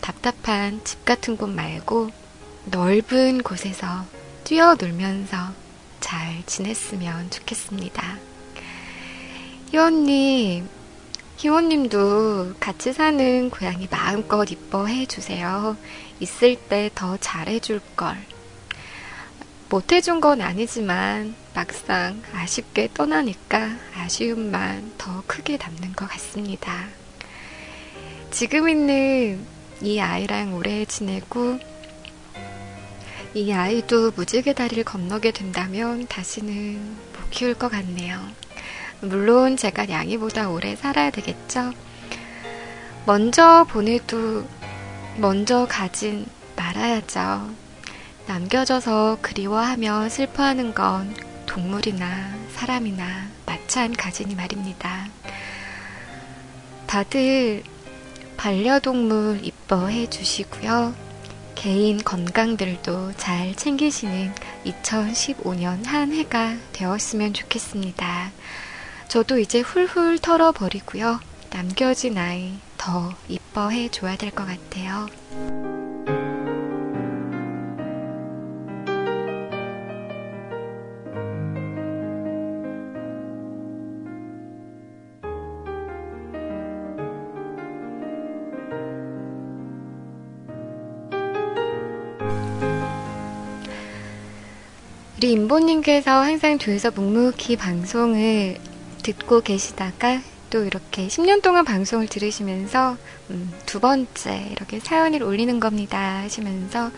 답답한 0.00 0.82
집 0.84 1.04
같은 1.04 1.36
곳 1.36 1.48
말고 1.48 2.10
넓은 2.66 3.42
곳에서 3.42 4.04
뛰어놀면서 4.44 5.36
잘 6.00 6.42
지냈으면 6.46 7.30
좋겠습니다. 7.30 8.18
희원님, 9.70 10.68
희원님도 11.36 12.54
같이 12.58 12.92
사는 12.92 13.50
고양이 13.50 13.86
마음껏 13.90 14.50
이뻐해 14.50 15.06
주세요. 15.06 15.76
있을 16.20 16.56
때 16.56 16.90
더 16.94 17.16
잘해줄 17.16 17.80
걸. 17.96 18.16
못해준 19.68 20.20
건 20.20 20.40
아니지만 20.40 21.34
막상 21.54 22.22
아쉽게 22.32 22.90
떠나니까 22.92 23.70
아쉬움만 23.96 24.92
더 24.98 25.22
크게 25.26 25.56
남는 25.56 25.92
것 25.92 26.08
같습니다. 26.08 26.88
지금 28.30 28.68
있는 28.68 29.44
이 29.80 30.00
아이랑 30.00 30.54
오래 30.54 30.84
지내고 30.84 31.58
이 33.34 33.52
아이도 33.52 34.10
무지개 34.10 34.54
다리를 34.54 34.82
건너게 34.84 35.30
된다면 35.30 36.06
다시는 36.08 36.96
못 37.12 37.30
키울 37.30 37.54
것 37.54 37.68
같네요. 37.70 38.20
물론 39.00 39.56
제가 39.56 39.88
양이보다 39.88 40.50
오래 40.50 40.74
살아야 40.76 41.10
되겠죠? 41.10 41.72
먼저 43.06 43.64
보내도 43.70 44.44
먼저 45.20 45.66
가진 45.68 46.24
말아야죠. 46.56 47.50
남겨져서 48.26 49.18
그리워하며 49.20 50.08
슬퍼하는 50.08 50.72
건 50.72 51.14
동물이나 51.44 52.34
사람이나 52.54 53.28
마찬가지니 53.44 54.34
말입니다. 54.34 55.08
다들 56.86 57.62
반려동물 58.38 59.40
이뻐해 59.42 60.08
주시고요. 60.08 60.94
개인 61.54 61.98
건강들도 61.98 63.12
잘 63.18 63.54
챙기시는 63.54 64.32
2015년 64.64 65.84
한 65.84 66.14
해가 66.14 66.56
되었으면 66.72 67.34
좋겠습니다. 67.34 68.30
저도 69.08 69.38
이제 69.38 69.60
훌훌 69.60 70.18
털어버리고요. 70.18 71.20
남겨진 71.50 72.16
아이 72.16 72.54
더 72.80 73.12
이뻐해 73.28 73.90
줘야 73.90 74.16
될 74.16 74.30
것 74.30 74.46
같아요. 74.46 75.06
우리 95.18 95.32
임보님께서 95.32 96.10
항상 96.10 96.56
뒤에서 96.56 96.90
묵묵히 96.90 97.56
방송을 97.58 98.56
듣고 99.02 99.42
계시다가 99.42 100.22
또 100.50 100.64
이렇게 100.64 101.06
10년 101.06 101.42
동안 101.42 101.64
방송을 101.64 102.08
들으시면서 102.08 102.96
음, 103.30 103.52
두 103.66 103.80
번째 103.80 104.48
이렇게 104.50 104.80
사연을 104.80 105.22
올리는 105.22 105.60
겁니다 105.60 106.20
하시면서 106.22 106.90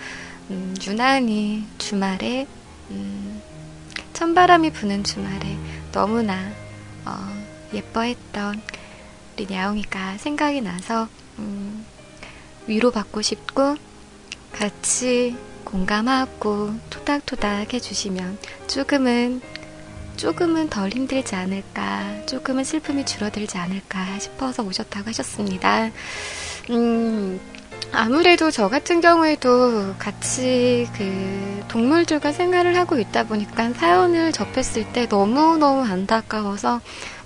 음, 0.50 0.74
유난히 0.86 1.64
주말에 1.78 2.46
음, 2.90 3.42
찬바람이 4.14 4.70
부는 4.72 5.04
주말에 5.04 5.56
너무나 5.92 6.50
어, 7.04 7.44
예뻐했던 7.74 8.60
우리 9.34 9.46
야옹이가 9.52 10.18
생각이 10.18 10.60
나서 10.62 11.08
음, 11.38 11.84
위로받고 12.66 13.22
싶고 13.22 13.76
같이 14.52 15.36
공감하고 15.64 16.74
토닥토닥 16.90 17.72
해주시면 17.72 18.38
조금은 18.66 19.40
조금은 20.16 20.70
덜 20.70 20.90
힘들지 20.90 21.34
않을까, 21.34 22.26
조금은 22.26 22.64
슬픔이 22.64 23.04
줄어들지 23.04 23.58
않을까 23.58 24.18
싶어서 24.18 24.62
오셨다고 24.62 25.08
하셨습니다. 25.08 25.90
음, 26.70 27.40
아무래도 27.92 28.50
저 28.50 28.68
같은 28.68 29.00
경우에도 29.00 29.94
같이 29.98 30.88
그 30.96 31.64
동물들과 31.68 32.32
생활을 32.32 32.76
하고 32.76 32.98
있다 32.98 33.24
보니까 33.24 33.72
사연을 33.72 34.32
접했을 34.32 34.92
때 34.92 35.06
너무너무 35.06 35.82
안타까워서 35.84 36.80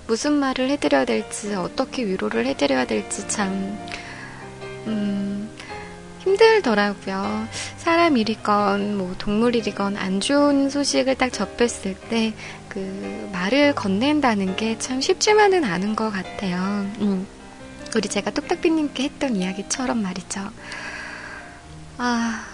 무슨 0.07 0.33
말을 0.33 0.69
해드려야 0.69 1.05
될지, 1.05 1.53
어떻게 1.53 2.05
위로를 2.05 2.45
해드려야 2.45 2.85
될지 2.87 3.27
참, 3.27 3.77
음, 4.87 5.49
힘들더라고요. 6.27 7.47
사람 7.77 8.17
일이건 8.17 8.97
뭐 8.97 9.15
동물 9.17 9.55
일이건 9.55 9.97
안 9.97 10.19
좋은 10.19 10.69
소식을 10.69 11.15
딱 11.15 11.31
접했을 11.31 11.95
때 12.09 12.33
그 12.77 13.29
말을 13.33 13.73
건넨다는 13.73 14.55
게 14.55 14.77
참 14.77 15.01
쉽지만은 15.01 15.63
않은 15.63 15.95
것 15.95 16.11
같아요. 16.11 16.57
음. 17.01 17.25
우리 17.95 18.07
제가 18.07 18.29
뚝딱비님께 18.29 19.03
했던 19.03 19.35
이야기처럼 19.35 20.03
말이죠. 20.03 20.41
아, 21.97 22.45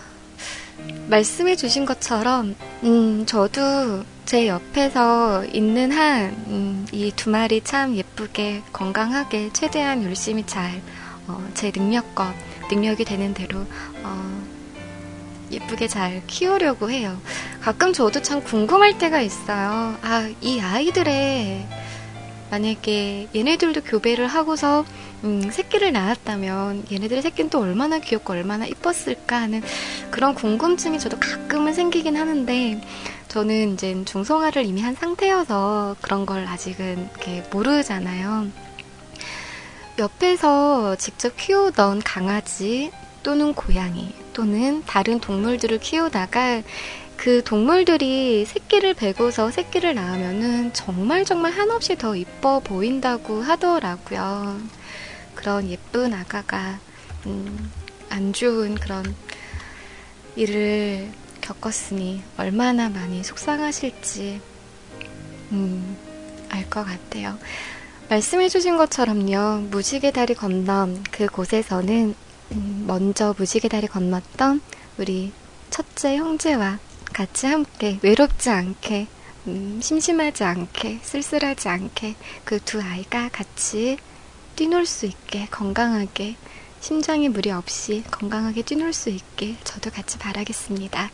말씀해 1.10 1.58
주신 1.58 1.86
것처럼, 1.86 2.56
음, 2.84 3.26
저도 3.26 4.06
제 4.26 4.48
옆에서 4.48 5.44
있는 5.46 5.92
한, 5.92 6.30
음, 6.48 6.86
이두 6.94 7.30
마리 7.30 7.60
참 7.62 7.94
예쁘게, 7.96 8.62
건강하게, 8.72 9.50
최대한 9.52 10.04
열심히 10.04 10.46
잘, 10.46 10.82
어, 11.28 11.46
제 11.54 11.74
능력껏, 11.76 12.34
능력이 12.74 13.06
되는 13.06 13.34
대로, 13.34 13.66
어, 14.04 14.44
예쁘게 15.52 15.88
잘 15.88 16.26
키우려고 16.26 16.90
해요. 16.90 17.22
가끔 17.62 17.94
저도 17.94 18.22
참 18.22 18.44
궁금할 18.44 18.98
때가 18.98 19.22
있어요. 19.22 19.98
아, 20.02 20.32
이 20.42 20.60
아이들의 20.60 21.68
만약에 22.50 23.30
얘네들도 23.36 23.82
교배를 23.82 24.28
하고서 24.28 24.86
음, 25.24 25.50
새끼를 25.50 25.92
낳았다면 25.92 26.86
얘네들의 26.92 27.22
새끼는 27.24 27.50
또 27.50 27.60
얼마나 27.62 28.00
귀엽고 28.00 28.34
얼마나 28.34 28.66
이뻤을까 28.66 29.42
하는 29.42 29.62
그런 30.12 30.36
궁금증이 30.36 31.00
저도 31.00 31.18
가끔은 31.20 31.74
생기긴 31.74 32.18
하는데 32.18 32.82
저는 33.30 33.74
이제 33.74 34.04
중성화를 34.06 34.66
이미 34.66 34.82
한 34.82 34.94
상태여서 34.94 35.96
그런 36.02 36.26
걸 36.26 36.46
아직은 36.46 37.10
모르잖아요. 37.52 38.63
옆에서 39.98 40.96
직접 40.96 41.36
키우던 41.38 42.02
강아지 42.02 42.92
또는 43.22 43.54
고양이 43.54 44.14
또는 44.34 44.84
다른 44.86 45.20
동물들을 45.20 45.80
키우다가 45.80 46.64
그 47.16 47.44
동물들이 47.44 48.44
새끼를 48.46 48.96
베고서 48.96 49.52
새끼를 49.52 49.94
낳으면은 49.94 50.74
정말 50.74 51.24
정말 51.26 51.52
한없이 51.52 51.96
더 51.96 52.16
이뻐 52.16 52.60
보인다고 52.60 53.42
하더라고요. 53.42 54.60
그런 55.36 55.70
예쁜 55.70 56.14
아가가 56.14 56.80
음, 57.28 57.72
안 58.10 58.34
좋은 58.34 58.76
그런 58.76 59.16
일을 60.36 61.12
겪었으니 61.42 62.24
얼마나 62.38 62.90
많이 62.90 63.24
속상하실지 63.24 64.42
음, 65.52 65.98
알 66.50 66.70
것 66.70 66.84
같아요. 66.84 67.38
말씀해주신 68.10 68.78
것처럼요, 68.78 69.68
무지개 69.72 70.12
다리 70.12 70.34
건넌 70.36 71.04
그곳에서는 71.12 72.16
음, 72.52 72.84
먼저 72.86 73.34
무지개 73.38 73.68
다리 73.70 73.88
건넜던 73.88 74.62
우리 74.98 75.32
첫째 75.70 76.18
형제와 76.18 76.80
같이 77.14 77.48
함께 77.48 77.98
외롭지 78.02 78.50
않게 78.50 79.08
음, 79.48 79.80
심심하지 79.82 80.44
않게 80.44 81.00
쓸쓸하지 81.02 81.70
않게 81.70 82.16
그 82.46 82.60
두 82.60 82.82
아이가 82.82 83.30
같이 83.30 83.98
뛰놀 84.56 84.86
수 84.86 85.06
있게 85.06 85.48
건강하게 85.50 86.36
심장에 86.82 87.30
무리 87.30 87.50
없이 87.52 88.04
건강하게 88.12 88.62
뛰놀 88.64 88.94
수 88.94 89.10
있게 89.10 89.56
저도 89.64 89.90
같이 89.90 90.20
바라겠습니다. 90.20 91.10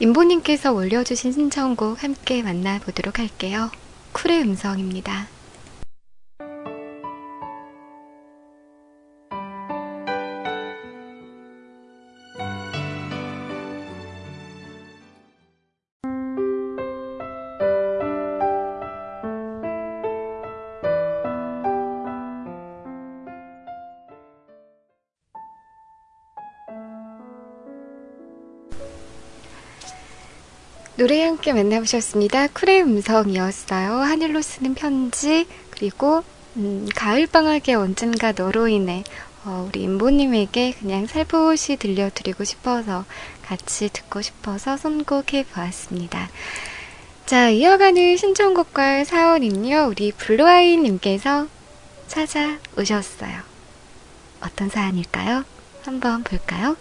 임보님께서 0.00 0.72
올려주신 0.72 1.32
신청곡 1.32 2.02
함께 2.02 2.42
만나보도록 2.42 3.18
할게요. 3.18 3.70
쿨의 4.12 4.42
음성입니다. 4.42 5.28
노래 30.96 31.22
함께 31.24 31.52
만나보셨습니다. 31.52 32.48
쿨의 32.48 32.82
음성이었어요. 32.82 33.92
하늘로 33.96 34.40
쓰는 34.40 34.74
편지, 34.74 35.46
그리고, 35.68 36.24
음, 36.56 36.88
가을방학의 36.94 37.74
언젠가 37.74 38.32
너로 38.32 38.68
인해, 38.68 39.04
어, 39.44 39.66
우리 39.68 39.82
임보님에게 39.82 40.72
그냥 40.80 41.06
살포시 41.06 41.76
들려드리고 41.76 42.44
싶어서, 42.44 43.04
같이 43.44 43.90
듣고 43.92 44.22
싶어서 44.22 44.78
선곡해 44.78 45.44
보았습니다. 45.52 46.30
자, 47.26 47.50
이어가는 47.50 48.16
신청곡과 48.16 49.04
사연은요, 49.04 49.88
우리 49.90 50.12
블루아이님께서 50.12 51.46
찾아오셨어요. 52.08 53.42
어떤 54.40 54.70
사연일까요? 54.70 55.44
한번 55.84 56.22
볼까요? 56.22 56.74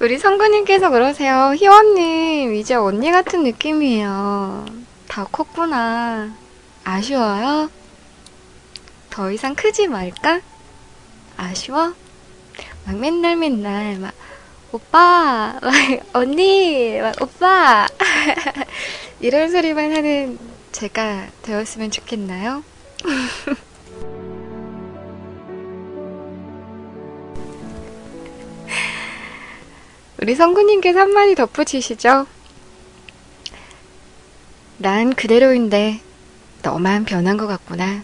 우리 0.00 0.16
성구님께서 0.16 0.90
그러세요. 0.90 1.52
희원님, 1.56 2.54
이제 2.54 2.74
언니 2.76 3.10
같은 3.10 3.42
느낌이에요. 3.42 4.64
다 5.08 5.24
컸구나. 5.24 6.32
아쉬워요? 6.84 7.68
더 9.10 9.32
이상 9.32 9.56
크지 9.56 9.88
말까? 9.88 10.40
아쉬워? 11.36 11.94
막 12.86 12.96
맨날 12.96 13.34
맨날 13.34 13.98
막 13.98 14.14
오빠, 14.70 15.58
막 15.60 15.74
언니, 16.12 17.00
막 17.00 17.20
오빠 17.20 17.88
이런 19.18 19.50
소리만 19.50 19.96
하는 19.96 20.38
제가 20.70 21.26
되었으면 21.42 21.90
좋겠나요? 21.90 22.62
우리 30.20 30.34
성구님께서 30.34 30.98
한마디 30.98 31.36
덧붙이시죠? 31.36 32.26
난 34.78 35.14
그대로인데 35.14 36.00
너만 36.62 37.04
변한 37.04 37.36
것 37.36 37.46
같구나. 37.46 38.02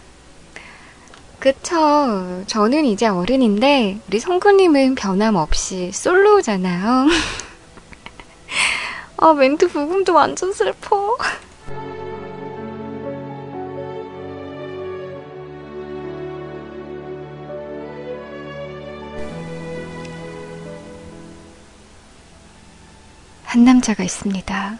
그쵸. 1.39 2.43
저는 2.47 2.85
이제 2.85 3.07
어른인데 3.07 3.99
우리 4.07 4.19
성구님은 4.19 4.95
변함없이 4.95 5.91
솔로잖아요. 5.91 7.07
아 9.17 9.33
멘트 9.33 9.67
부금도 9.67 10.13
완전 10.13 10.53
슬퍼. 10.53 11.17
한 23.45 23.63
남자가 23.63 24.03
있습니다. 24.03 24.77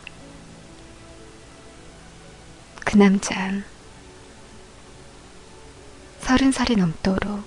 그 2.84 2.98
남자 2.98 3.52
서른 6.22 6.52
살이 6.52 6.76
넘도록 6.76 7.44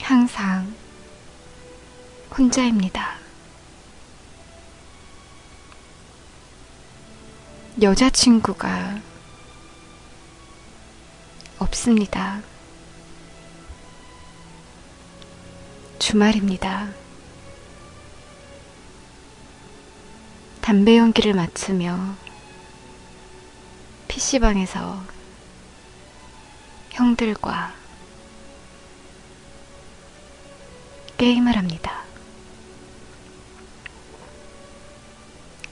항상 0.00 0.72
혼자입니다. 2.36 3.16
여자친구가 7.82 9.00
없습니다. 11.58 12.40
주말입니다. 15.98 17.05
담배 20.66 20.98
연기를 20.98 21.32
맡으며 21.32 22.16
PC방에서 24.08 25.00
형들과 26.90 27.72
게임을 31.18 31.56
합니다. 31.56 32.02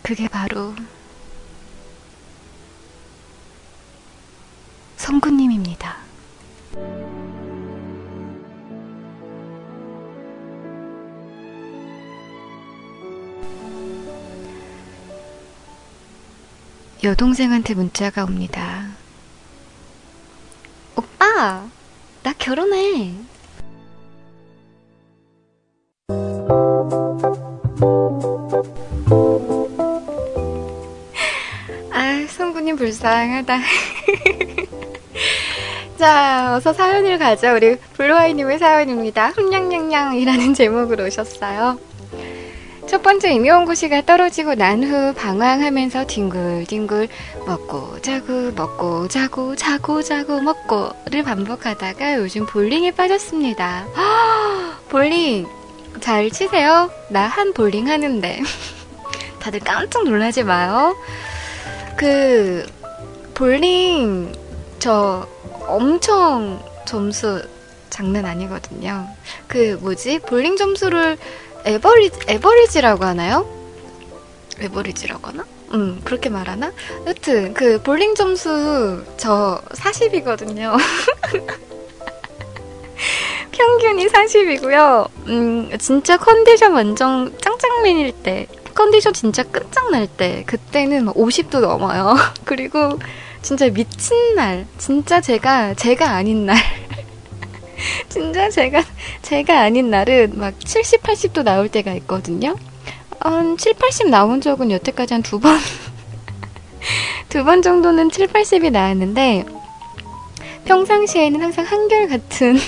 그게 0.04 0.28
바로 0.28 0.76
성구님입니다. 4.96 5.96
여동생한테 17.04 17.74
문자가 17.74 18.24
옵니다. 18.24 18.86
오빠, 20.96 21.68
나 22.22 22.32
결혼해. 22.38 23.12
아, 31.92 32.26
성구님 32.26 32.76
불쌍하다. 32.76 33.58
자, 35.98 36.54
어서 36.56 36.72
사연을 36.72 37.18
가죠. 37.18 37.54
우리 37.54 37.76
블루아이님의 37.76 38.58
사연입니다. 38.58 39.28
흠냥냥냥이라는 39.28 40.54
제목으로 40.54 41.04
오셨어요. 41.04 41.78
첫 42.86 43.02
번째 43.02 43.32
임용고시가 43.32 44.02
떨어지고 44.02 44.54
난 44.54 44.84
후 44.84 45.14
방황하면서 45.14 46.06
뒹굴뒹굴 46.06 47.08
먹고 47.46 48.00
자고 48.02 48.52
먹고 48.52 49.08
자고 49.08 49.56
자고 49.56 50.02
자고 50.02 50.40
먹고를 50.40 51.22
반복하다가 51.24 52.14
요즘 52.16 52.46
볼링에 52.46 52.90
빠졌습니다. 52.92 53.86
볼링 54.90 55.46
잘 56.00 56.30
치세요? 56.30 56.90
나 57.08 57.26
한 57.26 57.52
볼링 57.52 57.88
하는데 57.88 58.40
다들 59.40 59.60
깜짝 59.60 60.04
놀라지 60.04 60.42
마요. 60.44 60.94
그 61.96 62.66
볼링 63.34 64.32
저 64.78 65.26
엄청 65.66 66.62
점수 66.86 67.42
장난 67.90 68.24
아니거든요. 68.26 69.08
그 69.48 69.78
뭐지 69.80 70.18
볼링 70.20 70.56
점수를 70.56 71.16
에버리지, 71.64 72.18
에버리지라고 72.28 73.04
하나요? 73.04 73.46
에버리지라고 74.60 75.28
하나? 75.28 75.44
음, 75.72 76.00
그렇게 76.04 76.28
말하나? 76.28 76.72
여튼, 77.06 77.54
그, 77.54 77.80
볼링 77.82 78.14
점수, 78.14 79.02
저 79.16 79.60
40이거든요. 79.70 80.76
평균이 83.50 84.06
40이고요. 84.06 85.08
음, 85.28 85.70
진짜 85.78 86.16
컨디션 86.16 86.72
완전 86.74 87.36
짱짱맨일 87.38 88.12
때, 88.22 88.46
컨디션 88.74 89.12
진짜 89.12 89.42
끝장날 89.42 90.06
때, 90.06 90.44
그때는 90.46 91.06
50도 91.06 91.60
넘어요. 91.60 92.14
그리고, 92.44 92.98
진짜 93.42 93.68
미친 93.68 94.34
날, 94.34 94.66
진짜 94.78 95.20
제가, 95.20 95.74
제가 95.74 96.10
아닌 96.10 96.46
날. 96.46 96.56
진짜 98.08 98.50
제가, 98.50 98.82
제가 99.22 99.60
아닌 99.60 99.90
날은 99.90 100.32
막 100.38 100.54
70, 100.58 101.02
80도 101.02 101.42
나올 101.42 101.68
때가 101.68 101.92
있거든요. 101.94 102.56
한 103.20 103.56
7, 103.56 103.74
80 103.74 104.08
나온 104.10 104.40
적은 104.40 104.70
여태까지 104.70 105.14
한 105.14 105.22
두 105.22 105.40
번, 105.40 105.58
두 107.30 107.44
번 107.44 107.62
정도는 107.62 108.10
7, 108.10 108.28
80이 108.28 108.70
나왔는데, 108.70 109.44
평상시에는 110.66 111.40
항상 111.42 111.64
한결같은 111.64 112.58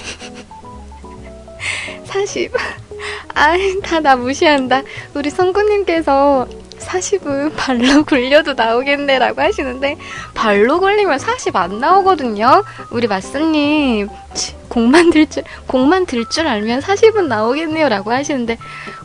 40. 2.04 2.52
아, 3.34 3.52
다 3.82 4.00
나 4.00 4.16
무시한다. 4.16 4.82
우리 5.14 5.28
성구님께서 5.30 6.46
40은 6.78 7.52
발로 7.56 8.04
굴려도 8.06 8.54
나오겠네 8.54 9.18
라고 9.18 9.40
하시는데 9.40 9.96
발로 10.34 10.80
굴리면 10.80 11.18
40 11.18 11.56
안 11.56 11.78
나오거든요. 11.80 12.64
우리 12.90 13.06
마스님 13.06 14.08
공만 14.68 15.10
들 15.10 15.26
줄, 15.26 15.42
공만 15.66 16.04
들 16.04 16.28
줄 16.28 16.46
알면 16.46 16.80
40은 16.80 17.28
나오겠네요. 17.28 17.88
라고 17.88 18.12
하시는데, 18.12 18.58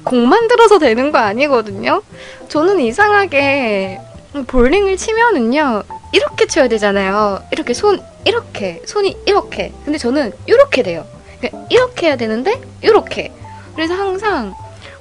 공만 0.03 0.49
들어서 0.49 0.80
되는 0.80 1.13
거 1.13 1.19
아니거든요? 1.19 2.01
저는 2.49 2.82
이상하게, 2.82 3.99
볼링을 4.47 4.97
치면은요, 4.97 5.84
이렇게 6.11 6.45
쳐야 6.47 6.67
되잖아요. 6.67 7.41
이렇게 7.51 7.74
손, 7.74 8.01
이렇게, 8.26 8.82
손이 8.86 9.15
이렇게. 9.26 9.72
근데 9.86 9.97
저는 9.97 10.34
이렇게 10.45 10.84
돼요. 10.84 11.05
그러니까 11.39 11.65
이렇게 11.69 12.07
해야 12.07 12.15
되는데, 12.17 12.59
이렇게. 12.82 13.32
그래서 13.74 13.93
항상 13.93 14.53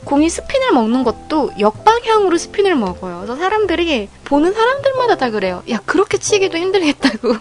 공이 0.05 0.28
스핀을 0.28 0.72
먹는 0.72 1.05
것도 1.05 1.53
역방향으로 1.59 2.36
스핀을 2.36 2.74
먹어요. 2.74 3.18
그래서 3.18 3.36
사람들이 3.36 4.09
보는 4.24 4.53
사람들마다 4.53 5.16
다 5.16 5.30
그래요. 5.30 5.62
야 5.70 5.80
그렇게 5.84 6.18
치기도 6.18 6.59
힘들겠다고. 6.59 7.34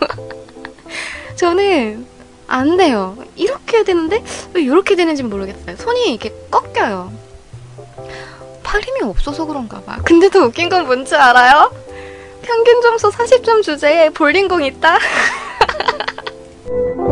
저는 1.36 2.05
안 2.47 2.78
돼요. 2.78 3.18
이렇게 3.36 3.78
해야 3.78 3.84
되는데 3.84 4.24
왜 4.53 4.62
이렇게 4.62 4.95
되는지 4.95 5.24
모르겠어요. 5.24 5.78
손이 5.78 6.12
이렇게 6.12 6.34
꺾여요. 6.51 7.12
팔 8.64 8.82
힘이 8.82 9.01
없어서 9.03 9.45
그런가 9.45 9.82
봐. 9.82 9.97
근데 10.03 10.30
더 10.30 10.39
웃긴 10.39 10.70
건 10.70 10.86
뭔지 10.86 11.16
알아요? 11.16 11.72
평균 12.41 12.82
점수 12.82 13.10
40점 13.10 13.64
주제에 13.64 14.10
볼링공 14.10 14.64
있다? 14.64 14.99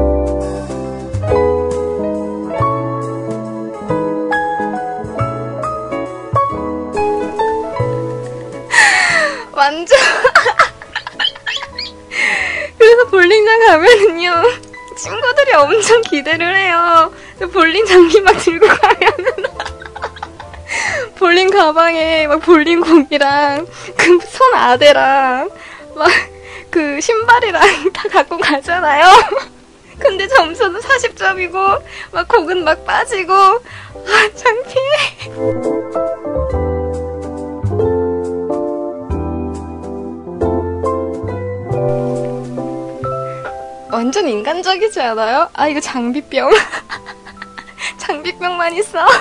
볼링장 13.09 13.65
가면은요, 13.67 14.43
친구들이 14.97 15.53
엄청 15.53 16.01
기대를 16.01 16.55
해요. 16.55 17.11
볼링 17.51 17.85
장기 17.85 18.21
막 18.21 18.33
들고 18.37 18.67
가면은. 18.67 19.33
볼링 21.17 21.49
가방에 21.49 22.27
막 22.27 22.39
볼링 22.41 22.81
공이랑 22.81 23.65
그 23.97 24.19
손 24.21 24.53
아대랑 24.53 25.49
막 25.95 26.37
그 26.69 26.99
신발이랑 27.01 27.91
다 27.93 28.07
갖고 28.09 28.37
가잖아요. 28.37 29.05
근데 29.99 30.27
점수는 30.27 30.79
40점이고 30.79 31.81
막 32.11 32.27
공은 32.27 32.63
막 32.63 32.85
빠지고 32.85 33.33
아 33.33 34.29
창피해. 34.35 35.87
완전 43.97 44.27
인간적이지 44.27 45.01
않아요? 45.01 45.49
아 45.53 45.67
이거 45.67 45.79
장비병. 45.79 46.51
장비병만 47.97 48.73
있어. 48.75 49.05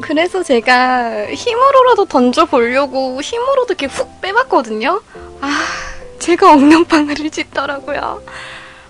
그래서 0.00 0.42
제가 0.42 1.26
힘으로라도 1.32 2.04
던져보려고 2.06 3.20
힘으로도 3.20 3.72
이렇게 3.74 3.86
훅 3.86 4.20
빼봤거든요. 4.20 5.00
아, 5.40 5.64
제가 6.18 6.52
엉덩방아를 6.52 7.30
찢더라고요. 7.30 8.22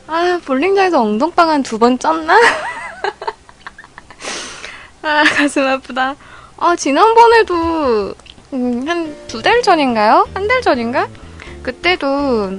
아, 0.09 0.41
볼링장에서 0.45 1.01
엉덩방 1.01 1.49
한 1.51 1.63
두 1.63 1.79
번 1.79 1.99
쪘나? 1.99 2.33
아, 5.03 5.23
가슴 5.37 5.67
아프다. 5.67 6.17
아, 6.59 6.77
지난번에도, 6.77 8.15
음, 8.57 8.87
한두 8.89 9.43
달 9.43 9.63
전인가요? 9.63 10.27
한 10.35 10.47
달 10.49 10.63
전인가? 10.63 11.09
그때도 11.63 12.51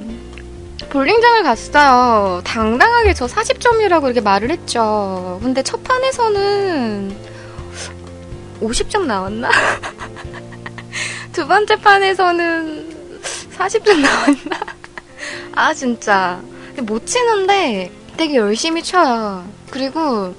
볼링장을 0.89 1.43
갔어요. 1.43 2.41
당당하게 2.43 3.13
저 3.13 3.25
40점이라고 3.25 4.03
이렇게 4.05 4.21
말을 4.21 4.51
했죠. 4.51 5.39
근데 5.41 5.63
첫 5.63 5.83
판에서는 5.83 7.15
50점 8.61 9.05
나왔나? 9.05 9.49
두 11.33 11.47
번째 11.47 11.75
판에서는 11.77 13.19
40점 13.57 13.99
나왔나? 13.99 14.59
아, 15.55 15.73
진짜. 15.73 16.39
못 16.83 17.05
치는데 17.05 17.91
되게 18.17 18.35
열심히 18.35 18.83
쳐요. 18.83 19.45
그리고 19.71 20.35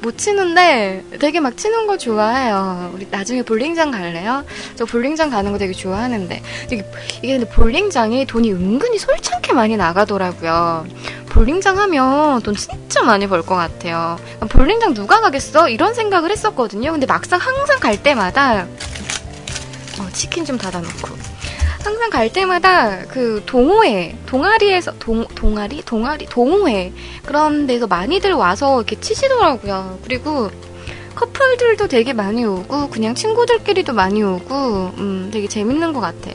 못 0.00 0.16
치는데 0.16 1.04
되게 1.18 1.40
막 1.40 1.56
치는 1.56 1.86
거 1.86 1.98
좋아해요. 1.98 2.92
우리 2.94 3.06
나중에 3.10 3.42
볼링장 3.42 3.90
갈래요? 3.90 4.44
저 4.76 4.84
볼링장 4.84 5.30
가는 5.30 5.50
거 5.50 5.58
되게 5.58 5.72
좋아하는데. 5.72 6.40
이게, 6.70 6.84
근데 7.20 7.48
볼링장이 7.48 8.24
돈이 8.26 8.52
은근히 8.52 8.98
솔창게 8.98 9.52
많이 9.54 9.76
나가더라고요. 9.76 10.86
볼링장 11.28 11.78
하면 11.78 12.40
돈 12.42 12.54
진짜 12.54 13.02
많이 13.02 13.26
벌 13.26 13.42
것 13.42 13.54
같아요. 13.56 14.18
볼링장 14.48 14.94
누가 14.94 15.20
가겠어? 15.20 15.68
이런 15.68 15.94
생각을 15.94 16.30
했었거든요. 16.30 16.92
근데 16.92 17.06
막상 17.06 17.40
항상 17.40 17.78
갈 17.80 18.00
때마다 18.02 18.66
어, 19.98 20.08
치킨 20.12 20.44
좀 20.44 20.56
닫아놓고 20.58 21.16
항상 21.84 22.10
갈 22.10 22.32
때마다 22.32 23.04
그 23.06 23.42
동호회 23.46 24.16
동아리에서 24.26 24.92
동 24.98 25.24
동아리 25.34 25.82
동아리 25.82 26.26
동호회 26.26 26.92
그런 27.24 27.66
데서 27.66 27.86
많이들 27.86 28.32
와서 28.32 28.76
이렇게 28.78 28.98
치시더라고요. 29.00 29.98
그리고 30.04 30.50
커플들도 31.14 31.88
되게 31.88 32.12
많이 32.12 32.44
오고 32.44 32.90
그냥 32.90 33.14
친구들끼리도 33.14 33.92
많이 33.92 34.22
오고 34.22 34.54
음, 34.98 35.30
되게 35.32 35.48
재밌는 35.48 35.92
것 35.92 36.00
같아. 36.00 36.30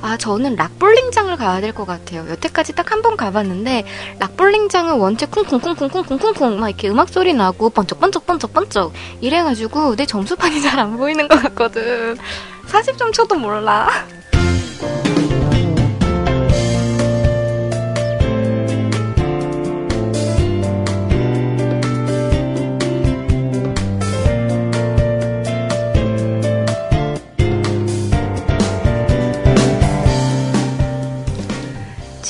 아 0.00 0.16
저는 0.16 0.56
락볼링장을 0.56 1.34
가야 1.36 1.60
될 1.60 1.72
것 1.74 1.86
같아요. 1.86 2.26
여태까지 2.28 2.74
딱 2.74 2.92
한 2.92 3.02
번 3.02 3.16
가봤는데 3.16 3.84
락볼링장은 4.20 4.94
원체 4.98 5.26
쿵쿵쿵쿵쿵쿵쿵쿵 5.26 6.60
막 6.60 6.68
이렇게 6.68 6.88
음악 6.88 7.08
소리 7.08 7.34
나고 7.34 7.70
번쩍번쩍번쩍번쩍 7.70 8.92
이래가지고 9.20 9.96
내 9.96 10.06
점수판이 10.06 10.60
잘 10.62 10.78
안 10.78 10.96
보이는 10.96 11.28
것 11.28 11.42
같거든. 11.42 12.16
40점 12.68 13.12
쳐도 13.12 13.34
몰라. 13.34 13.88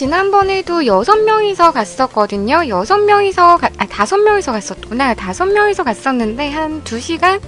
지난번에도 0.07 0.85
여섯 0.87 1.15
명이서 1.15 1.71
갔었거든요. 1.71 2.67
여섯 2.67 2.99
명이서, 2.99 3.59
가, 3.59 3.71
아, 3.79 3.87
다섯 3.87 4.17
명이서 4.17 4.51
갔었구나. 4.51 5.15
다섯 5.15 5.47
명이서 5.47 5.85
갔었는데, 5.85 6.51
한 6.51 6.83
두 6.83 6.99
시간? 6.99 7.41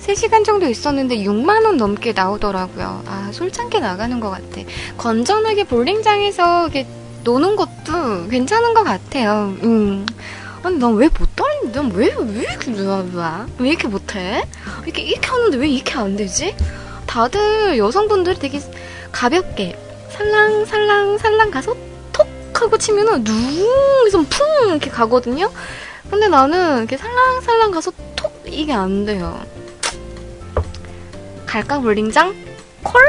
세 0.00 0.12
시간 0.16 0.42
정도 0.42 0.66
있었는데 0.66 1.18
6만 1.18 1.64
원 1.64 1.76
넘게 1.76 2.14
나오더라고요. 2.14 3.04
아, 3.06 3.30
솔창게 3.32 3.78
나가는 3.78 4.18
것 4.18 4.28
같아. 4.28 4.60
건전하게 4.96 5.68
볼링장에서 5.68 6.64
이렇게 6.64 6.84
노는 7.22 7.54
것도 7.54 8.26
괜찮은 8.28 8.74
것 8.74 8.82
같아요. 8.82 9.54
음. 9.62 10.04
아니, 10.64 10.78
난 10.80 10.96
왜못 10.96 11.36
떨린데? 11.36 11.78
난 11.78 11.92
왜, 11.92 12.12
왜 12.18 12.40
이렇게, 12.40 12.72
왜, 12.72 12.86
왜 13.60 13.68
이렇게 13.68 13.86
못해? 13.86 14.42
이렇게, 14.82 15.02
이렇게 15.02 15.28
하는데 15.28 15.56
왜 15.56 15.68
이렇게 15.68 15.94
안 15.96 16.16
되지? 16.16 16.56
다들 17.06 17.78
여성분들이 17.78 18.40
되게 18.40 18.60
가볍게, 19.12 19.78
살랑 20.18 20.64
살랑 20.64 21.18
살랑 21.18 21.50
가서 21.52 21.76
톡 22.12 22.26
하고 22.52 22.76
치면은 22.76 23.22
누 23.22 23.32
해서 24.04 24.18
풍 24.28 24.68
이렇게 24.68 24.90
가거든요. 24.90 25.48
근데 26.10 26.26
나는 26.26 26.78
이렇게 26.78 26.96
살랑살랑 26.96 27.70
가서 27.70 27.92
톡 28.16 28.32
이게 28.44 28.72
안 28.72 29.04
돼요. 29.04 29.40
갈까 31.46 31.78
볼링장? 31.78 32.34
콜? 32.82 33.00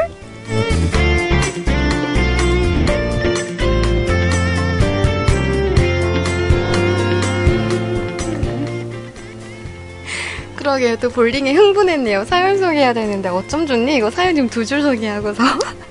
그러게요. 10.57 10.97
또 10.97 11.09
볼링에 11.09 11.53
흥분했네요. 11.53 12.25
사연 12.25 12.59
소개해야 12.59 12.93
되는데 12.93 13.29
어쩜 13.29 13.65
좋니? 13.65 13.95
이거 13.95 14.11
사연 14.11 14.35
좀두줄 14.35 14.83
소개하고서. 14.83 15.41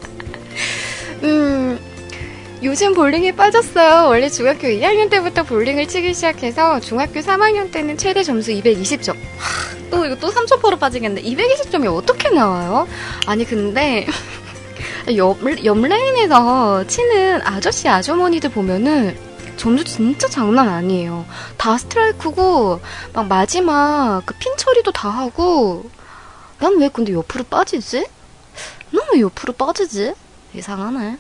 음, 1.22 1.78
요즘 2.62 2.94
볼링에 2.94 3.32
빠졌어요. 3.32 4.08
원래 4.08 4.28
중학교 4.28 4.68
2학년 4.68 5.10
때부터 5.10 5.42
볼링을 5.44 5.86
치기 5.88 6.14
시작해서 6.14 6.80
중학교 6.80 7.20
3학년 7.20 7.70
때는 7.72 7.96
최대 7.96 8.22
점수 8.22 8.50
220점. 8.52 9.14
하, 9.14 9.90
또 9.90 10.04
이거 10.04 10.16
또 10.16 10.30
3초포로 10.30 10.78
빠지겠는데 10.78 11.22
220점이 11.28 11.92
어떻게 11.94 12.30
나와요? 12.30 12.86
아니 13.26 13.44
근데 13.44 14.06
옆, 15.16 15.38
옆 15.64 15.78
라인에서 15.78 16.86
치는 16.86 17.40
아저씨 17.44 17.88
아주머니들 17.88 18.50
보면은 18.50 19.16
점수 19.56 19.82
진짜 19.84 20.28
장난 20.28 20.68
아니에요. 20.68 21.26
다 21.56 21.76
스트라이크고 21.78 22.80
막 23.12 23.26
마지막 23.26 24.22
그 24.24 24.34
핀 24.38 24.56
처리도 24.56 24.92
다 24.92 25.08
하고 25.10 25.90
난 26.60 26.76
왜 26.78 26.88
근데 26.88 27.12
옆으로 27.12 27.44
빠지지? 27.44 28.06
난 28.92 29.02
왜 29.14 29.20
옆으로 29.20 29.52
빠지지? 29.54 30.12
이상하네. 30.54 31.18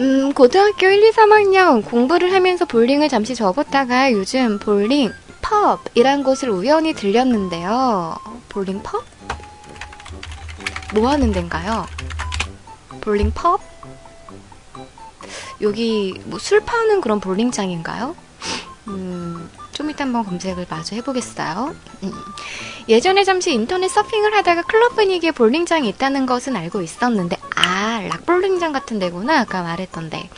음, 0.00 0.32
고등학교 0.34 0.86
1, 0.86 1.02
2, 1.04 1.10
3학년 1.12 1.84
공부를 1.84 2.32
하면서 2.34 2.64
볼링을 2.66 3.08
잠시 3.08 3.34
접었다가 3.34 4.12
요즘 4.12 4.58
볼링 4.58 5.12
펍이란 5.94 6.22
곳을 6.22 6.50
우연히 6.50 6.92
들렸는데요. 6.92 8.16
볼링 8.48 8.82
펍? 8.82 9.02
뭐 10.94 11.08
하는 11.10 11.32
데인가요? 11.32 11.86
볼링 13.00 13.32
펍? 13.34 13.60
여기 15.62 16.20
뭐 16.26 16.38
술 16.38 16.60
파는 16.60 17.00
그런 17.00 17.18
볼링장인가요? 17.20 18.14
음, 18.88 19.50
좀 19.72 19.88
이따 19.90 20.04
한번 20.04 20.24
검색을 20.24 20.66
마저 20.68 20.94
해보겠어요. 20.96 21.74
음. 22.02 22.12
예전에 22.88 23.24
잠시 23.24 23.52
인터넷 23.52 23.88
서핑을 23.88 24.32
하다가 24.34 24.62
클럽 24.62 24.94
분위기에 24.94 25.32
볼링장이 25.32 25.88
있다는 25.88 26.26
것은 26.26 26.54
알고 26.54 26.82
있었는데, 26.82 27.36
아, 27.56 28.00
락볼링장 28.08 28.72
같은 28.72 28.98
데구나. 28.98 29.40
아까 29.40 29.62
말했던데. 29.62 30.28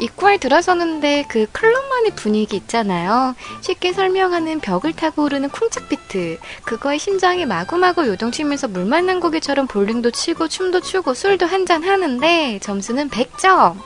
입구에 0.00 0.38
들어서는데 0.38 1.26
그 1.28 1.46
클럽만의 1.52 2.12
분위기 2.16 2.56
있잖아요. 2.56 3.34
쉽게 3.60 3.92
설명하는 3.92 4.60
벽을 4.60 4.94
타고 4.94 5.24
오르는 5.24 5.50
쿵짝 5.50 5.88
비트. 5.88 6.38
그거에 6.64 6.96
심장이 6.98 7.44
마구마구 7.44 8.06
요동치면서 8.08 8.68
물 8.68 8.86
만난 8.86 9.20
고기처럼 9.20 9.66
볼링도 9.66 10.10
치고 10.10 10.48
춤도 10.48 10.80
추고 10.80 11.14
술도 11.14 11.46
한잔 11.46 11.84
하는데 11.84 12.58
점수는 12.62 13.10
100점. 13.10 13.76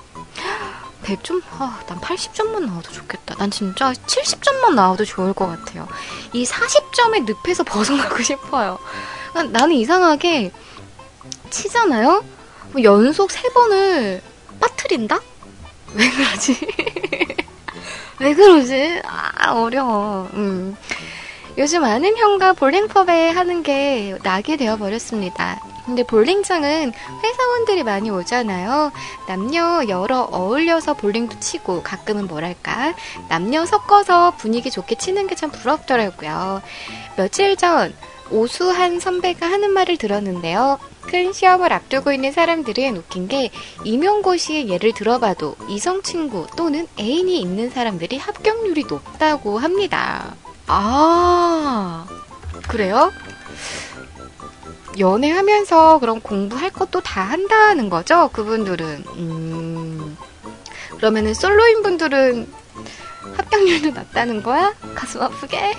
100점? 1.05 1.43
아, 1.59 1.81
난 1.87 2.01
80점만 2.01 2.65
나와도 2.65 2.91
좋겠다. 2.91 3.35
난 3.37 3.51
진짜 3.51 3.93
70점만 3.93 4.75
나와도 4.75 5.05
좋을 5.05 5.33
것 5.33 5.47
같아요. 5.47 5.87
이 6.33 6.45
40점의 6.45 7.25
늪에서 7.45 7.63
벗어나고 7.65 8.23
싶어요. 8.23 8.79
나는 9.51 9.73
이상하게 9.73 10.53
치잖아요? 11.51 12.25
뭐 12.73 12.83
연속 12.83 13.31
3번을 13.31 14.21
빠트린다? 14.61 15.21
왜 15.95 16.11
그러지? 16.11 16.59
왜 18.21 18.35
그러지? 18.35 19.03
아, 19.05 19.53
어려워. 19.53 20.29
음. 20.35 20.77
요즘 21.57 21.85
아는 21.85 22.17
형과 22.17 22.53
볼링펍에 22.53 23.31
하는 23.31 23.63
게 23.63 24.17
낙이 24.23 24.57
되어버렸습니다. 24.57 25.61
근데 25.85 26.03
볼링장은 26.03 26.93
회사원들이 27.23 27.83
많이 27.83 28.11
오잖아요. 28.11 28.91
남녀 29.29 29.85
여러 29.89 30.21
어울려서 30.23 30.95
볼링도 30.95 31.41
치고 31.41 31.83
가끔은 31.83 32.27
뭐랄까 32.27 32.95
남녀 33.29 33.67
섞어서 33.67 34.33
분위기 34.37 34.71
좋게 34.71 34.95
치는 34.97 35.27
게 35.27 35.35
참 35.35 35.51
부럽더라고요. 35.51 36.63
며칠 37.17 37.57
전 37.57 37.93
오수한 38.31 39.01
선배가 39.01 39.47
하는 39.47 39.73
말을 39.73 39.97
들었는데요. 39.99 40.79
큰 41.03 41.33
시험을 41.33 41.73
앞두고 41.73 42.13
있는 42.13 42.31
사람들은 42.33 42.97
웃긴 42.97 43.27
게 43.29 43.51
임용고시의 43.85 44.69
예를 44.69 44.95
들어봐도 44.95 45.57
이성 45.69 46.03
친구 46.03 46.47
또는 46.57 46.87
애인이 46.99 47.39
있는 47.41 47.69
사람들이 47.71 48.17
합격률이 48.17 48.85
높다고 48.89 49.59
합니다. 49.59 50.35
아, 50.69 52.07
그래요? 52.69 53.13
연애하면서 54.99 55.99
그런 55.99 56.21
공부할 56.21 56.71
것도 56.71 57.01
다 57.01 57.23
한다는 57.23 57.91
거죠? 57.91 58.31
그분들은. 58.33 59.05
음, 59.17 60.17
그러면은 60.97 61.35
솔로인 61.35 61.83
분들은 61.83 62.53
합격률도 63.37 63.91
낮다는 63.91 64.43
거야? 64.43 64.75
가슴 64.95 65.23
아프게? 65.23 65.75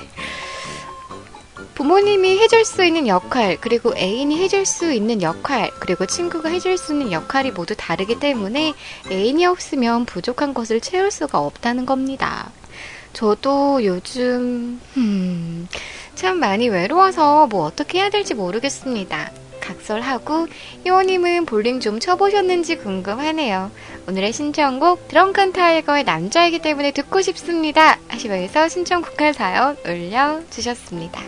부모님이 1.76 2.40
해줄 2.40 2.64
수 2.64 2.86
있는 2.86 3.06
역할, 3.08 3.58
그리고 3.60 3.94
애인이 3.98 4.42
해줄 4.42 4.66
수 4.66 4.94
있는 4.94 5.22
역할, 5.22 5.72
그리고 5.80 6.06
친구가 6.06 6.50
해줄 6.50 6.78
수 6.78 6.94
있는 6.94 7.12
역할이 7.12 7.52
모두 7.52 7.76
다르기 7.76 8.20
때문에 8.20 8.74
애인이 9.12 9.46
없으면 9.46 10.06
부족한 10.06 10.54
것을 10.54 10.80
채울 10.80 11.12
수가 11.12 11.40
없다는 11.40 11.86
겁니다. 11.86 12.50
저도 13.12 13.84
요즘, 13.84 14.80
음, 14.96 15.68
참 16.16 16.40
많이 16.40 16.70
외로워서 16.70 17.48
뭐 17.48 17.66
어떻게 17.66 18.00
해야 18.00 18.10
될지 18.10 18.34
모르겠습니다. 18.34 19.32
각설하고 19.60 20.48
희원님은 20.84 21.46
볼링 21.46 21.80
좀 21.80 22.00
쳐보셨는지 22.00 22.78
궁금하네요. 22.78 23.72
오늘의 24.08 24.32
신청곡 24.32 25.08
드렁큰 25.08 25.54
타이거의 25.54 26.04
남자이기 26.04 26.60
때문에 26.60 26.92
듣고 26.92 27.22
싶습니다. 27.22 28.00
하시면서 28.08 28.70
신청곡한 28.70 29.34
사연 29.34 29.76
올려주셨습니다. 29.86 31.22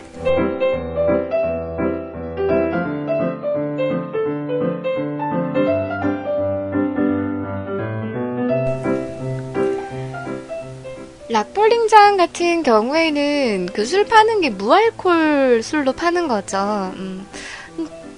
락볼링장 11.30 12.16
같은 12.16 12.62
경우에는 12.62 13.66
그 13.72 13.84
술 13.84 14.04
파는 14.06 14.40
게 14.40 14.50
무알콜 14.50 15.62
술로 15.62 15.92
파는 15.92 16.28
거죠. 16.28 16.92
음, 16.96 17.26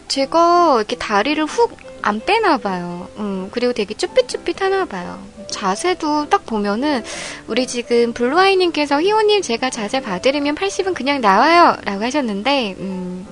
제가 0.08 0.76
이렇게 0.78 0.96
다리를 0.96 1.44
훅 1.44 1.90
안 2.02 2.20
빼나 2.20 2.58
봐요. 2.58 3.08
음, 3.18 3.48
그리고 3.50 3.72
되게 3.72 3.94
쭈삣쭈삣하나 3.94 4.86
봐요. 4.86 5.22
자세도 5.50 6.28
딱 6.28 6.46
보면은 6.46 7.02
우리 7.46 7.66
지금 7.66 8.12
블루아이님께서 8.12 9.02
희원님 9.02 9.42
제가 9.42 9.70
자세 9.70 10.00
봐드리면 10.00 10.54
80은 10.54 10.94
그냥 10.94 11.20
나와요 11.20 11.76
라고 11.84 12.04
하셨는데 12.04 12.76
음, 12.78 13.26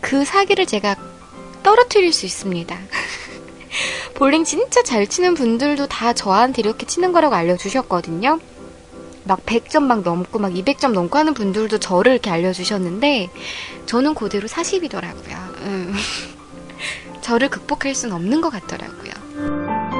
그 0.00 0.24
사기를 0.24 0.66
제가 0.66 0.96
떨어뜨릴 1.62 2.12
수 2.12 2.26
있습니다. 2.26 2.76
볼링 4.14 4.44
진짜 4.44 4.82
잘 4.82 5.06
치는 5.06 5.34
분들도 5.34 5.86
다 5.86 6.12
저한테 6.12 6.60
이렇게 6.60 6.86
치는 6.86 7.12
거라고 7.12 7.34
알려주셨거든요. 7.34 8.40
막 9.26 9.44
100점 9.44 9.82
막 9.82 10.02
넘고 10.02 10.38
막 10.38 10.52
200점 10.52 10.92
넘고 10.92 11.18
하는 11.18 11.34
분들도 11.34 11.78
저를 11.78 12.12
이렇게 12.12 12.30
알려주셨는데 12.30 13.30
저는 13.86 14.14
그대로 14.14 14.48
40이더라고요. 14.48 15.36
음. 15.62 15.94
저를 17.22 17.48
극복할 17.48 17.94
수는 17.94 18.14
없는 18.14 18.40
것 18.40 18.50
같더라고요. 18.50 19.95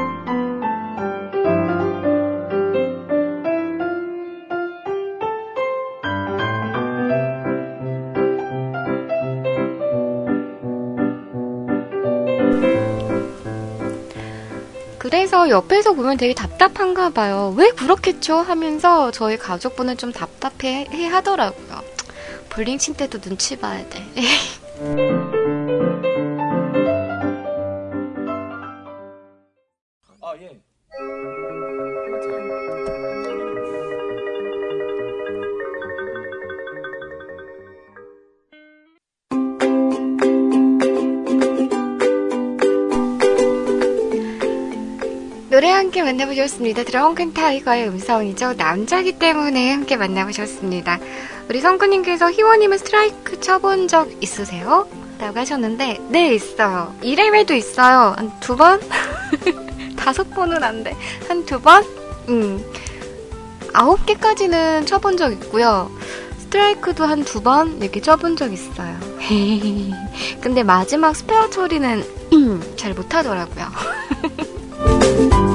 그래서 15.08 15.48
옆에서 15.48 15.92
보면 15.92 16.16
되게 16.16 16.34
답답한가 16.34 17.10
봐요. 17.10 17.54
왜 17.56 17.70
그렇겠죠? 17.70 18.38
하면서 18.38 19.12
저희 19.12 19.36
가족분은 19.38 19.98
좀 19.98 20.10
답답해 20.12 20.88
하더라고요. 21.12 21.80
볼링 22.48 22.76
친 22.76 22.92
때도 22.94 23.20
눈치 23.20 23.56
봐야 23.56 23.88
돼. 23.88 24.02
노래 45.56 45.70
함께 45.70 46.02
만나보셨습니다. 46.02 46.84
드렁큰 46.84 47.32
타이거의 47.32 47.88
음성이죠. 47.88 48.52
남자기 48.58 49.12
때문에 49.18 49.72
함께 49.72 49.96
만나보셨습니다. 49.96 50.98
우리 51.48 51.62
성구님께서 51.62 52.30
희원님은 52.30 52.76
스트라이크 52.76 53.40
쳐본 53.40 53.88
적 53.88 54.22
있으세요? 54.22 54.86
라고 55.18 55.40
하셨는데, 55.40 55.98
네, 56.10 56.34
있어요. 56.34 56.94
1회에도 57.02 57.52
있어요. 57.52 58.12
한 58.18 58.30
두 58.38 58.54
번? 58.54 58.78
다섯 59.96 60.28
번은 60.34 60.62
안 60.62 60.84
돼. 60.84 60.94
한 61.26 61.46
두 61.46 61.58
번? 61.58 61.82
음. 62.28 62.62
아홉 63.72 64.04
개까지는 64.04 64.84
쳐본 64.84 65.16
적 65.16 65.32
있고요. 65.32 65.90
스트라이크도 66.38 67.06
한 67.06 67.24
두 67.24 67.40
번 67.42 67.80
이렇게 67.80 68.02
쳐본 68.02 68.36
적 68.36 68.52
있어요. 68.52 68.94
근데 70.42 70.62
마지막 70.62 71.16
스페어 71.16 71.48
처리는 71.48 72.04
잘 72.76 72.92
못하더라고요. 72.92 73.64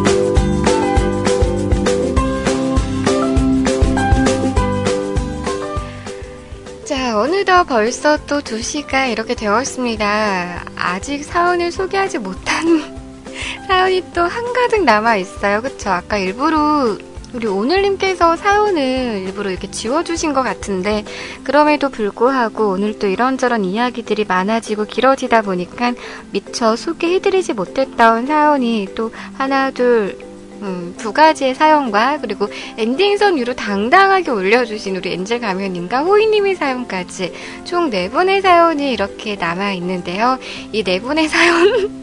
자, 6.91 7.17
어느덧 7.17 7.63
벌써 7.63 8.17
또 8.25 8.41
2시가 8.41 9.09
이렇게 9.09 9.33
되었습니다. 9.33 10.65
아직 10.75 11.23
사연을 11.23 11.71
소개하지 11.71 12.17
못한 12.17 12.83
사연이 13.65 14.03
또 14.13 14.23
한가득 14.23 14.83
남아 14.83 15.15
있어요. 15.15 15.61
그쵸? 15.61 15.89
아까 15.89 16.17
일부러 16.17 16.97
우리 17.31 17.47
오늘님께서 17.47 18.35
사연을 18.35 19.23
일부러 19.25 19.51
이렇게 19.51 19.71
지워주신 19.71 20.33
것 20.33 20.43
같은데, 20.43 21.05
그럼에도 21.45 21.87
불구하고 21.87 22.67
오늘 22.67 22.99
또 22.99 23.07
이런저런 23.07 23.63
이야기들이 23.63 24.25
많아지고 24.25 24.83
길어지다 24.83 25.43
보니까 25.43 25.93
미처 26.31 26.75
소개해드리지 26.75 27.53
못했던 27.53 28.27
사연이 28.27 28.89
또 28.95 29.13
하나, 29.37 29.71
둘, 29.71 30.30
음, 30.61 30.93
두 30.97 31.11
가지의 31.13 31.55
사연과 31.55 32.19
그리고 32.21 32.47
엔딩선 32.77 33.37
위로 33.37 33.53
당당하게 33.55 34.31
올려주신 34.31 34.95
우리 34.97 35.13
엔젤 35.13 35.39
가면님과 35.41 35.99
호이님의 35.99 36.55
사연까지 36.55 37.33
총 37.63 37.89
네 37.89 38.09
분의 38.09 38.41
사연이 38.41 38.91
이렇게 38.93 39.35
남아 39.35 39.73
있는데요. 39.73 40.37
이 40.71 40.83
네 40.83 40.99
분의 41.01 41.27
사연 41.27 42.01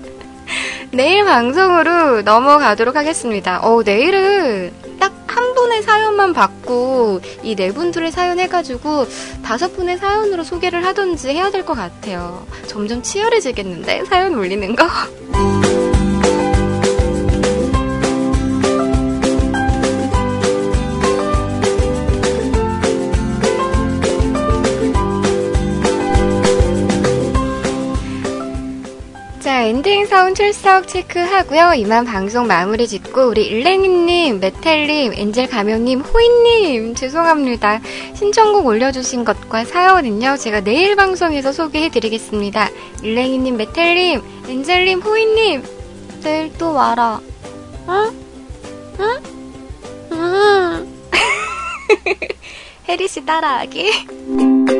내일 0.92 1.24
방송으로 1.24 2.22
넘어가도록 2.22 2.96
하겠습니다. 2.96 3.60
어, 3.62 3.82
내일은 3.84 4.72
딱 4.98 5.16
한 5.28 5.54
분의 5.54 5.82
사연만 5.82 6.32
받고 6.32 7.20
이 7.44 7.54
네 7.54 7.70
분들의 7.72 8.10
사연 8.10 8.40
해가지고 8.40 9.06
다섯 9.44 9.76
분의 9.76 9.98
사연으로 9.98 10.42
소개를 10.42 10.84
하든지 10.86 11.28
해야 11.28 11.50
될 11.50 11.64
것 11.64 11.74
같아요. 11.74 12.44
점점 12.66 13.02
치열해지겠는데? 13.02 14.06
사연 14.06 14.34
올리는 14.34 14.74
거? 14.74 14.84
엔딩 29.68 30.06
사운 30.06 30.34
출석 30.34 30.88
체크하고요. 30.88 31.74
이만 31.74 32.06
방송 32.06 32.46
마무리 32.46 32.88
짓고 32.88 33.28
우리 33.28 33.44
일랭이님, 33.48 34.40
메텔님, 34.40 35.12
엔젤 35.12 35.48
가명님, 35.48 36.00
호이님 36.00 36.94
죄송합니다. 36.94 37.82
신청곡 38.14 38.64
올려주신 38.64 39.24
것과 39.26 39.66
사연은요. 39.66 40.38
제가 40.38 40.62
내일 40.62 40.96
방송에서 40.96 41.52
소개해드리겠습니다. 41.52 42.70
일랭이님, 43.02 43.58
메텔님, 43.58 44.22
엔젤님, 44.48 45.00
호이님 45.02 45.62
내일 46.22 46.50
또 46.56 46.72
와라. 46.72 47.20
응? 47.90 48.10
응? 49.00 49.22
응? 50.12 50.94
혜리씨 52.88 53.26
따라하기. 53.26 54.68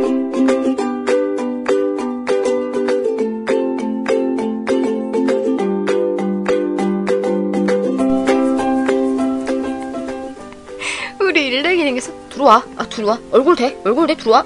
들어와. 12.38 12.62
아 12.76 12.88
들어와. 12.88 13.18
얼굴 13.32 13.56
대. 13.56 13.76
얼굴 13.84 14.06
대 14.06 14.14
들어와. 14.14 14.44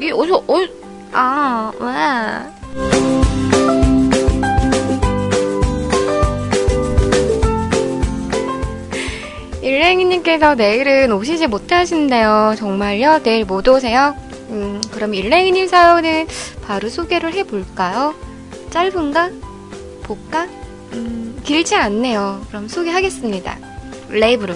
이 0.00 0.12
어디서 0.12 0.36
어? 0.46 0.56
아 1.12 1.72
왜? 1.80 2.52
일랭이님께서 9.60 10.54
내일은 10.54 11.12
오시지 11.12 11.48
못하신대요. 11.48 12.54
정말요? 12.56 13.22
내일 13.22 13.44
못 13.44 13.66
오세요? 13.68 14.14
음, 14.50 14.80
그럼 14.92 15.14
일랭이님 15.14 15.66
사연은 15.66 16.26
바로 16.64 16.88
소개를 16.88 17.34
해볼까요? 17.34 18.14
짧은가? 18.70 19.30
볼까? 20.04 20.46
음, 20.92 21.40
길지 21.44 21.74
않네요. 21.74 22.44
그럼 22.48 22.68
소개하겠습니다. 22.68 23.58
레이브로. 24.10 24.54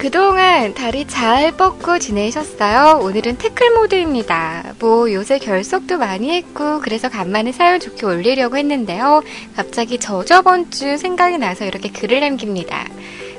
그동안 0.00 0.72
다리 0.72 1.06
잘 1.06 1.54
뻗고 1.58 1.98
지내셨어요? 1.98 3.00
오늘은 3.02 3.36
태클 3.36 3.74
모드입니다. 3.74 4.72
뭐 4.78 5.12
요새 5.12 5.38
결석도 5.38 5.98
많이 5.98 6.30
했고 6.30 6.80
그래서 6.80 7.10
간만에 7.10 7.52
사연 7.52 7.78
좋게 7.78 8.06
올리려고 8.06 8.56
했는데요. 8.56 9.22
갑자기 9.54 9.98
저 9.98 10.24
저번 10.24 10.70
주 10.70 10.96
생각이 10.96 11.36
나서 11.36 11.66
이렇게 11.66 11.90
글을 11.90 12.20
남깁니다. 12.20 12.86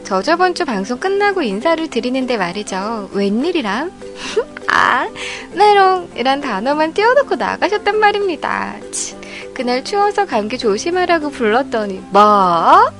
저 0.03 0.21
저번 0.21 0.53
주 0.53 0.63
방송 0.63 0.99
끝나고 0.99 1.41
인사를 1.41 1.87
드리는데 1.89 2.37
말이죠. 2.37 3.09
웬일이람? 3.11 3.91
아, 4.69 5.09
메롱 5.55 6.11
이란 6.15 6.41
단어만 6.41 6.93
띄워놓고 6.93 7.37
나가셨단 7.37 7.99
말입니다. 7.99 8.75
치, 8.91 9.17
그날 9.55 9.83
추워서 9.83 10.27
감기 10.27 10.59
조심하라고 10.59 11.31
불렀더니 11.31 12.03
뭐? 12.11 12.91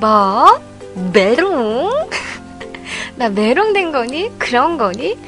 뭐? 0.00 0.58
메롱? 1.12 2.08
나 3.20 3.28
메롱된 3.28 3.92
거니? 3.92 4.30
그런 4.38 4.78
거니? 4.78 5.18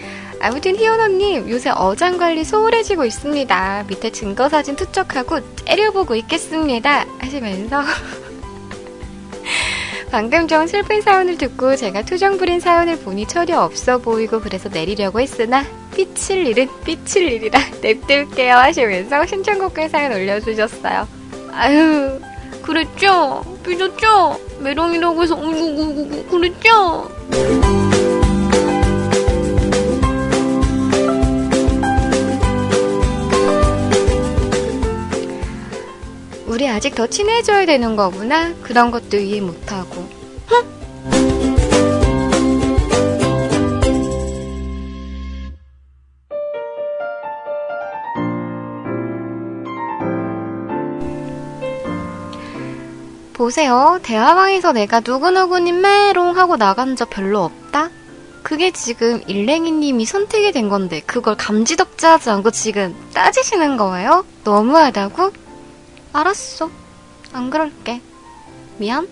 아무튼 0.40 0.74
희원언님 0.76 1.50
요새 1.50 1.68
어장 1.68 2.16
관리 2.16 2.42
소홀해지고 2.42 3.04
있습니다. 3.04 3.84
밑에 3.86 4.10
증거 4.10 4.48
사진 4.48 4.76
투척하고 4.76 5.40
때려보고 5.66 6.14
있겠습니다. 6.14 7.04
하시면서 7.18 7.82
방금 10.10 10.48
전 10.48 10.66
슬픈 10.66 11.02
사연을 11.02 11.36
듣고 11.36 11.76
제가 11.76 12.00
투정 12.00 12.38
부린 12.38 12.60
사연을 12.60 12.98
보니 13.00 13.26
철이 13.28 13.52
없어 13.52 13.98
보이고 13.98 14.40
그래서 14.40 14.70
내리려고 14.70 15.20
했으나 15.20 15.62
삐칠 15.94 16.46
일은 16.46 16.68
삐칠 16.86 17.30
일이라 17.30 17.60
냅둘게요 17.82 18.54
하시면서 18.54 19.26
신청곡과 19.26 19.88
사연 19.88 20.12
올려주셨어요. 20.12 21.06
아유 21.52 22.18
그랬죠? 22.62 23.44
삐졌죠? 23.66 24.40
메롱이라고 24.60 25.22
해서 25.22 25.34
우구구구 25.34 26.24
그랬죠? 26.30 27.81
우리 36.62 36.68
아직 36.68 36.94
더 36.94 37.08
친해져야 37.08 37.66
되는 37.66 37.96
거구나. 37.96 38.54
그런 38.62 38.92
것도 38.92 39.16
이해 39.16 39.40
못하고. 39.40 40.08
보세요. 53.32 53.98
대화방에서 54.04 54.70
내가 54.70 55.00
누구누구님 55.00 55.80
메롱 55.80 56.36
하고 56.36 56.56
나간 56.56 56.94
적 56.94 57.10
별로 57.10 57.40
없다? 57.40 57.90
그게 58.44 58.70
지금 58.70 59.20
일랭이님이 59.26 60.04
선택이 60.04 60.52
된 60.52 60.68
건데 60.68 61.02
그걸 61.06 61.36
감지덕지 61.36 62.06
하지 62.06 62.30
않고 62.30 62.52
지금 62.52 62.94
따지시는 63.12 63.76
거예요? 63.76 64.24
너무하다고? 64.44 65.41
알았어. 66.12 66.70
안 67.32 67.50
그럴게. 67.50 68.00
미안. 68.78 69.08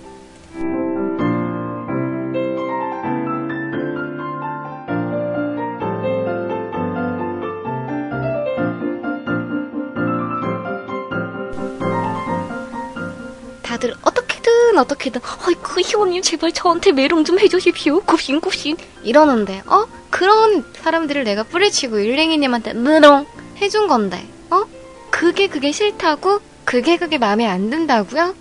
다들 13.63 13.95
어떻게든 14.03 14.79
어떻게든 14.79 15.21
아이고 15.47 15.81
희원님 15.81 16.23
제발 16.23 16.53
저한테 16.53 16.91
메롱 16.93 17.25
좀 17.25 17.39
해주십시오 17.39 18.01
굽신굽신 18.01 18.77
이러는데 19.05 19.63
어? 19.67 19.87
그런 20.11 20.65
사람들을 20.75 21.23
내가 21.23 21.45
뿌리치고 21.45 22.01
일랭이님한테 22.01 22.75
메롱 22.75 23.27
해준 23.59 23.87
건데 23.87 24.27
어? 24.51 24.65
그게 25.11 25.47
그게 25.47 25.71
싫다고? 25.71 26.41
그게 26.71 26.97
그게 26.99 27.19
마음에 27.19 27.49
안 27.49 27.69
든다고요? 27.69 28.33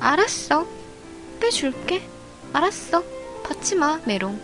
알았어 0.00 0.66
빼줄게 1.38 2.02
알았어 2.52 3.04
받지 3.44 3.76
마 3.76 4.00
메롱 4.04 4.40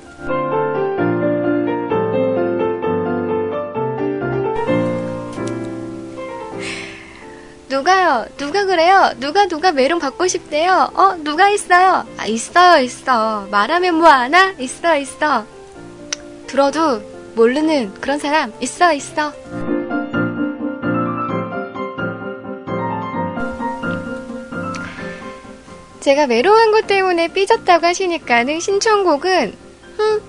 누가요? 7.68 8.26
누가 8.36 8.64
그래요? 8.64 9.10
누가 9.18 9.48
누가 9.48 9.72
메롱 9.72 9.98
받고 9.98 10.28
싶대요? 10.28 10.90
어? 10.94 11.16
누가 11.16 11.48
있어요? 11.48 12.06
아, 12.16 12.26
있어요, 12.26 12.80
있어. 12.80 13.48
말하면 13.50 13.96
뭐 13.96 14.08
하나? 14.08 14.52
있어, 14.52 14.96
있어. 14.96 15.44
들어도 16.46 17.00
모르는 17.34 17.92
그런 18.00 18.20
사람 18.20 18.52
있어, 18.60 18.92
있어. 18.92 19.32
제가 26.06 26.28
메롱한 26.28 26.70
것 26.70 26.86
때문에 26.86 27.26
삐졌다고 27.26 27.84
하시니까는 27.84 28.60
신청곡은 28.60 29.56
흠, 29.96 30.22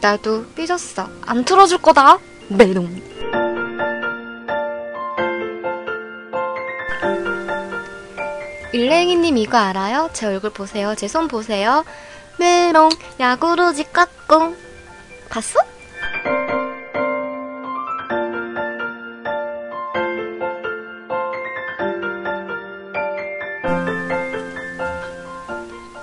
나도 0.00 0.44
삐졌어. 0.54 1.08
안 1.26 1.44
틀어줄 1.44 1.78
거다. 1.78 2.20
메롱. 2.46 3.02
일랭이님 8.72 9.36
이거 9.38 9.56
알아요? 9.58 10.10
제 10.12 10.26
얼굴 10.26 10.50
보세요. 10.50 10.94
제 10.94 11.06
손 11.06 11.26
보세요. 11.28 11.84
메롱 12.38 12.90
야구루지 13.18 13.90
까꿍 13.92 14.56
봤어? 15.30 15.60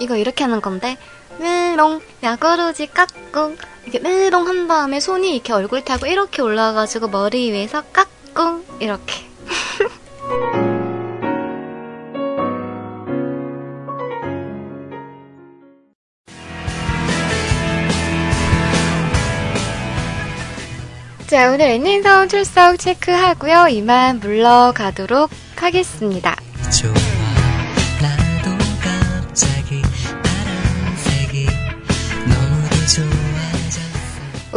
이거 0.06 0.16
이렇게 0.16 0.44
하는 0.44 0.62
건데 0.62 0.98
메롱 1.40 2.00
야구르지 2.24 2.88
깍꿍. 2.88 3.58
이렇게 3.84 4.00
메롱 4.00 4.48
한 4.48 4.68
다음에 4.68 5.00
손이 5.00 5.34
이렇게 5.36 5.52
얼굴 5.52 5.84
타고 5.84 6.06
이렇게 6.06 6.42
올라와가지고 6.42 7.10
머리 7.10 7.52
위에서 7.52 7.84
깍꿍. 7.92 8.64
이렇게. 8.80 9.14
자, 21.28 21.52
오늘 21.52 21.68
랜닝사운 21.68 22.30
출석 22.30 22.78
체크하고요. 22.78 23.68
이만 23.70 24.20
물러가도록 24.20 25.32
하겠습니다. 25.56 26.36
좋아, 26.72 26.94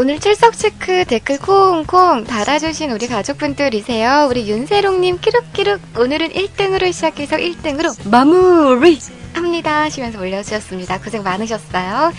오늘 0.00 0.20
출석 0.20 0.56
체크 0.56 1.04
댓글 1.04 1.40
콩콩 1.40 2.22
달아주신 2.22 2.92
우리 2.92 3.08
가족분들이세요. 3.08 4.28
우리 4.30 4.48
윤세롱님 4.48 5.18
끼룩끼룩 5.18 5.80
오늘은 5.98 6.28
1등으로 6.28 6.92
시작해서 6.92 7.36
1등으로 7.36 8.08
마무리 8.08 9.00
합니다 9.32 9.80
하시면서 9.80 10.20
올려주셨습니다. 10.20 11.00
고생 11.00 11.24
많으셨어요. 11.24 12.12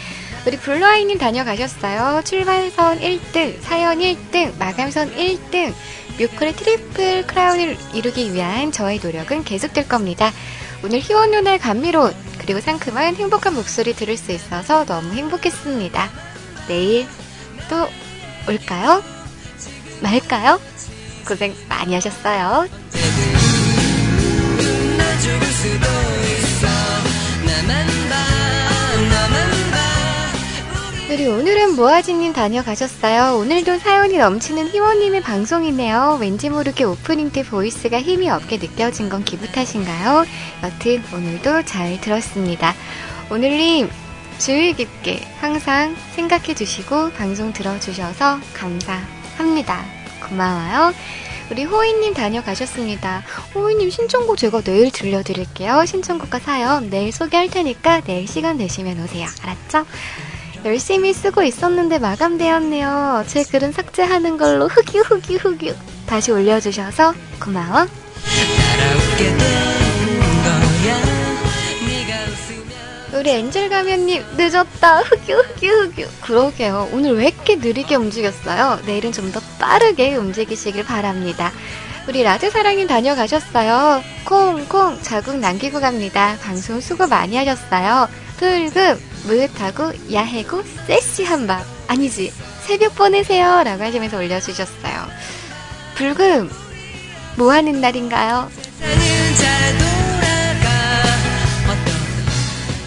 우리 0.46 0.58
블루아이님 0.58 1.20
다녀가셨어요. 1.20 2.22
출발선 2.26 3.00
1등, 3.00 3.62
사연 3.62 4.00
1등, 4.00 4.58
마감선 4.60 5.16
1등, 5.16 5.74
뮤클의 6.20 6.56
트리플 6.58 7.28
크라운을 7.28 7.78
이루기 7.94 8.34
위한 8.34 8.74
저의 8.74 9.00
노력은 9.02 9.46
계속될 9.46 9.88
겁니다. 9.88 10.34
오늘 10.84 11.00
희원 11.00 11.32
누나의 11.32 11.60
감미로운 11.60 12.14
그리고 12.40 12.60
상큼한 12.60 13.16
행복한 13.16 13.56
목소리 13.56 13.94
들을 13.94 14.18
수 14.18 14.34
있어서 14.34 14.84
너무 14.84 15.14
행복했습니다. 15.14 16.10
내일 16.68 17.08
또 17.70 17.88
올까요? 18.52 19.04
말까요? 20.02 20.60
고생 21.28 21.56
많이 21.70 21.94
하셨어요. 21.94 22.68
우리 31.12 31.26
오늘은 31.26 31.76
모아지님 31.76 32.34
다녀가셨어요. 32.34 33.38
오늘도 33.40 33.80
사연이 33.80 34.18
넘치는 34.18 34.70
희원님의 34.70 35.22
방송이네요. 35.22 36.20
왠지 36.22 36.50
모르게 36.50 36.84
오프닝 36.84 37.32
때 37.32 37.44
보이스가 37.44 38.00
힘이 38.00 38.30
없게 38.30 38.58
느껴진 38.58 39.10
건 39.10 39.24
기분 39.24 39.52
탓인가요? 39.52 40.26
여튼 40.64 41.04
오늘도 41.14 41.66
잘 41.66 42.00
들었습니다. 42.00 42.74
오늘님 43.32 43.90
주의 44.40 44.74
깊게 44.74 45.22
항상 45.42 45.96
생각해 46.16 46.56
주시고 46.56 47.12
방송 47.12 47.52
들어주셔서 47.52 48.40
감사합니다. 48.54 49.84
고마워요. 50.28 50.94
우리 51.52 51.66
호이님 51.66 52.14
다녀가셨습니다. 52.14 53.24
호이님 53.54 53.90
신청곡 53.90 54.38
제가 54.38 54.62
내일 54.62 54.92
들려드릴게요. 54.92 55.86
신청곡과 55.86 56.40
사연 56.40 56.90
내일 56.90 57.12
소개할 57.12 57.50
테니까 57.50 58.02
내일 58.02 58.28
시간 58.28 58.58
되시면 58.58 59.04
오세요. 59.04 59.28
알았죠? 59.42 59.86
열심히 60.64 61.14
쓰고 61.14 61.44
있었는데 61.44 62.00
마감되었네요. 62.00 63.26
제 63.28 63.44
글은 63.44 63.74
삭제하는 63.74 64.38
걸로 64.38 64.68
흑유 64.68 65.02
흑유 65.02 65.38
흑유 65.38 65.76
다시 66.06 66.32
올려주셔서 66.32 67.14
고마워. 67.42 67.88
우리 73.20 73.32
엔젤 73.32 73.68
가면님 73.70 74.24
늦었다. 74.38 75.00
흑유 75.02 75.38
흑유 75.38 75.72
흑유. 75.92 76.08
그러게요. 76.22 76.90
오늘 76.94 77.18
왜 77.18 77.28
이렇게 77.28 77.56
느리게 77.58 77.96
움직였어요? 77.96 78.80
내일은 78.86 79.12
좀 79.12 79.30
더 79.34 79.40
빠르게 79.60 80.16
움직이시길 80.16 80.86
바랍니다. 80.86 81.52
우리 82.08 82.24
라드 82.24 82.50
사랑님 82.50 82.88
다녀가셨어요? 82.88 84.02
콩콩. 84.24 85.00
자국 85.04 85.36
남기고 85.38 85.82
갑니다. 85.82 86.38
방송 86.42 86.80
수고 86.80 87.08
많이 87.08 87.36
하셨어요. 87.36 88.08
불금. 88.38 88.98
므흣하고 89.26 89.92
야하고 90.14 90.64
섹시한 90.88 91.46
밤. 91.46 91.62
아니지. 91.88 92.32
새벽 92.66 92.96
보내세요. 92.96 93.64
라고 93.64 93.84
하시면서 93.84 94.18
올려주셨어요. 94.18 95.08
불금. 95.96 96.50
뭐 97.36 97.52
하는 97.52 97.82
날인가요? 97.82 98.50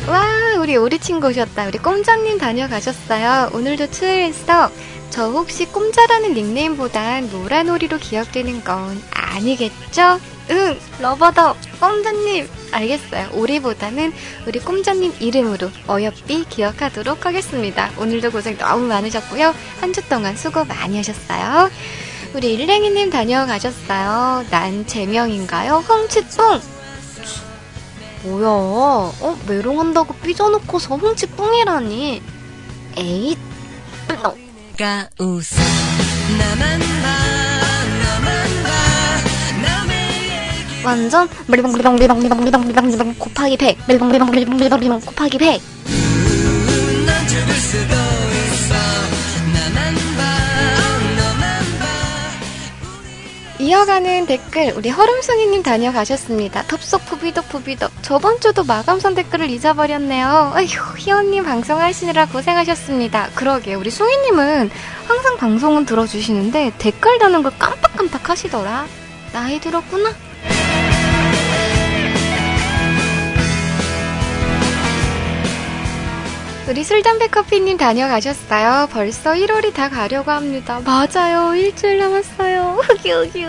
와 0.08 0.56
우리 0.58 0.76
우리 0.76 0.98
친구 0.98 1.28
오셨다 1.28 1.66
우리 1.66 1.78
꼼자님 1.78 2.38
다녀가셨어요 2.38 3.50
오늘도 3.54 3.90
출석 3.90 4.72
저 5.10 5.28
혹시 5.30 5.66
꼼자라는 5.66 6.34
닉네임보단 6.34 7.30
노라놀이로 7.30 7.98
기억되는 7.98 8.64
건 8.64 9.00
아니겠죠? 9.10 10.18
응, 10.50 10.78
러버더, 11.00 11.54
꼼자님. 11.78 12.48
알겠어요. 12.72 13.28
우리보다는 13.34 14.12
우리 14.46 14.58
꼼자님 14.58 15.12
이름으로 15.20 15.70
어여삐 15.86 16.46
기억하도록 16.48 17.26
하겠습니다. 17.26 17.90
오늘도 17.98 18.30
고생 18.30 18.56
너무 18.56 18.86
많으셨고요. 18.86 19.54
한 19.80 19.92
주 19.92 20.00
동안 20.08 20.34
수고 20.34 20.64
많이 20.64 20.96
하셨어요. 20.96 21.70
우리 22.34 22.54
일랭이님 22.54 23.10
다녀가셨어요. 23.10 24.46
난 24.50 24.86
제명인가요? 24.86 25.84
헝치뿡! 25.86 26.71
뭐야, 28.24 28.46
어? 28.48 29.38
메롱한다고 29.46 30.14
삐져놓고서 30.14 30.96
훔치뿡이라니. 30.96 32.22
에잇, 32.96 33.38
뿔렁. 34.08 34.36
가 34.78 35.08
웃어, 35.18 35.56
나만 36.38 36.80
봐. 36.80 37.22
완전 40.84 41.28
블리벙블리벙블리벙블리벙블리벙 41.46 43.14
곱하기 43.14 43.56
100 43.56 43.86
블리벙블리벙블리벙블리벙 43.86 45.00
곱하기 45.00 45.38
100 45.38 45.60
이어가는 53.62 54.26
댓글 54.26 54.72
우리 54.76 54.90
허름숭이님 54.90 55.62
다녀가셨습니다. 55.62 56.64
덥석 56.66 57.06
부비덕 57.06 57.48
부비덕 57.48 57.92
저번 58.02 58.40
주도 58.40 58.64
마감선 58.64 59.14
댓글을 59.14 59.50
잊어버렸네요. 59.50 60.52
아휴 60.52 60.66
희원님 60.98 61.44
방송하시느라 61.44 62.26
고생하셨습니다. 62.26 63.28
그러게 63.36 63.74
우리 63.74 63.88
숭이님은 63.88 64.68
항상 65.06 65.36
방송은 65.36 65.86
들어주시는데 65.86 66.72
댓글 66.78 67.20
다는 67.20 67.44
걸 67.44 67.52
깜빡깜빡 67.56 68.30
하시더라. 68.30 68.86
나이 69.32 69.60
들었구나. 69.60 70.12
우리 76.68 76.84
술담배 76.84 77.26
커피님 77.28 77.76
다녀가셨어요. 77.76 78.88
벌써 78.92 79.32
1월이 79.32 79.74
다 79.74 79.88
가려고 79.88 80.30
합니다. 80.30 80.80
맞아요. 80.84 81.54
일주일 81.56 81.98
남았어요. 81.98 82.78
후기후기. 82.88 83.44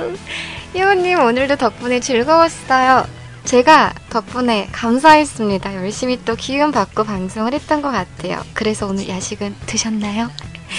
희원님 0.73 1.19
오늘도 1.19 1.57
덕분에 1.57 1.99
즐거웠어요. 1.99 3.05
제가 3.43 3.93
덕분에 4.09 4.67
감사했습니다. 4.71 5.75
열심히 5.75 6.19
또 6.25 6.35
기운 6.35 6.71
받고 6.71 7.03
방송을 7.03 7.53
했던 7.53 7.83
것 7.83 7.91
같아요. 7.91 8.41
그래서 8.53 8.87
오늘 8.87 9.07
야식은 9.07 9.55
드셨나요? 9.67 10.31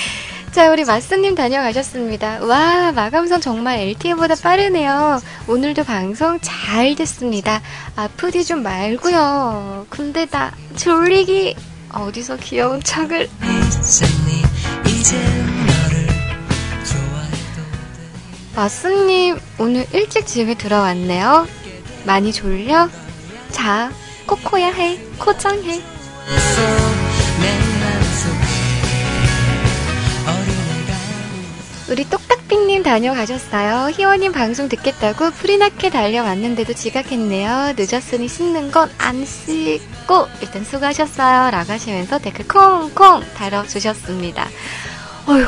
자, 0.51 0.71
우리 0.71 0.85
마스님 0.85 1.37
다녀가셨습니다. 1.37 2.45
와, 2.45 2.91
마감선 2.93 3.41
정말 3.41 3.79
LTE보다 3.79 4.35
빠르네요. 4.37 5.21
오늘도 5.47 5.85
방송 5.85 6.39
잘 6.41 6.97
됐습니다. 6.97 7.63
아프디 7.95 8.45
좀 8.45 8.63
말고요. 8.63 9.87
근데 9.89 10.27
다 10.27 10.53
졸리기 10.77 11.57
어디서 11.95 12.37
귀여운 12.39 12.83
척을. 12.83 13.29
마스님 18.57 19.39
오늘 19.59 19.87
일찍 19.93 20.27
집에 20.27 20.55
들어왔네요. 20.55 21.47
많이 22.05 22.33
졸려? 22.33 22.89
자 23.51 23.93
코코야 24.27 24.73
해. 24.73 24.99
코장해. 25.19 25.83
우리 31.89 32.09
똑딱 32.09 32.44
빙님 32.49 32.83
다녀가셨어요. 32.83 33.91
희원님 33.91 34.33
방송 34.33 34.69
듣겠다고 34.69 35.31
프리나케 35.31 35.89
달려왔는데도 35.91 36.75
지각했네요. 36.75 37.73
늦었으니 37.77 38.29
씻는 38.29 38.71
건 38.71 38.91
안 38.99 39.25
씻고 39.25 40.29
일단 40.41 40.65
수고하셨어요. 40.65 41.51
라고 41.51 41.73
하시면서 41.73 42.19
댓글 42.19 42.47
콩콩 42.47 43.23
달아주셨습니다. 43.35 44.47
어휴 45.27 45.47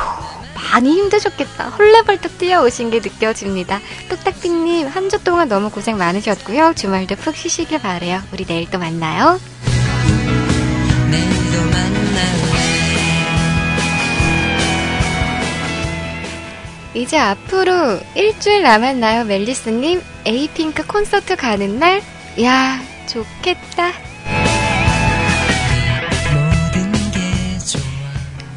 많이 0.73 0.93
힘드셨겠다. 0.93 1.69
헐레벌떡 1.71 2.39
뛰어오신 2.39 2.91
게 2.91 3.01
느껴집니다. 3.01 3.81
똑딱빙님 4.09 4.89
한 4.89 5.09
주 5.11 5.23
동안 5.23 5.49
너무 5.49 5.71
고생 5.71 5.99
많으셨고요. 5.99 6.73
주말도 6.75 7.17
푹 7.17 7.37
쉬시길 7.37 7.79
바래요. 7.81 8.23
우리 8.33 8.45
내일 8.47 8.69
또 8.71 8.79
만나요. 8.79 9.39
내일도 11.11 11.61
만나요. 11.71 12.56
이제 16.97 17.19
앞으로 17.19 18.01
일주일 18.15 18.63
남았나요, 18.63 19.25
멜리스님? 19.25 20.01
에이핑크 20.25 20.87
콘서트 20.87 21.37
가는 21.37 21.79
날? 21.79 22.01
야, 22.43 22.81
좋겠다. 23.07 23.93